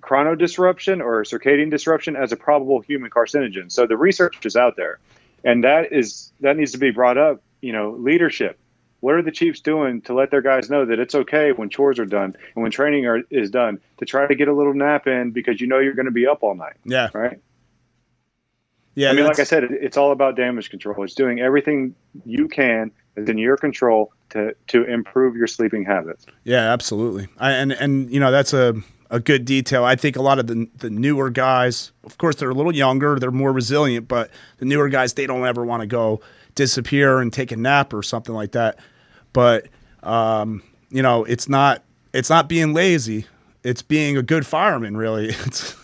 chronodisruption 0.00 1.02
or 1.02 1.22
circadian 1.24 1.70
disruption 1.70 2.16
as 2.16 2.32
a 2.32 2.36
probable 2.36 2.80
human 2.80 3.10
carcinogen. 3.10 3.72
So 3.72 3.86
the 3.86 3.96
research 3.96 4.44
is 4.44 4.56
out 4.56 4.76
there, 4.76 4.98
and 5.44 5.64
that 5.64 5.92
is 5.92 6.32
that 6.40 6.56
needs 6.56 6.72
to 6.72 6.78
be 6.78 6.90
brought 6.90 7.18
up. 7.18 7.42
You 7.60 7.72
know, 7.72 7.92
leadership. 7.92 8.58
What 9.00 9.14
are 9.14 9.22
the 9.22 9.30
chiefs 9.30 9.60
doing 9.60 10.02
to 10.02 10.14
let 10.14 10.30
their 10.30 10.42
guys 10.42 10.70
know 10.70 10.86
that 10.86 10.98
it's 10.98 11.14
okay 11.14 11.52
when 11.52 11.68
chores 11.68 11.98
are 11.98 12.06
done 12.06 12.36
and 12.54 12.62
when 12.62 12.70
training 12.70 13.06
are, 13.06 13.20
is 13.30 13.50
done 13.50 13.78
to 13.98 14.04
try 14.04 14.26
to 14.26 14.34
get 14.34 14.48
a 14.48 14.54
little 14.54 14.74
nap 14.74 15.06
in 15.06 15.30
because 15.32 15.60
you 15.60 15.66
know 15.66 15.78
you're 15.78 15.94
going 15.94 16.06
to 16.06 16.12
be 16.12 16.26
up 16.26 16.42
all 16.42 16.54
night, 16.54 16.76
yeah 16.84 17.10
right? 17.12 17.38
Yeah 18.96 19.10
I 19.10 19.14
mean, 19.14 19.26
like 19.26 19.40
I 19.40 19.44
said, 19.44 19.64
it's 19.70 19.98
all 19.98 20.12
about 20.12 20.36
damage 20.36 20.70
control. 20.70 21.04
It's 21.04 21.14
doing 21.14 21.40
everything 21.40 21.96
you 22.26 22.48
can 22.48 22.92
that's 23.16 23.30
in 23.30 23.38
your 23.38 23.58
control 23.58 24.12
to 24.30 24.56
to 24.68 24.84
improve 24.84 25.36
your 25.36 25.48
sleeping 25.48 25.84
habits. 25.84 26.26
Yeah, 26.44 26.72
absolutely. 26.72 27.28
I, 27.38 27.52
and 27.52 27.72
and 27.72 28.10
you 28.10 28.20
know 28.20 28.32
that's 28.32 28.54
a 28.54 28.74
a 29.10 29.20
good 29.20 29.44
detail. 29.44 29.84
I 29.84 29.96
think 29.96 30.16
a 30.16 30.22
lot 30.22 30.40
of 30.40 30.48
the 30.48 30.68
the 30.78 30.90
newer 30.90 31.30
guys, 31.30 31.92
of 32.04 32.18
course, 32.18 32.36
they're 32.36 32.50
a 32.50 32.54
little 32.54 32.74
younger, 32.74 33.18
they're 33.20 33.30
more 33.30 33.52
resilient, 33.52 34.08
but 34.08 34.30
the 34.58 34.66
newer 34.66 34.88
guys 34.90 35.14
they 35.14 35.26
don't 35.26 35.46
ever 35.46 35.64
want 35.64 35.82
to 35.82 35.88
go 35.88 36.20
disappear 36.56 37.20
and 37.20 37.32
take 37.32 37.52
a 37.52 37.56
nap 37.56 37.94
or 37.94 38.02
something 38.02 38.34
like 38.34 38.52
that. 38.52 38.78
But 39.32 39.68
um, 40.02 40.62
you 40.90 41.02
know, 41.02 41.24
it's 41.24 41.48
not 41.48 41.84
it's 42.14 42.30
not 42.30 42.48
being 42.48 42.74
lazy. 42.74 43.26
It's 43.66 43.82
being 43.82 44.16
a 44.16 44.22
good 44.22 44.46
fireman, 44.46 44.96
really. 44.96 45.34
It's 45.46 45.76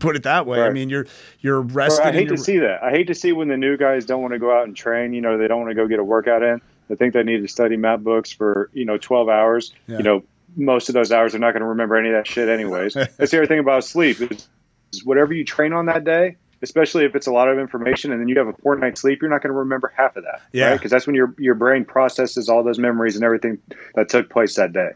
put 0.00 0.16
it 0.16 0.24
that 0.24 0.46
way. 0.46 0.62
I 0.62 0.70
mean, 0.70 0.90
you're 0.90 1.06
you're 1.40 1.58
Or 1.58 1.62
rested. 1.62 2.06
I 2.06 2.12
hate 2.12 2.28
to 2.28 2.36
see 2.36 2.58
that. 2.58 2.82
I 2.82 2.90
hate 2.90 3.06
to 3.06 3.14
see 3.14 3.32
when 3.32 3.48
the 3.48 3.56
new 3.56 3.76
guys 3.76 4.04
don't 4.04 4.20
want 4.20 4.32
to 4.32 4.38
go 4.38 4.50
out 4.56 4.64
and 4.64 4.76
train. 4.76 5.12
You 5.12 5.20
know, 5.20 5.38
they 5.38 5.46
don't 5.46 5.60
want 5.60 5.70
to 5.70 5.74
go 5.74 5.86
get 5.86 6.00
a 6.00 6.04
workout 6.04 6.42
in. 6.42 6.60
They 6.88 6.96
think 6.96 7.14
they 7.14 7.22
need 7.22 7.42
to 7.42 7.48
study 7.48 7.76
map 7.76 8.00
books 8.00 8.32
for 8.32 8.70
you 8.72 8.84
know 8.84 8.98
twelve 8.98 9.28
hours. 9.28 9.72
Yeah. 9.86 9.98
You 9.98 10.02
know, 10.02 10.22
most 10.56 10.88
of 10.88 10.94
those 10.94 11.12
hours 11.12 11.32
they're 11.32 11.40
not 11.40 11.52
going 11.52 11.62
to 11.62 11.68
remember 11.68 11.96
any 11.96 12.08
of 12.08 12.14
that 12.14 12.26
shit 12.26 12.48
anyways. 12.48 12.94
That's 12.94 13.30
the 13.30 13.38
other 13.38 13.46
thing 13.46 13.60
about 13.60 13.84
sleep 13.84 14.20
is, 14.20 14.48
is 14.92 15.04
whatever 15.04 15.32
you 15.32 15.44
train 15.44 15.72
on 15.72 15.86
that 15.86 16.04
day. 16.04 16.36
Especially 16.62 17.06
if 17.06 17.14
it's 17.14 17.26
a 17.26 17.32
lot 17.32 17.48
of 17.48 17.58
information 17.58 18.12
and 18.12 18.20
then 18.20 18.28
you 18.28 18.36
have 18.36 18.46
a 18.46 18.52
poor 18.52 18.76
night's 18.76 19.00
sleep, 19.00 19.22
you're 19.22 19.30
not 19.30 19.40
going 19.40 19.50
to 19.50 19.58
remember 19.58 19.90
half 19.96 20.14
of 20.16 20.24
that. 20.24 20.42
Yeah. 20.52 20.74
Because 20.74 20.90
that's 20.90 21.06
when 21.06 21.16
your 21.16 21.34
your 21.38 21.54
brain 21.54 21.86
processes 21.86 22.50
all 22.50 22.62
those 22.62 22.78
memories 22.78 23.14
and 23.14 23.24
everything 23.24 23.58
that 23.94 24.10
took 24.10 24.28
place 24.28 24.56
that 24.56 24.72
day. 24.72 24.90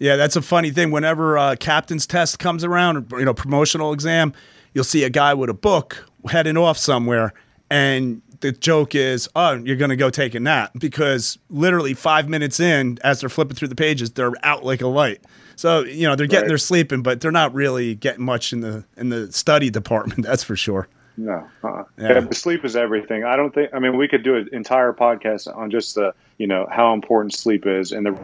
Yeah, 0.00 0.16
that's 0.16 0.34
a 0.34 0.42
funny 0.42 0.70
thing. 0.70 0.90
Whenever 0.90 1.38
uh, 1.38 1.54
captain's 1.60 2.06
test 2.06 2.38
comes 2.38 2.64
around, 2.64 3.12
or, 3.12 3.18
you 3.20 3.24
know, 3.24 3.34
promotional 3.34 3.92
exam, 3.92 4.32
you'll 4.74 4.82
see 4.84 5.04
a 5.04 5.10
guy 5.10 5.34
with 5.34 5.50
a 5.50 5.54
book 5.54 6.08
heading 6.28 6.56
off 6.56 6.76
somewhere, 6.78 7.32
and 7.70 8.22
the 8.40 8.50
joke 8.52 8.94
is, 8.94 9.28
"Oh, 9.36 9.52
you're 9.62 9.76
going 9.76 9.90
to 9.90 9.96
go 9.96 10.08
take 10.10 10.34
a 10.34 10.40
nap," 10.40 10.72
because 10.78 11.38
literally 11.50 11.92
five 11.94 12.28
minutes 12.28 12.58
in, 12.58 12.98
as 13.04 13.20
they're 13.20 13.28
flipping 13.28 13.56
through 13.56 13.68
the 13.68 13.74
pages, 13.76 14.10
they're 14.12 14.32
out 14.42 14.64
like 14.64 14.80
a 14.80 14.86
light. 14.88 15.20
So 15.56 15.84
you 15.84 16.08
know 16.08 16.16
they're 16.16 16.26
getting 16.26 16.44
Right. 16.44 16.48
their 16.48 16.58
sleeping, 16.58 17.02
but 17.02 17.20
they're 17.20 17.30
not 17.30 17.52
really 17.52 17.94
getting 17.94 18.24
much 18.24 18.54
in 18.54 18.60
the 18.60 18.84
in 18.96 19.10
the 19.10 19.30
study 19.30 19.68
department. 19.68 20.22
That's 20.26 20.42
for 20.42 20.56
sure. 20.56 20.88
No, 21.18 21.46
uh-uh. 21.62 21.84
Yeah. 21.98 22.20
yeah. 22.20 22.30
sleep 22.30 22.64
is 22.64 22.74
everything. 22.76 23.24
I 23.24 23.36
don't 23.36 23.52
think. 23.54 23.70
I 23.74 23.78
mean, 23.78 23.98
we 23.98 24.08
could 24.08 24.22
do 24.22 24.36
an 24.36 24.48
entire 24.52 24.94
podcast 24.94 25.54
on 25.54 25.70
just 25.70 25.94
the 25.94 26.14
you 26.38 26.46
know 26.46 26.66
how 26.72 26.94
important 26.94 27.34
sleep 27.34 27.66
is 27.66 27.92
and 27.92 28.06
the 28.06 28.18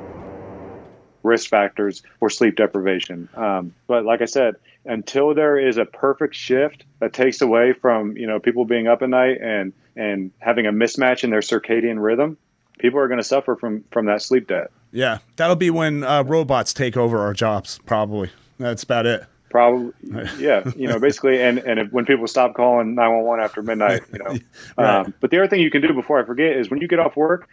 risk 1.26 1.50
factors 1.50 2.02
for 2.18 2.30
sleep 2.30 2.56
deprivation. 2.56 3.28
Um, 3.34 3.74
but 3.86 4.04
like 4.04 4.22
I 4.22 4.26
said, 4.26 4.56
until 4.84 5.34
there 5.34 5.58
is 5.58 5.76
a 5.76 5.84
perfect 5.84 6.34
shift 6.34 6.84
that 7.00 7.12
takes 7.12 7.40
away 7.40 7.72
from 7.72 8.16
you 8.16 8.26
know 8.26 8.38
people 8.38 8.64
being 8.64 8.86
up 8.86 9.02
at 9.02 9.08
night 9.08 9.38
and 9.42 9.72
and 9.96 10.30
having 10.38 10.66
a 10.66 10.72
mismatch 10.72 11.24
in 11.24 11.30
their 11.30 11.40
circadian 11.40 12.02
rhythm, 12.02 12.36
people 12.78 12.98
are 13.00 13.08
going 13.08 13.18
to 13.18 13.24
suffer 13.24 13.56
from 13.56 13.84
from 13.90 14.06
that 14.06 14.22
sleep 14.22 14.48
debt. 14.48 14.70
Yeah, 14.92 15.18
that'll 15.36 15.56
be 15.56 15.70
when 15.70 16.04
uh, 16.04 16.22
robots 16.22 16.72
take 16.72 16.96
over 16.96 17.18
our 17.18 17.34
jobs. 17.34 17.78
Probably 17.84 18.30
that's 18.58 18.82
about 18.82 19.06
it. 19.06 19.24
Probably, 19.50 19.92
yeah. 20.38 20.70
You 20.76 20.88
know, 20.88 20.98
basically, 20.98 21.42
and 21.42 21.58
and 21.58 21.80
if, 21.80 21.92
when 21.92 22.04
people 22.04 22.26
stop 22.26 22.54
calling 22.54 22.94
nine 22.94 23.12
one 23.12 23.24
one 23.24 23.40
after 23.40 23.62
midnight, 23.62 24.02
you 24.12 24.18
know. 24.18 24.38
Right. 24.78 25.06
Um, 25.06 25.14
but 25.20 25.30
the 25.30 25.38
other 25.38 25.48
thing 25.48 25.60
you 25.60 25.70
can 25.70 25.80
do 25.80 25.94
before 25.94 26.20
I 26.20 26.24
forget 26.24 26.56
is 26.56 26.70
when 26.70 26.80
you 26.80 26.88
get 26.88 26.98
off 26.98 27.16
work, 27.16 27.48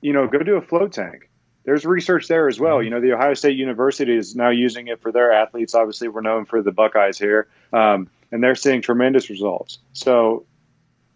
you 0.00 0.12
know, 0.12 0.28
go 0.28 0.38
do 0.40 0.56
a 0.56 0.62
float 0.62 0.92
tank. 0.92 1.28
There's 1.64 1.84
research 1.84 2.26
there 2.28 2.48
as 2.48 2.58
well. 2.58 2.82
You 2.82 2.90
know, 2.90 3.00
the 3.00 3.12
Ohio 3.12 3.34
State 3.34 3.56
University 3.56 4.16
is 4.16 4.34
now 4.34 4.50
using 4.50 4.88
it 4.88 5.00
for 5.00 5.12
their 5.12 5.32
athletes. 5.32 5.74
Obviously, 5.74 6.08
we're 6.08 6.20
known 6.20 6.44
for 6.44 6.60
the 6.62 6.72
Buckeyes 6.72 7.18
here, 7.18 7.46
um, 7.72 8.08
and 8.32 8.42
they're 8.42 8.54
seeing 8.56 8.82
tremendous 8.82 9.30
results. 9.30 9.78
So, 9.92 10.44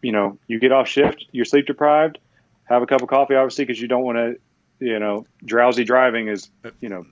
you 0.02 0.12
know, 0.12 0.38
you 0.46 0.60
get 0.60 0.70
off 0.70 0.86
shift, 0.86 1.24
you're 1.32 1.44
sleep 1.44 1.66
deprived, 1.66 2.18
have 2.64 2.82
a 2.82 2.86
cup 2.86 3.02
of 3.02 3.08
coffee, 3.08 3.34
obviously, 3.34 3.64
because 3.64 3.80
you 3.80 3.88
don't 3.88 4.04
want 4.04 4.18
to, 4.18 4.36
you 4.78 4.98
know, 5.00 5.26
drowsy 5.44 5.82
driving 5.82 6.28
is, 6.28 6.48
you 6.80 6.88
know, 6.88 7.04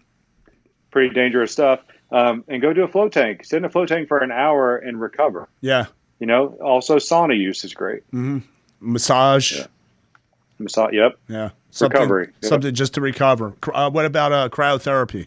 pretty 0.92 1.12
dangerous 1.12 1.51
stuff. 1.51 1.81
Um, 2.12 2.44
and 2.47 2.62
go 2.62 2.73
do 2.73 2.85
a 2.85 2.88
float 2.88 3.11
tank. 3.12 3.44
Sit 3.44 3.57
in 3.57 3.64
a 3.64 3.68
float 3.68 3.88
tank 3.88 4.07
for 4.07 4.18
an 4.18 4.31
hour 4.31 4.77
and 4.77 5.01
recover. 5.01 5.49
Yeah, 5.61 5.87
You 6.20 6.29
know, 6.29 6.57
also 6.62 6.97
sauna 6.97 7.37
use 7.37 7.64
is 7.64 7.75
great. 7.75 8.03
massage. 8.79 9.59
Yeah. 9.59 9.66
Massage, 10.59 10.93
yep. 10.93 11.19
Yeah, 11.29 11.51
something, 11.71 12.01
Recovery. 12.01 12.33
Yeah. 12.43 12.49
something 12.49 12.75
just 12.75 12.95
to 12.95 13.01
recover. 13.01 13.55
Uh, 13.73 13.90
what 13.90 14.05
about 14.05 14.33
uh, 14.33 14.49
cryotherapy? 14.49 15.27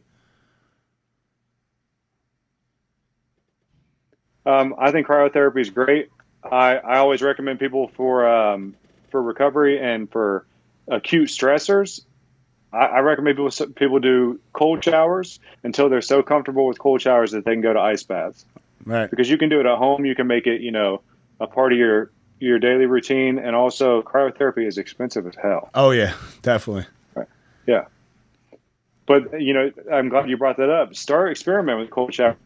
Um, 4.46 4.76
I 4.80 4.92
think 4.92 5.08
cryotherapy 5.08 5.60
is 5.60 5.70
great. 5.70 6.10
I, 6.44 6.78
I 6.78 6.98
always 7.00 7.22
recommend 7.22 7.60
people 7.60 7.90
for 7.90 8.28
um, 8.28 8.76
for 9.12 9.22
recovery 9.22 9.80
and 9.80 10.10
for 10.10 10.46
acute 10.88 11.30
stressors. 11.30 12.02
I, 12.72 12.86
I 12.86 13.00
recommend 13.00 13.36
people 13.38 13.68
people 13.76 14.00
do 14.00 14.40
cold 14.54 14.84
showers 14.84 15.40
until 15.64 15.90
they're 15.90 16.02
so 16.02 16.24
comfortable 16.24 16.66
with 16.66 16.80
cold 16.80 17.02
showers 17.02 17.32
that 17.32 17.44
they 17.44 17.52
can 17.52 17.62
go 17.62 17.74
to 17.74 17.80
ice 17.80 18.04
baths. 18.04 18.46
Right. 18.86 19.10
Because 19.10 19.30
you 19.30 19.38
can 19.38 19.50
do 19.50 19.60
it 19.60 19.66
at 19.66 19.78
home, 19.78 20.06
you 20.06 20.16
can 20.16 20.28
make 20.28 20.48
it 20.48 20.62
you 20.62 20.72
know 20.72 21.02
a 21.42 21.48
part 21.48 21.74
of 21.74 21.78
your 21.78 22.12
your 22.40 22.60
daily 22.60 22.86
routine, 22.86 23.40
and 23.40 23.56
also 23.56 24.02
cryotherapy 24.02 24.68
is 24.68 24.78
expensive 24.78 25.26
as 25.28 25.36
hell. 25.36 25.70
Oh 25.74 25.92
yeah, 25.92 26.14
definitely. 26.42 26.86
Yeah. 27.66 27.86
But 29.06 29.42
you 29.42 29.54
know, 29.54 29.72
I'm 29.92 30.10
glad 30.10 30.30
you 30.30 30.38
brought 30.38 30.58
that 30.58 30.70
up. 30.70 30.96
Start 30.96 31.32
experimenting 31.32 31.82
with 31.82 31.90
cold 31.92 32.14
showers. 32.14 32.38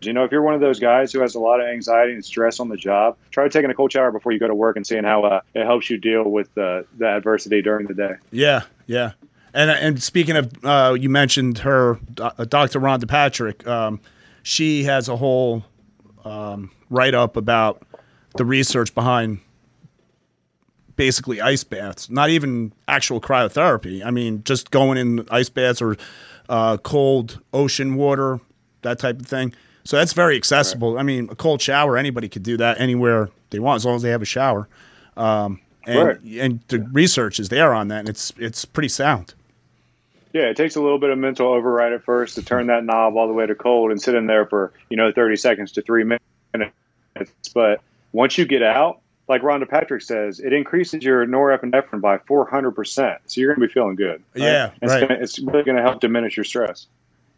You 0.00 0.12
know, 0.12 0.24
if 0.24 0.32
you're 0.32 0.42
one 0.42 0.54
of 0.54 0.60
those 0.60 0.80
guys 0.80 1.12
who 1.12 1.20
has 1.20 1.34
a 1.36 1.38
lot 1.38 1.60
of 1.60 1.66
anxiety 1.68 2.12
and 2.12 2.24
stress 2.24 2.58
on 2.58 2.68
the 2.68 2.76
job, 2.76 3.16
try 3.30 3.46
taking 3.48 3.70
a 3.70 3.74
cold 3.74 3.92
shower 3.92 4.10
before 4.10 4.32
you 4.32 4.40
go 4.40 4.48
to 4.48 4.54
work 4.54 4.76
and 4.76 4.84
seeing 4.84 5.04
how 5.04 5.22
uh, 5.22 5.40
it 5.54 5.64
helps 5.64 5.88
you 5.90 5.96
deal 5.96 6.24
with 6.24 6.48
uh, 6.58 6.82
the 6.98 7.06
adversity 7.06 7.62
during 7.62 7.86
the 7.86 7.94
day. 7.94 8.14
Yeah, 8.32 8.62
yeah. 8.86 9.12
And 9.54 9.70
and 9.70 10.02
speaking 10.02 10.36
of, 10.36 10.52
uh, 10.64 10.96
you 10.98 11.08
mentioned 11.08 11.58
her, 11.58 11.98
uh, 12.18 12.44
Dr. 12.44 12.80
Rhonda 12.80 13.06
Patrick. 13.06 13.66
Um, 13.66 14.00
she 14.42 14.84
has 14.84 15.08
a 15.08 15.16
whole 15.16 15.62
um, 16.24 16.70
write 16.90 17.14
up 17.14 17.36
about 17.36 17.82
the 18.36 18.44
research 18.44 18.94
behind 18.94 19.40
basically 20.96 21.40
ice 21.40 21.64
baths, 21.64 22.10
not 22.10 22.30
even 22.30 22.72
actual 22.88 23.20
cryotherapy. 23.20 24.04
I 24.04 24.10
mean, 24.10 24.42
just 24.44 24.70
going 24.70 24.98
in 24.98 25.26
ice 25.30 25.48
baths 25.48 25.80
or 25.80 25.96
uh, 26.48 26.76
cold 26.78 27.40
ocean 27.52 27.94
water, 27.96 28.40
that 28.82 28.98
type 28.98 29.20
of 29.20 29.26
thing. 29.26 29.54
So 29.84 29.96
that's 29.96 30.12
very 30.12 30.36
accessible. 30.36 30.94
Right. 30.94 31.00
I 31.00 31.02
mean, 31.02 31.28
a 31.30 31.34
cold 31.34 31.60
shower, 31.60 31.96
anybody 31.96 32.28
could 32.28 32.42
do 32.42 32.56
that 32.58 32.80
anywhere 32.80 33.30
they 33.50 33.58
want 33.58 33.76
as 33.76 33.84
long 33.84 33.96
as 33.96 34.02
they 34.02 34.10
have 34.10 34.22
a 34.22 34.26
shower. 34.26 34.68
Um, 35.16 35.60
and, 35.86 36.08
right. 36.08 36.18
and 36.38 36.60
the 36.68 36.80
research 36.92 37.40
is 37.40 37.48
there 37.48 37.74
on 37.74 37.88
that, 37.88 38.00
and 38.00 38.08
it's 38.08 38.32
it's 38.38 38.64
pretty 38.64 38.88
sound. 38.88 39.34
Yeah, 40.32 40.42
it 40.42 40.56
takes 40.56 40.76
a 40.76 40.80
little 40.80 40.98
bit 40.98 41.10
of 41.10 41.18
mental 41.18 41.52
override 41.52 41.92
at 41.92 42.04
first 42.04 42.36
to 42.36 42.42
turn 42.42 42.68
that 42.68 42.84
knob 42.84 43.16
all 43.16 43.26
the 43.26 43.34
way 43.34 43.46
to 43.46 43.54
cold 43.54 43.90
and 43.90 44.00
sit 44.00 44.14
in 44.14 44.26
there 44.26 44.46
for 44.46 44.72
you 44.88 44.96
know 44.96 45.10
thirty 45.10 45.36
seconds 45.36 45.72
to 45.72 45.82
three 45.82 46.04
minutes. 46.04 46.72
But 47.52 47.80
once 48.12 48.38
you 48.38 48.44
get 48.46 48.62
out, 48.62 49.00
like 49.28 49.42
Rhonda 49.42 49.68
Patrick 49.68 50.02
says, 50.02 50.40
it 50.40 50.52
increases 50.52 51.02
your 51.02 51.26
norepinephrine 51.26 52.00
by 52.00 52.18
400%. 52.18 53.18
So 53.26 53.40
you're 53.40 53.54
going 53.54 53.60
to 53.60 53.66
be 53.68 53.72
feeling 53.72 53.96
good. 53.96 54.22
Right? 54.34 54.44
Yeah. 54.44 54.70
It's, 54.80 54.92
right. 54.92 55.08
gonna, 55.08 55.20
it's 55.20 55.38
really 55.38 55.64
going 55.64 55.76
to 55.76 55.82
help 55.82 56.00
diminish 56.00 56.36
your 56.36 56.44
stress. 56.44 56.86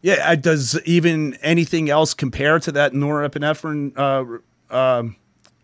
Yeah. 0.01 0.35
Does 0.35 0.79
even 0.85 1.35
anything 1.35 1.89
else 1.89 2.13
compare 2.13 2.59
to 2.59 2.71
that 2.73 2.93
norepinephrine 2.93 3.97
uh, 3.97 4.73
uh, 4.73 5.03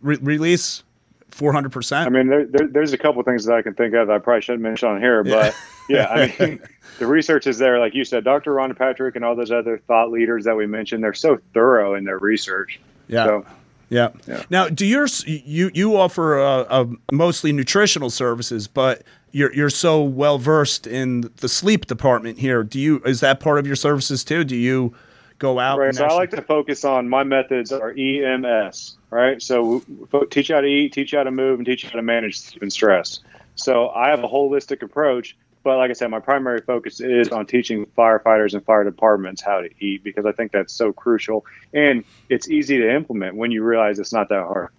re- 0.02 0.20
release? 0.22 0.84
400%? 1.32 2.06
I 2.06 2.10
mean, 2.10 2.28
there, 2.28 2.46
there, 2.46 2.68
there's 2.68 2.94
a 2.94 2.98
couple 2.98 3.24
things 3.24 3.46
that 3.46 3.56
I 3.56 3.62
can 3.62 3.74
think 3.74 3.94
of 3.94 4.08
that 4.08 4.14
I 4.14 4.20
probably 4.20 4.42
shouldn't 4.42 4.64
mention 4.64 4.90
on 4.90 5.02
here, 5.02 5.24
but 5.24 5.56
yeah, 5.90 5.98
yeah 5.98 6.08
I 6.10 6.36
mean, 6.46 6.62
the 7.00 7.08
research 7.08 7.48
is 7.48 7.58
there. 7.58 7.80
Like 7.80 7.96
you 7.96 8.04
said, 8.04 8.24
Dr. 8.24 8.52
Rhonda 8.52 8.78
Patrick 8.78 9.16
and 9.16 9.26
all 9.26 9.36
those 9.36 9.52
other 9.52 9.78
thought 9.80 10.12
leaders 10.12 10.46
that 10.46 10.56
we 10.56 10.68
mentioned, 10.68 11.04
they're 11.04 11.14
so 11.14 11.40
thorough 11.54 11.96
in 11.96 12.04
their 12.04 12.20
research. 12.20 12.80
Yeah. 13.08 13.26
So, 13.26 13.46
yeah. 13.92 14.10
yeah. 14.26 14.44
Now, 14.50 14.70
do 14.70 14.86
yours 14.86 15.24
you 15.28 15.70
you 15.74 15.98
offer 15.98 16.40
uh, 16.40 16.64
uh, 16.64 16.86
mostly 17.12 17.52
nutritional 17.52 18.10
services, 18.10 18.66
but 18.68 19.04
you're 19.32 19.54
you're 19.54 19.70
so 19.70 20.02
well 20.02 20.38
versed 20.38 20.88
in 20.88 21.30
the 21.38 21.50
sleep 21.50 21.88
department 21.88 22.40
here. 22.40 22.64
Do 22.64 22.80
you 22.80 23.02
is 23.02 23.20
that 23.20 23.42
part 23.42 23.60
of 23.60 23.68
your 23.68 23.76
services 23.76 24.24
too? 24.24 24.46
Do 24.46 24.56
you 24.56 24.94
go 25.40 25.60
out? 25.60 25.78
Right. 25.78 25.94
So 25.94 26.06
I 26.06 26.14
like 26.14 26.32
to 26.32 26.42
focus 26.42 26.86
on 26.86 27.10
my 27.10 27.24
methods 27.26 27.74
are 27.74 27.94
EMS. 27.98 28.98
Right. 29.10 29.42
So 29.42 29.84
teach 30.30 30.48
you 30.48 30.56
how 30.56 30.62
to 30.62 30.68
eat, 30.68 30.94
teach 30.94 31.12
you 31.12 31.18
how 31.18 31.26
to 31.26 31.32
move, 31.32 31.60
and 31.60 31.66
teach 31.66 31.84
you 31.84 31.90
how 31.90 31.98
to 31.98 32.02
manage 32.02 32.40
sleep 32.40 32.62
and 32.62 32.72
stress. 32.72 33.20
So 33.56 33.90
I 33.90 34.08
have 34.10 34.24
a 34.24 34.28
holistic 34.28 34.84
approach 34.84 35.36
but 35.64 35.78
like 35.78 35.90
I 35.90 35.94
said, 35.94 36.10
my 36.10 36.20
primary 36.20 36.62
focus 36.62 37.00
is 37.00 37.30
on 37.30 37.46
teaching 37.46 37.86
firefighters 37.98 38.54
and 38.54 38.64
fire 38.66 38.84
departments 38.84 39.42
how 39.42 39.62
to 39.62 39.70
eat 39.80 40.04
because 40.04 40.26
I 40.26 40.32
think 40.32 40.52
that's 40.52 40.74
so 40.74 40.92
crucial 40.92 41.46
and 41.74 42.04
it's 42.30 42.50
easy 42.50 42.78
to 42.80 42.94
implement 42.94 43.36
when 43.36 43.52
you 43.52 43.64
realize 43.64 44.00
it's 44.00 44.14
not 44.14 44.30
that 44.30 44.44
hard. 44.44 44.70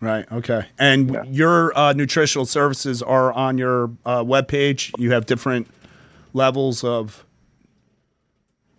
Right. 0.00 0.30
Okay. 0.32 0.64
And 0.78 1.10
yeah. 1.10 1.22
your 1.24 1.76
uh, 1.76 1.92
nutritional 1.92 2.46
services 2.46 3.02
are 3.02 3.32
on 3.34 3.58
your 3.58 3.90
uh, 4.06 4.24
webpage. 4.24 4.92
You 4.98 5.12
have 5.12 5.26
different 5.26 5.68
levels 6.32 6.82
of. 6.82 7.26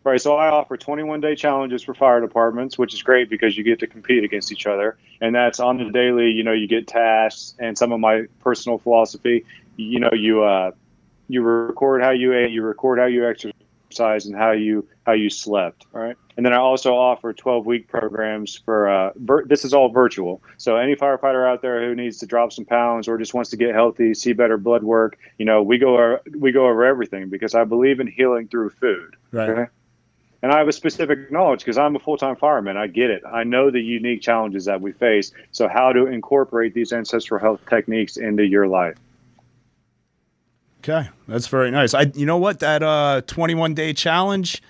Right. 0.04 0.20
So 0.20 0.36
I 0.36 0.50
offer 0.50 0.78
21 0.78 1.22
day 1.22 1.36
challenges 1.36 1.84
for 1.84 1.94
fire 1.94 2.22
departments, 2.22 2.80
which 2.80 2.96
is 2.96 3.04
great 3.04 3.30
because 3.30 3.56
you 3.56 3.64
get 3.64 3.80
to 3.82 3.88
compete 3.88 4.24
against 4.24 4.52
each 4.52 4.66
other. 4.66 4.98
And 5.22 5.36
that's 5.36 5.60
on 5.60 5.78
the 5.78 5.92
daily, 5.92 6.32
you 6.32 6.44
know, 6.44 6.54
you 6.54 6.68
get 6.68 6.88
tasks 6.88 7.54
and 7.60 7.78
some 7.78 7.92
of 7.92 8.00
my 8.00 8.24
personal 8.40 8.80
philosophy. 8.80 9.46
You 9.76 10.00
know, 10.00 10.10
you 10.12 10.44
uh, 10.44 10.72
you 11.32 11.42
record 11.42 12.04
how 12.04 12.12
you 12.12 12.34
ate, 12.34 12.52
you 12.52 12.62
record 12.62 13.00
how 13.00 13.06
you 13.06 13.28
exercise, 13.28 14.26
and 14.26 14.36
how 14.36 14.52
you 14.52 14.88
how 15.06 15.14
you 15.14 15.30
slept. 15.30 15.86
All 15.94 16.02
right, 16.02 16.18
and 16.38 16.46
then 16.46 16.54
I 16.54 16.58
also 16.58 16.94
offer 16.94 17.34
12 17.34 17.66
week 17.66 17.88
programs 17.88 18.58
for. 18.58 18.90
Uh, 18.90 19.12
vir- 19.16 19.46
this 19.46 19.64
is 19.64 19.74
all 19.74 19.90
virtual, 19.90 20.42
so 20.58 20.76
any 20.76 20.96
firefighter 20.96 21.48
out 21.48 21.62
there 21.62 21.88
who 21.88 21.96
needs 21.96 22.18
to 22.20 22.26
drop 22.26 22.52
some 22.52 22.66
pounds 22.66 23.08
or 23.08 23.18
just 23.18 23.34
wants 23.34 23.50
to 23.52 23.58
get 23.58 23.74
healthy, 23.74 24.14
see 24.14 24.34
better 24.34 24.58
blood 24.58 24.84
work, 24.84 25.18
you 25.38 25.46
know, 25.46 25.64
we 25.64 25.78
go 25.78 25.94
over, 25.94 26.22
we 26.38 26.52
go 26.52 26.68
over 26.68 26.84
everything 26.84 27.30
because 27.30 27.56
I 27.56 27.64
believe 27.64 28.00
in 28.00 28.08
healing 28.08 28.48
through 28.48 28.72
food. 28.72 29.16
Right. 29.32 29.50
Okay? 29.50 29.66
and 30.42 30.52
I 30.52 30.58
have 30.58 30.68
a 30.68 30.74
specific 30.74 31.32
knowledge 31.32 31.60
because 31.60 31.78
I'm 31.78 31.96
a 31.96 32.00
full 32.00 32.18
time 32.18 32.36
fireman. 32.36 32.78
I 32.78 32.88
get 32.88 33.10
it. 33.10 33.24
I 33.26 33.44
know 33.44 33.70
the 33.70 33.82
unique 33.82 34.22
challenges 34.22 34.66
that 34.66 34.82
we 34.82 34.92
face. 34.92 35.32
So, 35.52 35.68
how 35.68 35.94
to 35.94 36.08
incorporate 36.08 36.74
these 36.74 36.92
ancestral 36.92 37.40
health 37.40 37.62
techniques 37.70 38.18
into 38.18 38.46
your 38.46 38.68
life. 38.68 38.98
Okay, 40.84 41.08
that's 41.28 41.46
very 41.46 41.70
nice. 41.70 41.94
I, 41.94 42.12
you 42.16 42.26
know 42.26 42.38
what, 42.38 42.60
that 42.62 42.82
uh, 42.82 43.22
21 43.28 43.76
day 43.76 43.94
challenge, 43.94 44.64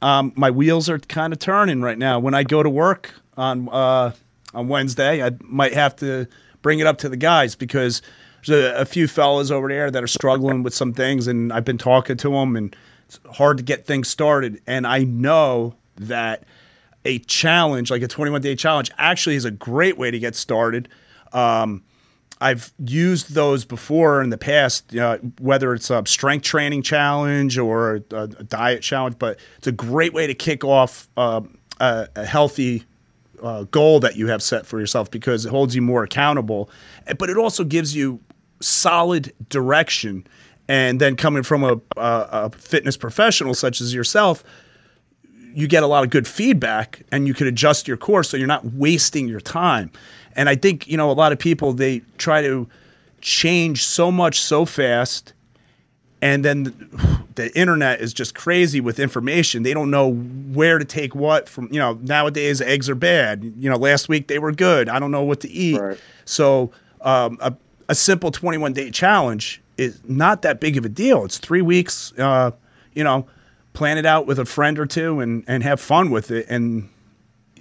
um, 0.00 0.32
my 0.36 0.50
wheels 0.50 0.88
are 0.88 0.98
kind 0.98 1.34
of 1.34 1.38
turning 1.38 1.82
right 1.82 1.98
now. 1.98 2.18
When 2.18 2.32
I 2.32 2.44
go 2.44 2.62
to 2.62 2.70
work 2.70 3.12
on 3.36 3.68
uh, 3.68 4.12
on 4.54 4.68
Wednesday, 4.68 5.22
I 5.22 5.32
might 5.40 5.74
have 5.74 5.96
to 5.96 6.26
bring 6.62 6.78
it 6.78 6.86
up 6.86 6.96
to 6.98 7.10
the 7.10 7.18
guys 7.18 7.56
because 7.56 8.00
there's 8.46 8.64
a, 8.64 8.80
a, 8.80 8.84
few 8.86 9.06
fellas 9.06 9.50
over 9.50 9.68
there 9.68 9.90
that 9.90 10.02
are 10.02 10.06
struggling 10.06 10.62
with 10.62 10.72
some 10.72 10.94
things, 10.94 11.26
and 11.26 11.52
I've 11.52 11.66
been 11.66 11.76
talking 11.76 12.16
to 12.16 12.30
them, 12.30 12.56
and 12.56 12.74
it's 13.04 13.20
hard 13.30 13.58
to 13.58 13.62
get 13.62 13.84
things 13.84 14.08
started. 14.08 14.62
And 14.66 14.86
I 14.86 15.04
know 15.04 15.74
that 15.96 16.44
a 17.04 17.18
challenge, 17.18 17.90
like 17.90 18.00
a 18.00 18.08
21 18.08 18.40
day 18.40 18.56
challenge, 18.56 18.90
actually 18.96 19.36
is 19.36 19.44
a 19.44 19.50
great 19.50 19.98
way 19.98 20.10
to 20.10 20.18
get 20.18 20.36
started. 20.36 20.88
Um, 21.34 21.82
I've 22.44 22.74
used 22.78 23.32
those 23.32 23.64
before 23.64 24.20
in 24.20 24.28
the 24.28 24.36
past, 24.36 24.94
whether 25.40 25.72
it's 25.72 25.88
a 25.88 26.02
strength 26.04 26.42
training 26.42 26.82
challenge 26.82 27.56
or 27.56 28.02
a, 28.10 28.14
a, 28.14 28.26
diet 28.26 28.82
challenge, 28.82 29.18
but 29.18 29.38
it's 29.56 29.66
a 29.66 29.72
great 29.72 30.12
way 30.12 30.26
to 30.26 30.34
kick 30.34 30.62
off 30.62 31.08
uh, 31.16 31.40
a, 31.80 32.06
a, 32.14 32.26
healthy 32.26 32.84
uh, 33.42 33.62
goal 33.64 33.98
that 34.00 34.16
you 34.16 34.26
have 34.26 34.42
set 34.42 34.66
for 34.66 34.78
yourself 34.78 35.10
because 35.10 35.46
it 35.46 35.48
holds 35.48 35.74
you 35.74 35.80
more 35.80 36.04
accountable, 36.04 36.68
but 37.18 37.30
it 37.30 37.38
also 37.38 37.64
gives 37.64 37.96
you 37.96 38.20
solid 38.60 39.32
direction. 39.48 40.26
And 40.68 41.00
then 41.00 41.16
coming 41.16 41.44
from 41.44 41.64
a, 41.64 41.80
a 41.96 42.50
fitness 42.50 42.98
professional 42.98 43.54
such 43.54 43.80
as 43.80 43.94
yourself, 43.94 44.44
you 45.54 45.66
get 45.66 45.82
a 45.82 45.86
lot 45.86 46.04
of 46.04 46.10
good 46.10 46.28
feedback 46.28 47.04
and 47.10 47.26
you 47.26 47.32
can 47.32 47.46
adjust 47.46 47.88
your 47.88 47.96
course 47.96 48.28
so 48.28 48.36
you're 48.36 48.46
not 48.46 48.66
wasting 48.66 49.28
your 49.28 49.40
time. 49.40 49.90
And 50.36 50.48
I 50.48 50.56
think, 50.56 50.88
you 50.88 50.96
know, 50.96 51.10
a 51.10 51.12
lot 51.12 51.32
of 51.32 51.38
people, 51.38 51.72
they 51.72 52.02
try 52.18 52.42
to 52.42 52.68
change 53.20 53.84
so 53.84 54.10
much 54.10 54.40
so 54.40 54.64
fast. 54.64 55.32
And 56.20 56.44
then 56.44 56.64
the, 56.64 57.24
the 57.34 57.58
internet 57.58 58.00
is 58.00 58.12
just 58.12 58.34
crazy 58.34 58.80
with 58.80 58.98
information. 58.98 59.62
They 59.62 59.74
don't 59.74 59.90
know 59.90 60.12
where 60.12 60.78
to 60.78 60.84
take 60.84 61.14
what 61.14 61.48
from, 61.48 61.68
you 61.72 61.78
know, 61.78 61.98
nowadays 62.02 62.60
eggs 62.60 62.88
are 62.88 62.94
bad. 62.94 63.42
You 63.58 63.70
know, 63.70 63.76
last 63.76 64.08
week 64.08 64.28
they 64.28 64.38
were 64.38 64.52
good. 64.52 64.88
I 64.88 64.98
don't 64.98 65.10
know 65.10 65.24
what 65.24 65.40
to 65.40 65.50
eat. 65.50 65.80
Right. 65.80 65.98
So 66.24 66.70
um, 67.00 67.38
a, 67.40 67.54
a 67.88 67.94
simple 67.94 68.30
21 68.30 68.72
day 68.72 68.90
challenge 68.90 69.60
is 69.76 70.00
not 70.04 70.42
that 70.42 70.60
big 70.60 70.76
of 70.76 70.84
a 70.84 70.88
deal. 70.88 71.24
It's 71.24 71.38
three 71.38 71.62
weeks, 71.62 72.12
uh, 72.18 72.52
you 72.94 73.02
know, 73.02 73.26
plan 73.72 73.98
it 73.98 74.06
out 74.06 74.26
with 74.26 74.38
a 74.38 74.44
friend 74.44 74.78
or 74.78 74.86
two 74.86 75.20
and, 75.20 75.44
and 75.48 75.62
have 75.62 75.80
fun 75.80 76.10
with 76.10 76.30
it. 76.30 76.46
And 76.48 76.88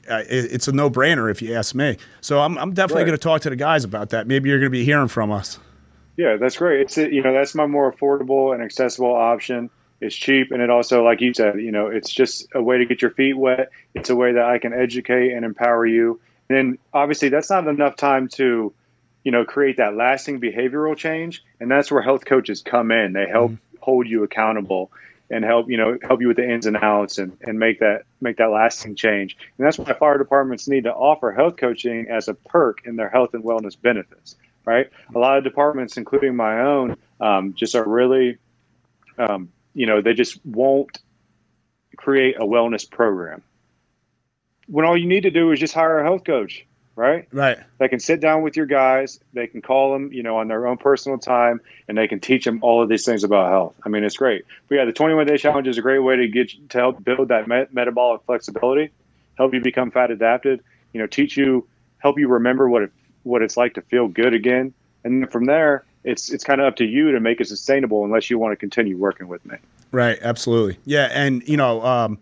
uh, 0.10 0.24
it's 0.28 0.68
a 0.68 0.72
no 0.72 0.90
brainer 0.90 1.32
if 1.32 1.42
you 1.42 1.54
ask 1.56 1.76
me. 1.76 1.98
So 2.22 2.42
I'm, 2.42 2.58
I'm 2.58 2.74
definitely 2.74 3.04
right. 3.04 3.08
going 3.08 3.18
to 3.18 3.24
talk 3.24 3.42
to 3.42 3.50
the 3.50 3.56
guys 3.56 3.84
about 3.84 4.10
that. 4.10 4.28
Maybe 4.28 4.50
you're 4.50 4.60
going 4.60 4.72
to 4.72 4.78
be 4.78 4.84
hearing 4.84 5.08
from 5.08 5.32
us. 5.32 5.60
Yeah, 6.18 6.38
that's 6.38 6.58
great. 6.58 6.82
It's 6.82 6.98
you 6.98 7.24
know 7.24 7.34
that's 7.34 7.56
my 7.56 7.66
more 7.66 7.92
affordable 7.92 8.54
and 8.54 8.64
accessible 8.64 9.14
option. 9.14 9.70
It's 10.00 10.16
cheap, 10.16 10.52
and 10.52 10.62
it 10.62 10.70
also, 10.70 11.04
like 11.04 11.22
you 11.22 11.34
said, 11.34 11.60
you 11.60 11.72
know, 11.72 11.88
it's 11.88 12.12
just 12.12 12.48
a 12.54 12.62
way 12.62 12.80
to 12.80 12.86
get 12.86 13.02
your 13.02 13.12
feet 13.12 13.38
wet. 13.38 13.70
It's 13.96 14.10
a 14.10 14.16
way 14.16 14.34
that 14.34 14.44
I 14.44 14.60
can 14.60 14.74
educate 14.74 15.32
and 15.32 15.46
empower 15.46 15.86
you. 15.86 16.20
And 16.50 16.58
then 16.58 16.78
obviously, 16.94 17.30
that's 17.30 17.50
not 17.50 17.68
enough 17.68 17.96
time 17.96 18.28
to, 18.34 18.74
you 19.24 19.32
know, 19.32 19.46
create 19.46 19.78
that 19.78 19.96
lasting 19.96 20.42
behavioral 20.42 20.96
change. 20.98 21.44
And 21.60 21.72
that's 21.72 21.90
where 21.90 22.02
health 22.02 22.26
coaches 22.26 22.62
come 22.62 22.92
in. 22.92 23.14
They 23.14 23.28
help 23.28 23.52
mm-hmm. 23.52 23.78
hold 23.80 24.08
you 24.08 24.24
accountable 24.24 24.92
and 25.30 25.44
help 25.44 25.70
you 25.70 25.78
know 25.78 25.98
help 26.02 26.22
you 26.22 26.28
with 26.28 26.38
the 26.38 26.50
ins 26.50 26.66
and 26.66 26.78
outs 26.78 27.18
and, 27.18 27.38
and 27.42 27.60
make 27.60 27.80
that 27.80 28.04
make 28.22 28.38
that 28.38 28.52
lasting 28.52 28.96
change. 28.96 29.38
And 29.58 29.66
that's 29.66 29.78
why 29.78 29.94
fire 29.94 30.18
departments 30.18 30.68
need 30.68 30.84
to 30.84 30.94
offer 30.94 31.32
health 31.32 31.58
coaching 31.58 32.08
as 32.10 32.28
a 32.28 32.34
perk 32.34 32.86
in 32.86 32.96
their 32.96 33.10
health 33.10 33.34
and 33.34 33.44
wellness 33.44 33.80
benefits. 33.80 34.36
Right, 34.66 34.90
a 35.14 35.20
lot 35.20 35.38
of 35.38 35.44
departments, 35.44 35.98
including 35.98 36.38
my 36.38 36.62
own, 36.62 36.96
um, 37.20 37.54
just 37.54 37.76
are 37.76 37.88
really, 37.88 38.38
um, 39.18 39.52
you 39.74 39.86
know, 39.86 40.02
they 40.02 40.14
just 40.14 40.40
won't 40.46 41.00
create 41.98 42.38
a 42.38 42.46
wellness 42.46 42.90
program. 42.90 43.44
When 44.68 44.86
all 44.86 44.98
you 44.98 45.06
need 45.06 45.24
to 45.24 45.32
do 45.32 45.52
is 45.52 45.60
just 45.60 45.74
hire 45.74 46.00
a 46.00 46.04
health 46.04 46.24
coach 46.24 46.66
right? 46.96 47.28
Right. 47.32 47.58
They 47.80 47.88
can 47.88 48.00
sit 48.00 48.20
down 48.20 48.42
with 48.42 48.56
your 48.56 48.66
guys. 48.66 49.20
They 49.34 49.48
can 49.48 49.62
call 49.62 49.94
them, 49.94 50.12
you 50.14 50.24
know, 50.24 50.38
on 50.38 50.48
their 50.48 50.68
own 50.68 50.78
personal 50.78 51.18
time, 51.18 51.62
and 51.88 51.98
they 51.98 52.08
can 52.08 52.20
teach 52.20 52.46
them 52.46 52.60
all 52.62 52.84
of 52.84 52.90
these 52.90 53.06
things 53.06 53.24
about 53.24 53.50
health. 53.50 53.76
I 53.84 53.90
mean, 53.90 54.04
it's 54.04 54.18
great. 54.18 54.46
But 54.68 54.76
yeah, 54.76 54.86
the 54.86 54.94
21 54.94 55.28
day 55.28 55.38
challenge 55.38 55.68
is 55.68 55.78
a 55.78 55.82
great 55.82 56.00
way 56.00 56.18
to 56.18 56.28
get 56.28 56.52
to 56.70 56.78
help 56.78 57.04
build 57.04 57.30
that 57.30 57.48
metabolic 57.72 58.22
flexibility, 58.26 58.92
help 59.38 59.54
you 59.54 59.62
become 59.62 59.92
fat 59.92 60.12
adapted. 60.12 60.62
You 60.94 61.02
know, 61.02 61.08
teach 61.08 61.36
you, 61.38 61.68
help 61.98 62.20
you 62.20 62.28
remember 62.28 62.70
what 62.70 62.84
it 62.84 62.92
what 63.24 63.42
it's 63.42 63.58
like 63.58 63.76
to 63.76 63.82
feel 63.82 64.08
good 64.08 64.34
again, 64.34 64.74
and 65.04 65.24
then 65.24 65.30
from 65.30 65.46
there, 65.46 65.86
it's 66.04 66.30
it's 66.32 66.44
kind 66.44 66.62
of 66.62 66.68
up 66.68 66.76
to 66.78 66.86
you 66.86 67.12
to 67.14 67.20
make 67.20 67.42
it 67.42 67.48
sustainable 67.48 68.04
unless 68.06 68.30
you 68.30 68.38
want 68.38 68.52
to 68.52 68.56
continue 68.58 68.98
working 68.98 69.28
with 69.28 69.44
me. 69.46 69.58
Right. 69.92 70.18
Absolutely. 70.22 70.78
Yeah. 70.86 71.10
And 71.12 71.48
you 71.48 71.56
know, 71.56 71.84
um, 71.84 72.20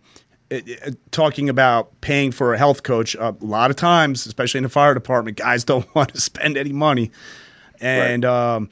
talking 1.12 1.49
about 1.49 1.99
paying 2.02 2.32
for 2.32 2.54
a 2.54 2.58
health 2.58 2.84
coach, 2.84 3.16
uh, 3.16 3.34
a 3.39 3.45
lot 3.45 3.70
of 3.70 3.78
times, 3.78 4.26
especially 4.26 4.60
in 4.60 4.64
the 4.64 4.70
fire 4.70 4.93
department, 4.93 5.38
guys 5.38 5.64
don't 5.64 5.93
want 5.95 6.14
to 6.14 6.22
spend 6.22 6.58
any 6.58 6.74
money. 6.74 7.12
And 7.80 8.24
right. 8.24 8.56
um, 8.56 8.70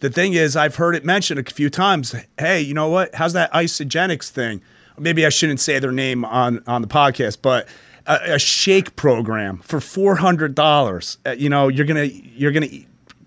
the 0.00 0.10
thing 0.10 0.34
is, 0.34 0.56
I've 0.56 0.76
heard 0.76 0.94
it 0.94 1.04
mentioned 1.04 1.40
a 1.40 1.50
few 1.50 1.70
times. 1.70 2.14
Hey, 2.38 2.60
you 2.60 2.74
know 2.74 2.88
what? 2.88 3.14
How's 3.14 3.32
that 3.34 3.52
Isagenix 3.52 4.28
thing? 4.28 4.60
Maybe 4.98 5.24
I 5.24 5.30
shouldn't 5.30 5.60
say 5.60 5.78
their 5.78 5.92
name 5.92 6.24
on 6.24 6.62
on 6.66 6.82
the 6.82 6.88
podcast, 6.88 7.38
but 7.40 7.66
a, 8.06 8.34
a 8.34 8.38
shake 8.38 8.94
program 8.96 9.58
for 9.58 9.80
four 9.80 10.16
hundred 10.16 10.54
dollars. 10.54 11.16
Uh, 11.24 11.30
you 11.30 11.48
know, 11.48 11.68
you're 11.68 11.86
gonna 11.86 12.04
you're 12.04 12.52
gonna 12.52 12.68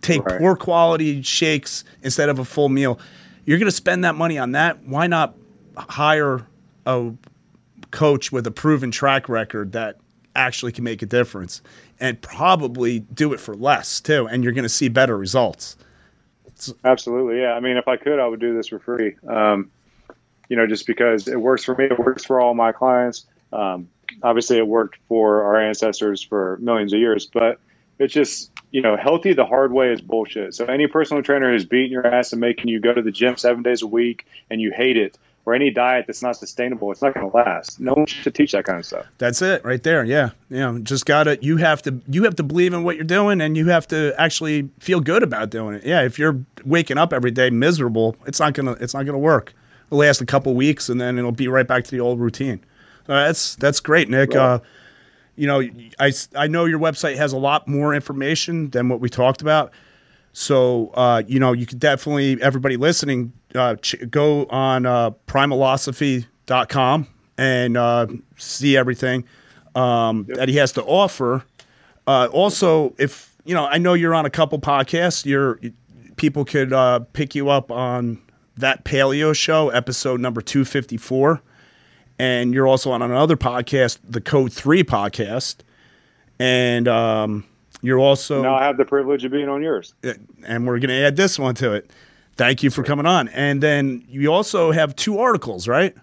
take 0.01 0.23
right. 0.25 0.39
poor 0.39 0.55
quality 0.55 1.23
shakes 1.23 1.83
instead 2.03 2.29
of 2.29 2.37
a 2.37 2.45
full 2.45 2.69
meal. 2.69 2.99
You're 3.45 3.57
gonna 3.57 3.71
spend 3.71 4.03
that 4.03 4.13
money 4.13 4.37
on 4.37 4.51
that. 4.51 4.83
Why 4.83 5.07
not 5.07 5.35
hire 5.75 6.45
a 6.85 7.11
coach 7.95 8.29
with 8.29 8.45
a 8.45 8.51
proven 8.51 8.91
track 8.91 9.29
record 9.29 9.71
that 9.71 9.97
actually 10.35 10.73
can 10.73 10.83
make 10.83 11.01
a 11.01 11.05
difference 11.05 11.61
and 12.01 12.21
probably 12.21 12.99
do 12.99 13.31
it 13.31 13.39
for 13.39 13.55
less 13.55 14.01
too 14.01 14.27
and 14.27 14.43
you're 14.43 14.51
going 14.51 14.63
to 14.63 14.69
see 14.69 14.89
better 14.89 15.17
results. 15.17 15.77
Absolutely 16.83 17.39
yeah. 17.39 17.53
I 17.53 17.61
mean 17.61 17.77
if 17.77 17.87
i 17.87 17.95
could 17.95 18.19
i 18.19 18.27
would 18.27 18.41
do 18.41 18.53
this 18.53 18.67
for 18.67 18.79
free. 18.79 19.15
Um, 19.29 19.71
you 20.49 20.57
know 20.57 20.67
just 20.67 20.85
because 20.85 21.29
it 21.29 21.39
works 21.39 21.63
for 21.63 21.73
me 21.75 21.85
it 21.85 21.97
works 21.97 22.25
for 22.25 22.41
all 22.41 22.53
my 22.53 22.73
clients. 22.73 23.25
Um, 23.53 23.87
obviously 24.23 24.57
it 24.57 24.67
worked 24.67 24.99
for 25.07 25.43
our 25.43 25.55
ancestors 25.55 26.21
for 26.21 26.57
millions 26.61 26.91
of 26.91 26.99
years 26.99 27.25
but 27.25 27.61
it's 27.97 28.13
just 28.13 28.51
you 28.71 28.81
know 28.81 28.97
healthy 28.97 29.31
the 29.31 29.45
hard 29.45 29.71
way 29.71 29.93
is 29.93 30.01
bullshit. 30.01 30.53
So 30.53 30.65
any 30.65 30.87
personal 30.87 31.23
trainer 31.23 31.49
who's 31.49 31.65
beating 31.65 31.93
your 31.93 32.05
ass 32.05 32.33
and 32.33 32.41
making 32.41 32.67
you 32.67 32.81
go 32.81 32.93
to 32.93 33.01
the 33.01 33.11
gym 33.11 33.37
seven 33.37 33.63
days 33.63 33.83
a 33.83 33.87
week 33.87 34.25
and 34.49 34.59
you 34.59 34.73
hate 34.75 34.97
it 34.97 35.17
or 35.45 35.53
any 35.53 35.69
diet 35.69 36.05
that's 36.07 36.21
not 36.23 36.35
sustainable, 36.35 36.91
it's 36.91 37.01
not 37.01 37.13
going 37.13 37.29
to 37.29 37.35
last. 37.35 37.79
No 37.79 37.93
one 37.93 38.05
should 38.07 38.33
teach 38.33 38.51
that 38.53 38.65
kind 38.65 38.79
of 38.79 38.85
stuff. 38.85 39.05
That's 39.19 39.41
it, 39.41 39.63
right 39.63 39.81
there. 39.81 40.03
Yeah, 40.03 40.31
you 40.49 40.57
know, 40.57 40.79
just 40.79 41.05
got 41.05 41.23
to. 41.23 41.37
You 41.41 41.57
have 41.57 41.81
to. 41.83 42.01
You 42.07 42.23
have 42.23 42.35
to 42.37 42.43
believe 42.43 42.73
in 42.73 42.83
what 42.83 42.95
you're 42.95 43.05
doing, 43.05 43.41
and 43.41 43.55
you 43.55 43.67
have 43.67 43.87
to 43.89 44.13
actually 44.17 44.69
feel 44.79 44.99
good 44.99 45.23
about 45.23 45.49
doing 45.49 45.75
it. 45.75 45.85
Yeah, 45.85 46.01
if 46.01 46.17
you're 46.17 46.39
waking 46.65 46.97
up 46.97 47.13
every 47.13 47.31
day 47.31 47.49
miserable, 47.49 48.15
it's 48.25 48.39
not 48.39 48.53
gonna. 48.53 48.73
It's 48.73 48.93
not 48.93 49.05
gonna 49.05 49.17
work. 49.19 49.53
It'll 49.87 49.99
last 49.99 50.21
a 50.21 50.25
couple 50.25 50.53
weeks, 50.55 50.89
and 50.89 50.99
then 50.99 51.17
it'll 51.17 51.31
be 51.31 51.47
right 51.47 51.67
back 51.67 51.83
to 51.83 51.91
the 51.91 51.99
old 51.99 52.19
routine. 52.19 52.59
Uh, 53.07 53.25
that's 53.25 53.55
that's 53.55 53.79
great, 53.79 54.09
Nick. 54.09 54.31
Right. 54.31 54.39
Uh, 54.39 54.59
you 55.35 55.47
know, 55.47 55.61
I 55.99 56.11
I 56.35 56.47
know 56.47 56.65
your 56.65 56.79
website 56.79 57.17
has 57.17 57.33
a 57.33 57.37
lot 57.37 57.67
more 57.67 57.93
information 57.93 58.69
than 58.71 58.89
what 58.89 58.99
we 58.99 59.09
talked 59.09 59.41
about. 59.41 59.71
So, 60.37 60.91
uh, 60.95 61.23
you 61.25 61.39
know, 61.39 61.53
you 61.53 61.65
could 61.65 61.79
definitely, 61.79 62.41
everybody 62.41 62.75
listening, 62.75 63.31
uh, 63.55 63.75
ch- 63.75 63.95
go 64.09 64.45
on 64.47 64.85
uh, 64.85 65.11
primalosophy.com 65.27 67.07
and 67.37 67.77
uh, 67.77 68.07
see 68.37 68.77
everything 68.77 69.25
um, 69.75 70.25
yep. 70.27 70.37
that 70.37 70.49
he 70.49 70.55
has 70.57 70.71
to 70.73 70.83
offer. 70.83 71.43
Uh, 72.07 72.27
also, 72.31 72.93
if, 72.97 73.35
you 73.45 73.53
know, 73.53 73.65
I 73.65 73.77
know 73.77 73.93
you're 73.93 74.15
on 74.15 74.25
a 74.25 74.29
couple 74.29 74.59
podcasts, 74.59 75.25
you're, 75.25 75.59
people 76.15 76.45
could 76.45 76.71
uh, 76.71 76.99
pick 77.13 77.35
you 77.35 77.49
up 77.49 77.71
on 77.71 78.21
that 78.57 78.85
paleo 78.85 79.35
show, 79.35 79.69
episode 79.69 80.19
number 80.19 80.41
254. 80.41 81.41
And 82.17 82.53
you're 82.53 82.67
also 82.67 82.91
on 82.91 83.01
another 83.01 83.35
podcast, 83.35 83.99
the 84.07 84.21
Code 84.21 84.53
3 84.53 84.83
podcast. 84.83 85.57
And, 86.39 86.87
um, 86.87 87.45
you're 87.85 87.99
also 87.99 88.41
now 88.41 88.55
I 88.55 88.63
have 88.63 88.77
the 88.77 88.85
privilege 88.85 89.23
of 89.25 89.31
being 89.31 89.47
on 89.47 89.61
yours, 89.61 89.93
and 90.47 90.65
we're 90.65 90.79
going 90.79 90.89
to 90.89 91.05
add 91.05 91.15
this 91.15 91.37
one 91.37 91.53
to 91.55 91.73
it. 91.73 91.91
Thank 92.35 92.63
you 92.63 92.69
for 92.69 92.83
coming 92.83 93.05
on. 93.05 93.29
And 93.29 93.61
then 93.61 94.03
you 94.07 94.33
also 94.33 94.71
have 94.71 94.95
two 94.95 95.19
articles, 95.19 95.67
right? 95.67 95.95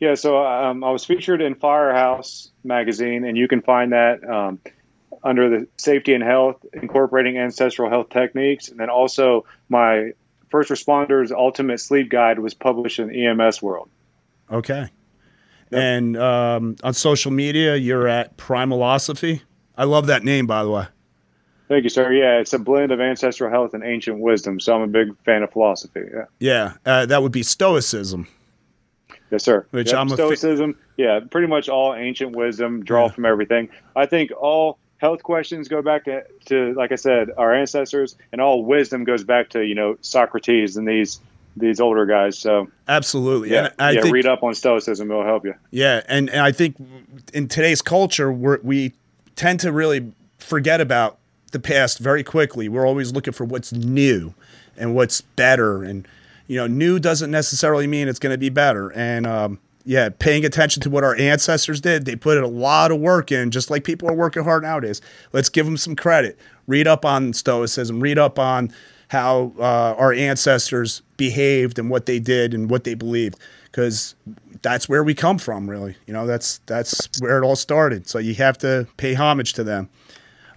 Yeah. 0.00 0.14
So 0.14 0.44
um, 0.44 0.82
I 0.84 0.90
was 0.90 1.04
featured 1.04 1.40
in 1.40 1.54
Firehouse 1.54 2.50
magazine, 2.64 3.24
and 3.24 3.36
you 3.36 3.48
can 3.48 3.62
find 3.62 3.92
that 3.92 4.28
um, 4.28 4.60
under 5.22 5.48
the 5.48 5.68
safety 5.78 6.14
and 6.14 6.22
health, 6.22 6.64
incorporating 6.72 7.38
ancestral 7.38 7.88
health 7.88 8.10
techniques, 8.10 8.68
and 8.68 8.78
then 8.78 8.90
also 8.90 9.46
my 9.68 10.12
first 10.50 10.70
responders 10.70 11.32
ultimate 11.32 11.80
sleep 11.80 12.10
guide 12.10 12.38
was 12.38 12.54
published 12.54 12.98
in 12.98 13.10
EMS 13.10 13.62
World. 13.62 13.88
Okay. 14.50 14.88
Yep. 15.70 15.82
And 15.82 16.16
um, 16.16 16.76
on 16.82 16.94
social 16.94 17.32
media, 17.32 17.76
you're 17.76 18.06
at 18.06 18.36
Primalosophy. 18.36 19.42
I 19.76 19.84
love 19.84 20.06
that 20.06 20.22
name, 20.22 20.46
by 20.46 20.62
the 20.62 20.70
way. 20.70 20.86
Thank 21.68 21.84
you, 21.84 21.90
sir. 21.90 22.12
Yeah, 22.12 22.38
it's 22.38 22.52
a 22.52 22.58
blend 22.58 22.92
of 22.92 23.00
ancestral 23.00 23.50
health 23.50 23.74
and 23.74 23.82
ancient 23.82 24.20
wisdom. 24.20 24.60
So 24.60 24.74
I'm 24.74 24.82
a 24.82 24.86
big 24.86 25.16
fan 25.24 25.42
of 25.42 25.52
philosophy. 25.52 26.02
Yeah. 26.12 26.24
Yeah, 26.38 26.72
uh, 26.84 27.06
that 27.06 27.22
would 27.22 27.32
be 27.32 27.42
Stoicism. 27.42 28.28
Yes, 29.30 29.42
sir. 29.42 29.66
Which 29.70 29.88
yep, 29.88 29.98
I'm 29.98 30.08
Stoicism. 30.08 30.74
Fa- 30.74 30.80
yeah, 30.96 31.20
pretty 31.28 31.48
much 31.48 31.68
all 31.68 31.94
ancient 31.94 32.36
wisdom. 32.36 32.84
Draw 32.84 33.06
yeah. 33.06 33.12
from 33.12 33.24
everything. 33.24 33.68
I 33.96 34.06
think 34.06 34.30
all 34.38 34.78
health 34.98 35.22
questions 35.22 35.68
go 35.68 35.82
back 35.82 36.04
to, 36.04 36.24
to, 36.46 36.72
like 36.74 36.92
I 36.92 36.96
said, 36.96 37.30
our 37.36 37.52
ancestors, 37.52 38.16
and 38.32 38.40
all 38.40 38.64
wisdom 38.64 39.04
goes 39.04 39.24
back 39.24 39.50
to 39.50 39.64
you 39.64 39.74
know 39.74 39.96
Socrates 40.00 40.76
and 40.76 40.86
these 40.86 41.20
these 41.56 41.80
older 41.80 42.06
guys. 42.06 42.38
So 42.38 42.68
absolutely, 42.86 43.50
yeah, 43.50 43.70
yeah. 43.80 44.00
Think, 44.00 44.14
read 44.14 44.26
up 44.26 44.42
on 44.42 44.54
Stoicism; 44.54 45.10
it'll 45.10 45.24
help 45.24 45.44
you. 45.44 45.54
Yeah, 45.70 46.02
and, 46.08 46.30
and 46.30 46.40
I 46.40 46.52
think 46.52 46.76
in 47.34 47.48
today's 47.48 47.82
culture, 47.82 48.30
we 48.30 48.56
we 48.62 48.92
tend 49.34 49.60
to 49.60 49.72
really 49.72 50.12
forget 50.38 50.80
about 50.80 51.18
the 51.52 51.60
past 51.60 51.98
very 51.98 52.24
quickly. 52.24 52.68
We're 52.68 52.86
always 52.86 53.12
looking 53.12 53.32
for 53.32 53.44
what's 53.44 53.72
new 53.72 54.34
and 54.76 54.94
what's 54.94 55.20
better. 55.20 55.82
And, 55.82 56.06
you 56.46 56.56
know, 56.56 56.66
new 56.66 56.98
doesn't 56.98 57.30
necessarily 57.30 57.86
mean 57.86 58.08
it's 58.08 58.18
going 58.18 58.34
to 58.34 58.38
be 58.38 58.50
better. 58.50 58.92
And, 58.92 59.26
um, 59.26 59.58
yeah, 59.84 60.08
paying 60.08 60.44
attention 60.44 60.82
to 60.82 60.90
what 60.90 61.04
our 61.04 61.14
ancestors 61.16 61.80
did, 61.80 62.06
they 62.06 62.16
put 62.16 62.38
a 62.38 62.48
lot 62.48 62.90
of 62.90 62.98
work 62.98 63.30
in, 63.30 63.52
just 63.52 63.70
like 63.70 63.84
people 63.84 64.10
are 64.10 64.14
working 64.14 64.42
hard 64.42 64.64
nowadays. 64.64 65.00
Let's 65.32 65.48
give 65.48 65.64
them 65.64 65.76
some 65.76 65.94
credit. 65.94 66.36
Read 66.66 66.88
up 66.88 67.04
on 67.04 67.32
Stoicism, 67.32 68.00
read 68.00 68.18
up 68.18 68.38
on 68.38 68.72
how 69.08 69.52
uh, 69.60 69.94
our 69.96 70.12
ancestors 70.12 71.02
behaved 71.16 71.78
and 71.78 71.88
what 71.88 72.06
they 72.06 72.18
did 72.18 72.52
and 72.52 72.68
what 72.68 72.82
they 72.82 72.94
believed, 72.94 73.38
because 73.66 74.16
that's 74.62 74.88
where 74.88 75.04
we 75.04 75.14
come 75.14 75.38
from, 75.38 75.70
really. 75.70 75.94
You 76.06 76.12
know, 76.12 76.26
that's 76.26 76.58
that's 76.66 77.08
where 77.20 77.40
it 77.40 77.46
all 77.46 77.54
started. 77.54 78.08
So 78.08 78.18
you 78.18 78.34
have 78.34 78.58
to 78.58 78.88
pay 78.96 79.14
homage 79.14 79.52
to 79.52 79.62
them. 79.62 79.88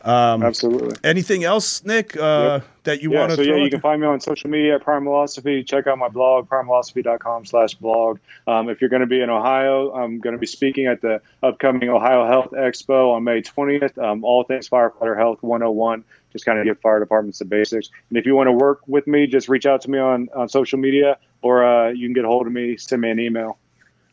Um, 0.03 0.43
Absolutely. 0.43 0.95
Anything 1.03 1.43
else, 1.43 1.83
Nick, 1.83 2.15
uh, 2.15 2.61
yep. 2.61 2.67
that 2.83 3.01
you 3.01 3.11
yeah, 3.11 3.19
want 3.19 3.31
to? 3.31 3.35
So 3.35 3.41
yeah, 3.41 3.55
you 3.55 3.69
can 3.69 3.81
find 3.81 3.99
me 3.99 4.07
on 4.07 4.21
social 4.21 4.49
media 4.49 4.75
at 4.75 4.85
Primalosophy. 4.85 5.65
Check 5.65 5.87
out 5.87 5.97
my 5.97 6.07
blog, 6.07 6.47
primalosophy.com/blog. 6.47 8.19
Um, 8.47 8.69
if 8.69 8.79
you're 8.79 8.89
going 8.89 9.01
to 9.01 9.07
be 9.07 9.21
in 9.21 9.29
Ohio, 9.29 9.91
I'm 9.91 10.19
going 10.19 10.33
to 10.33 10.39
be 10.39 10.47
speaking 10.47 10.85
at 10.85 11.01
the 11.01 11.21
upcoming 11.43 11.89
Ohio 11.89 12.25
Health 12.25 12.51
Expo 12.51 13.13
on 13.13 13.23
May 13.25 13.41
20th. 13.41 13.97
Um, 13.97 14.23
all 14.23 14.43
things 14.43 14.69
firefighter 14.69 15.17
health 15.17 15.43
101. 15.43 16.05
Just 16.31 16.45
kind 16.45 16.59
of 16.59 16.65
give 16.65 16.79
fire 16.79 16.99
departments 16.99 17.39
the 17.39 17.45
basics. 17.45 17.89
And 18.09 18.17
if 18.17 18.25
you 18.25 18.35
want 18.35 18.47
to 18.47 18.53
work 18.53 18.81
with 18.87 19.07
me, 19.07 19.27
just 19.27 19.49
reach 19.49 19.65
out 19.65 19.81
to 19.81 19.89
me 19.89 19.97
on, 19.97 20.29
on 20.35 20.47
social 20.47 20.79
media, 20.79 21.17
or 21.41 21.65
uh, 21.65 21.89
you 21.89 22.07
can 22.07 22.13
get 22.13 22.23
a 22.23 22.27
hold 22.27 22.47
of 22.47 22.53
me. 22.53 22.77
Send 22.77 23.01
me 23.01 23.09
an 23.09 23.19
email. 23.19 23.57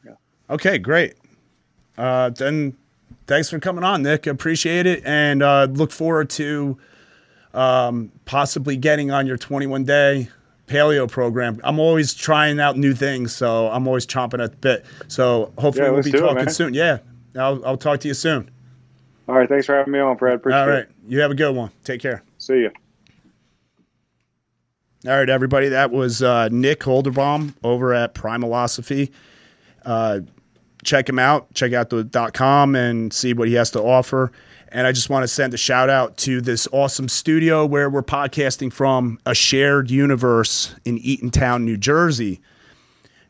Yeah. 0.05 0.13
Okay, 0.51 0.79
great. 0.79 1.15
Uh, 1.99 2.31
then 2.31 2.77
thanks 3.27 3.51
for 3.51 3.59
coming 3.59 3.85
on, 3.85 4.03
Nick. 4.03 4.27
Appreciate 4.27 4.87
it, 4.87 5.05
and 5.05 5.43
uh, 5.43 5.67
look 5.71 5.93
forward 5.93 6.31
to 6.31 6.79
um, 7.55 8.13
possibly 8.25 8.77
getting 8.77 9.11
on 9.11 9.27
your 9.27 9.37
21 9.37 9.85
day 9.85 10.29
paleo 10.67 11.11
program. 11.11 11.61
I'm 11.65 11.79
always 11.79 12.15
trying 12.15 12.61
out 12.61 12.77
new 12.77 12.95
things, 12.95 13.35
so 13.35 13.69
I'm 13.69 13.87
always 13.87 14.07
chomping 14.07 14.43
at 14.43 14.53
the 14.53 14.57
bit. 14.57 14.87
So 15.09 15.53
hopefully 15.59 15.87
yeah, 15.87 15.93
we'll 15.93 16.03
be 16.03 16.13
talking 16.13 16.49
it, 16.49 16.51
soon. 16.51 16.75
Yeah, 16.75 16.99
I'll, 17.37 17.65
I'll 17.65 17.77
talk 17.77 18.01
to 18.01 18.09
you 18.09 18.15
soon. 18.15 18.51
All 19.29 19.35
right, 19.37 19.49
thanks 19.49 19.67
for 19.67 19.75
having 19.75 19.93
me 19.93 19.99
on, 19.99 20.17
Fred. 20.19 20.35
Appreciate 20.35 20.59
it. 20.59 20.63
All 20.63 20.69
right, 20.69 20.79
it. 20.83 20.91
you 21.09 21.21
have 21.21 21.31
a 21.31 21.35
good 21.35 21.55
one. 21.55 21.71
Take 21.85 22.01
care. 22.01 22.23
See 22.39 22.61
you. 22.61 22.71
All 25.07 25.17
right, 25.17 25.29
everybody. 25.29 25.69
That 25.69 25.91
was 25.91 26.23
uh, 26.23 26.49
Nick 26.51 26.81
Holderbaum 26.81 27.55
over 27.63 27.95
at 27.95 28.15
Primalosophy. 28.15 29.11
Uh, 29.85 30.21
check 30.87 31.09
him 31.09 31.19
out. 31.19 31.53
Check 31.53 31.73
out 31.73 31.91
the 31.91 32.05
dot 32.05 32.33
.com 32.33 32.75
and 32.75 33.13
see 33.13 33.35
what 33.35 33.49
he 33.49 33.55
has 33.55 33.71
to 33.73 33.83
offer. 33.83 34.33
And 34.69 34.87
I 34.87 34.93
just 34.93 35.11
want 35.11 35.23
to 35.23 35.29
send 35.29 35.55
a 35.55 35.57
shout 35.57 35.91
out 35.91 36.17
to 36.19 36.41
this 36.41 36.67
awesome 36.73 37.09
studio 37.09 37.65
where 37.65 37.89
we're 37.89 38.03
podcasting 38.03 38.73
from 38.73 39.19
a 39.27 39.35
shared 39.35 39.91
universe 39.91 40.75
in 40.85 40.99
Eatontown, 40.99 41.63
New 41.63 41.77
Jersey. 41.77 42.41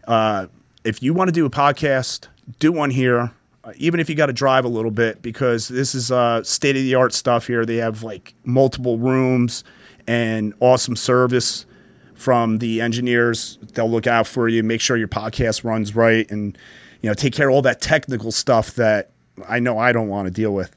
Uh, 0.07 0.47
if 0.85 1.03
you 1.03 1.13
want 1.13 1.29
to 1.29 1.33
do 1.33 1.45
a 1.47 1.51
podcast, 1.51 2.29
do 2.59 2.73
one 2.73 2.91
here. 2.91 3.31
Uh, 3.65 3.73
even 3.77 4.01
if 4.01 4.09
you 4.09 4.15
got 4.15 4.27
to 4.27 4.33
drive 4.33 4.65
a 4.65 4.69
little 4.69 4.91
bit, 4.91 5.21
because 5.21 5.69
this 5.69 5.95
is 5.95 6.11
uh, 6.11 6.43
state 6.43 6.77
of 6.77 6.83
the 6.83 6.95
art 6.95 7.13
stuff 7.13 7.47
here. 7.47 7.67
They 7.67 7.77
have 7.77 8.03
like 8.03 8.35
multiple 8.45 8.99
rooms 8.99 9.65
and 10.07 10.55
awesome 10.61 10.97
service 10.97 11.67
from 12.15 12.59
the 12.59 12.81
engineers. 12.81 13.59
They'll 13.75 13.91
look 13.91 14.07
out 14.07 14.27
for 14.27 14.49
you, 14.49 14.63
make 14.63 14.81
sure 14.81 14.97
your 14.97 15.09
podcast 15.09 15.65
runs 15.65 15.95
right, 15.95 16.31
and 16.31 16.57
you 17.03 17.09
know, 17.09 17.15
take 17.15 17.35
care 17.35 17.49
of 17.49 17.55
all 17.55 17.63
that 17.63 17.81
technical 17.81 18.33
stuff 18.33 18.75
that 18.75 19.11
I 19.49 19.59
know 19.59 19.79
I 19.79 19.93
don't 19.93 20.09
want 20.09 20.27
to 20.27 20.31
deal 20.31 20.55
with. 20.55 20.75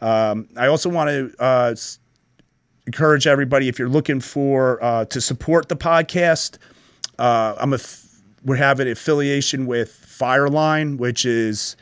Um, 0.00 0.48
I 0.56 0.66
also 0.66 0.88
want 0.88 1.10
to 1.10 1.42
uh, 1.42 1.74
encourage 2.86 3.26
everybody 3.26 3.68
if 3.68 3.78
you're 3.78 3.88
looking 3.88 4.20
for 4.20 4.82
uh, 4.82 5.04
to 5.06 5.20
support 5.20 5.68
the 5.68 5.76
podcast. 5.76 6.58
Uh, 7.18 7.54
I'm 7.58 7.72
a 7.72 7.78
we're 8.44 8.56
having 8.56 8.88
affiliation 8.88 9.66
with 9.66 9.90
Fireline, 9.90 10.98
which 10.98 11.24
is 11.24 11.76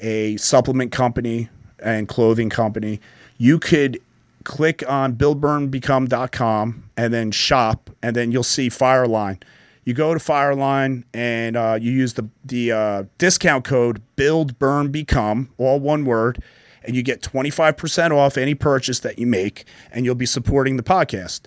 a 0.00 0.36
supplement 0.36 0.92
company 0.92 1.48
and 1.78 2.06
clothing 2.06 2.50
company. 2.50 3.00
You 3.38 3.58
could 3.58 3.98
click 4.44 4.84
on 4.88 5.14
buildburnbecome.com 5.14 6.84
and 6.96 7.14
then 7.14 7.30
shop, 7.30 7.90
and 8.02 8.14
then 8.14 8.30
you'll 8.30 8.42
see 8.42 8.68
Fireline. 8.68 9.42
You 9.84 9.94
go 9.94 10.14
to 10.14 10.20
Fireline 10.20 11.04
and 11.12 11.56
uh, 11.56 11.78
you 11.80 11.90
use 11.90 12.14
the 12.14 12.28
the 12.44 12.72
uh, 12.72 13.04
discount 13.18 13.64
code 13.64 14.00
build 14.16 14.58
burn 14.58 14.92
become 14.92 15.50
all 15.58 15.80
one 15.80 16.04
word, 16.04 16.42
and 16.84 16.94
you 16.94 17.02
get 17.02 17.20
25% 17.22 18.12
off 18.12 18.36
any 18.36 18.54
purchase 18.54 19.00
that 19.00 19.18
you 19.18 19.26
make, 19.26 19.64
and 19.90 20.04
you'll 20.04 20.14
be 20.14 20.26
supporting 20.26 20.76
the 20.76 20.82
podcast. 20.82 21.42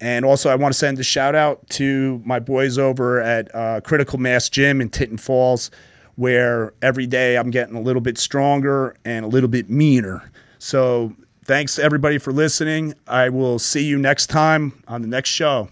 And 0.00 0.24
also, 0.24 0.50
I 0.50 0.56
want 0.56 0.72
to 0.72 0.78
send 0.78 0.98
a 0.98 1.02
shout 1.02 1.34
out 1.34 1.68
to 1.70 2.20
my 2.24 2.38
boys 2.38 2.76
over 2.78 3.20
at 3.20 3.54
uh, 3.54 3.80
Critical 3.80 4.18
Mass 4.18 4.48
Gym 4.48 4.80
in 4.80 4.90
Tinton 4.90 5.16
Falls, 5.16 5.70
where 6.16 6.74
every 6.82 7.06
day 7.06 7.36
I'm 7.36 7.50
getting 7.50 7.76
a 7.76 7.80
little 7.80 8.02
bit 8.02 8.18
stronger 8.18 8.94
and 9.04 9.24
a 9.24 9.28
little 9.28 9.48
bit 9.48 9.70
meaner. 9.70 10.30
So, 10.58 11.14
thanks 11.44 11.78
everybody 11.78 12.18
for 12.18 12.32
listening. 12.32 12.94
I 13.06 13.30
will 13.30 13.58
see 13.58 13.84
you 13.84 13.98
next 13.98 14.26
time 14.26 14.82
on 14.88 15.00
the 15.02 15.08
next 15.08 15.30
show. 15.30 15.68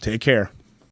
Take 0.00 0.20
care. 0.20 0.50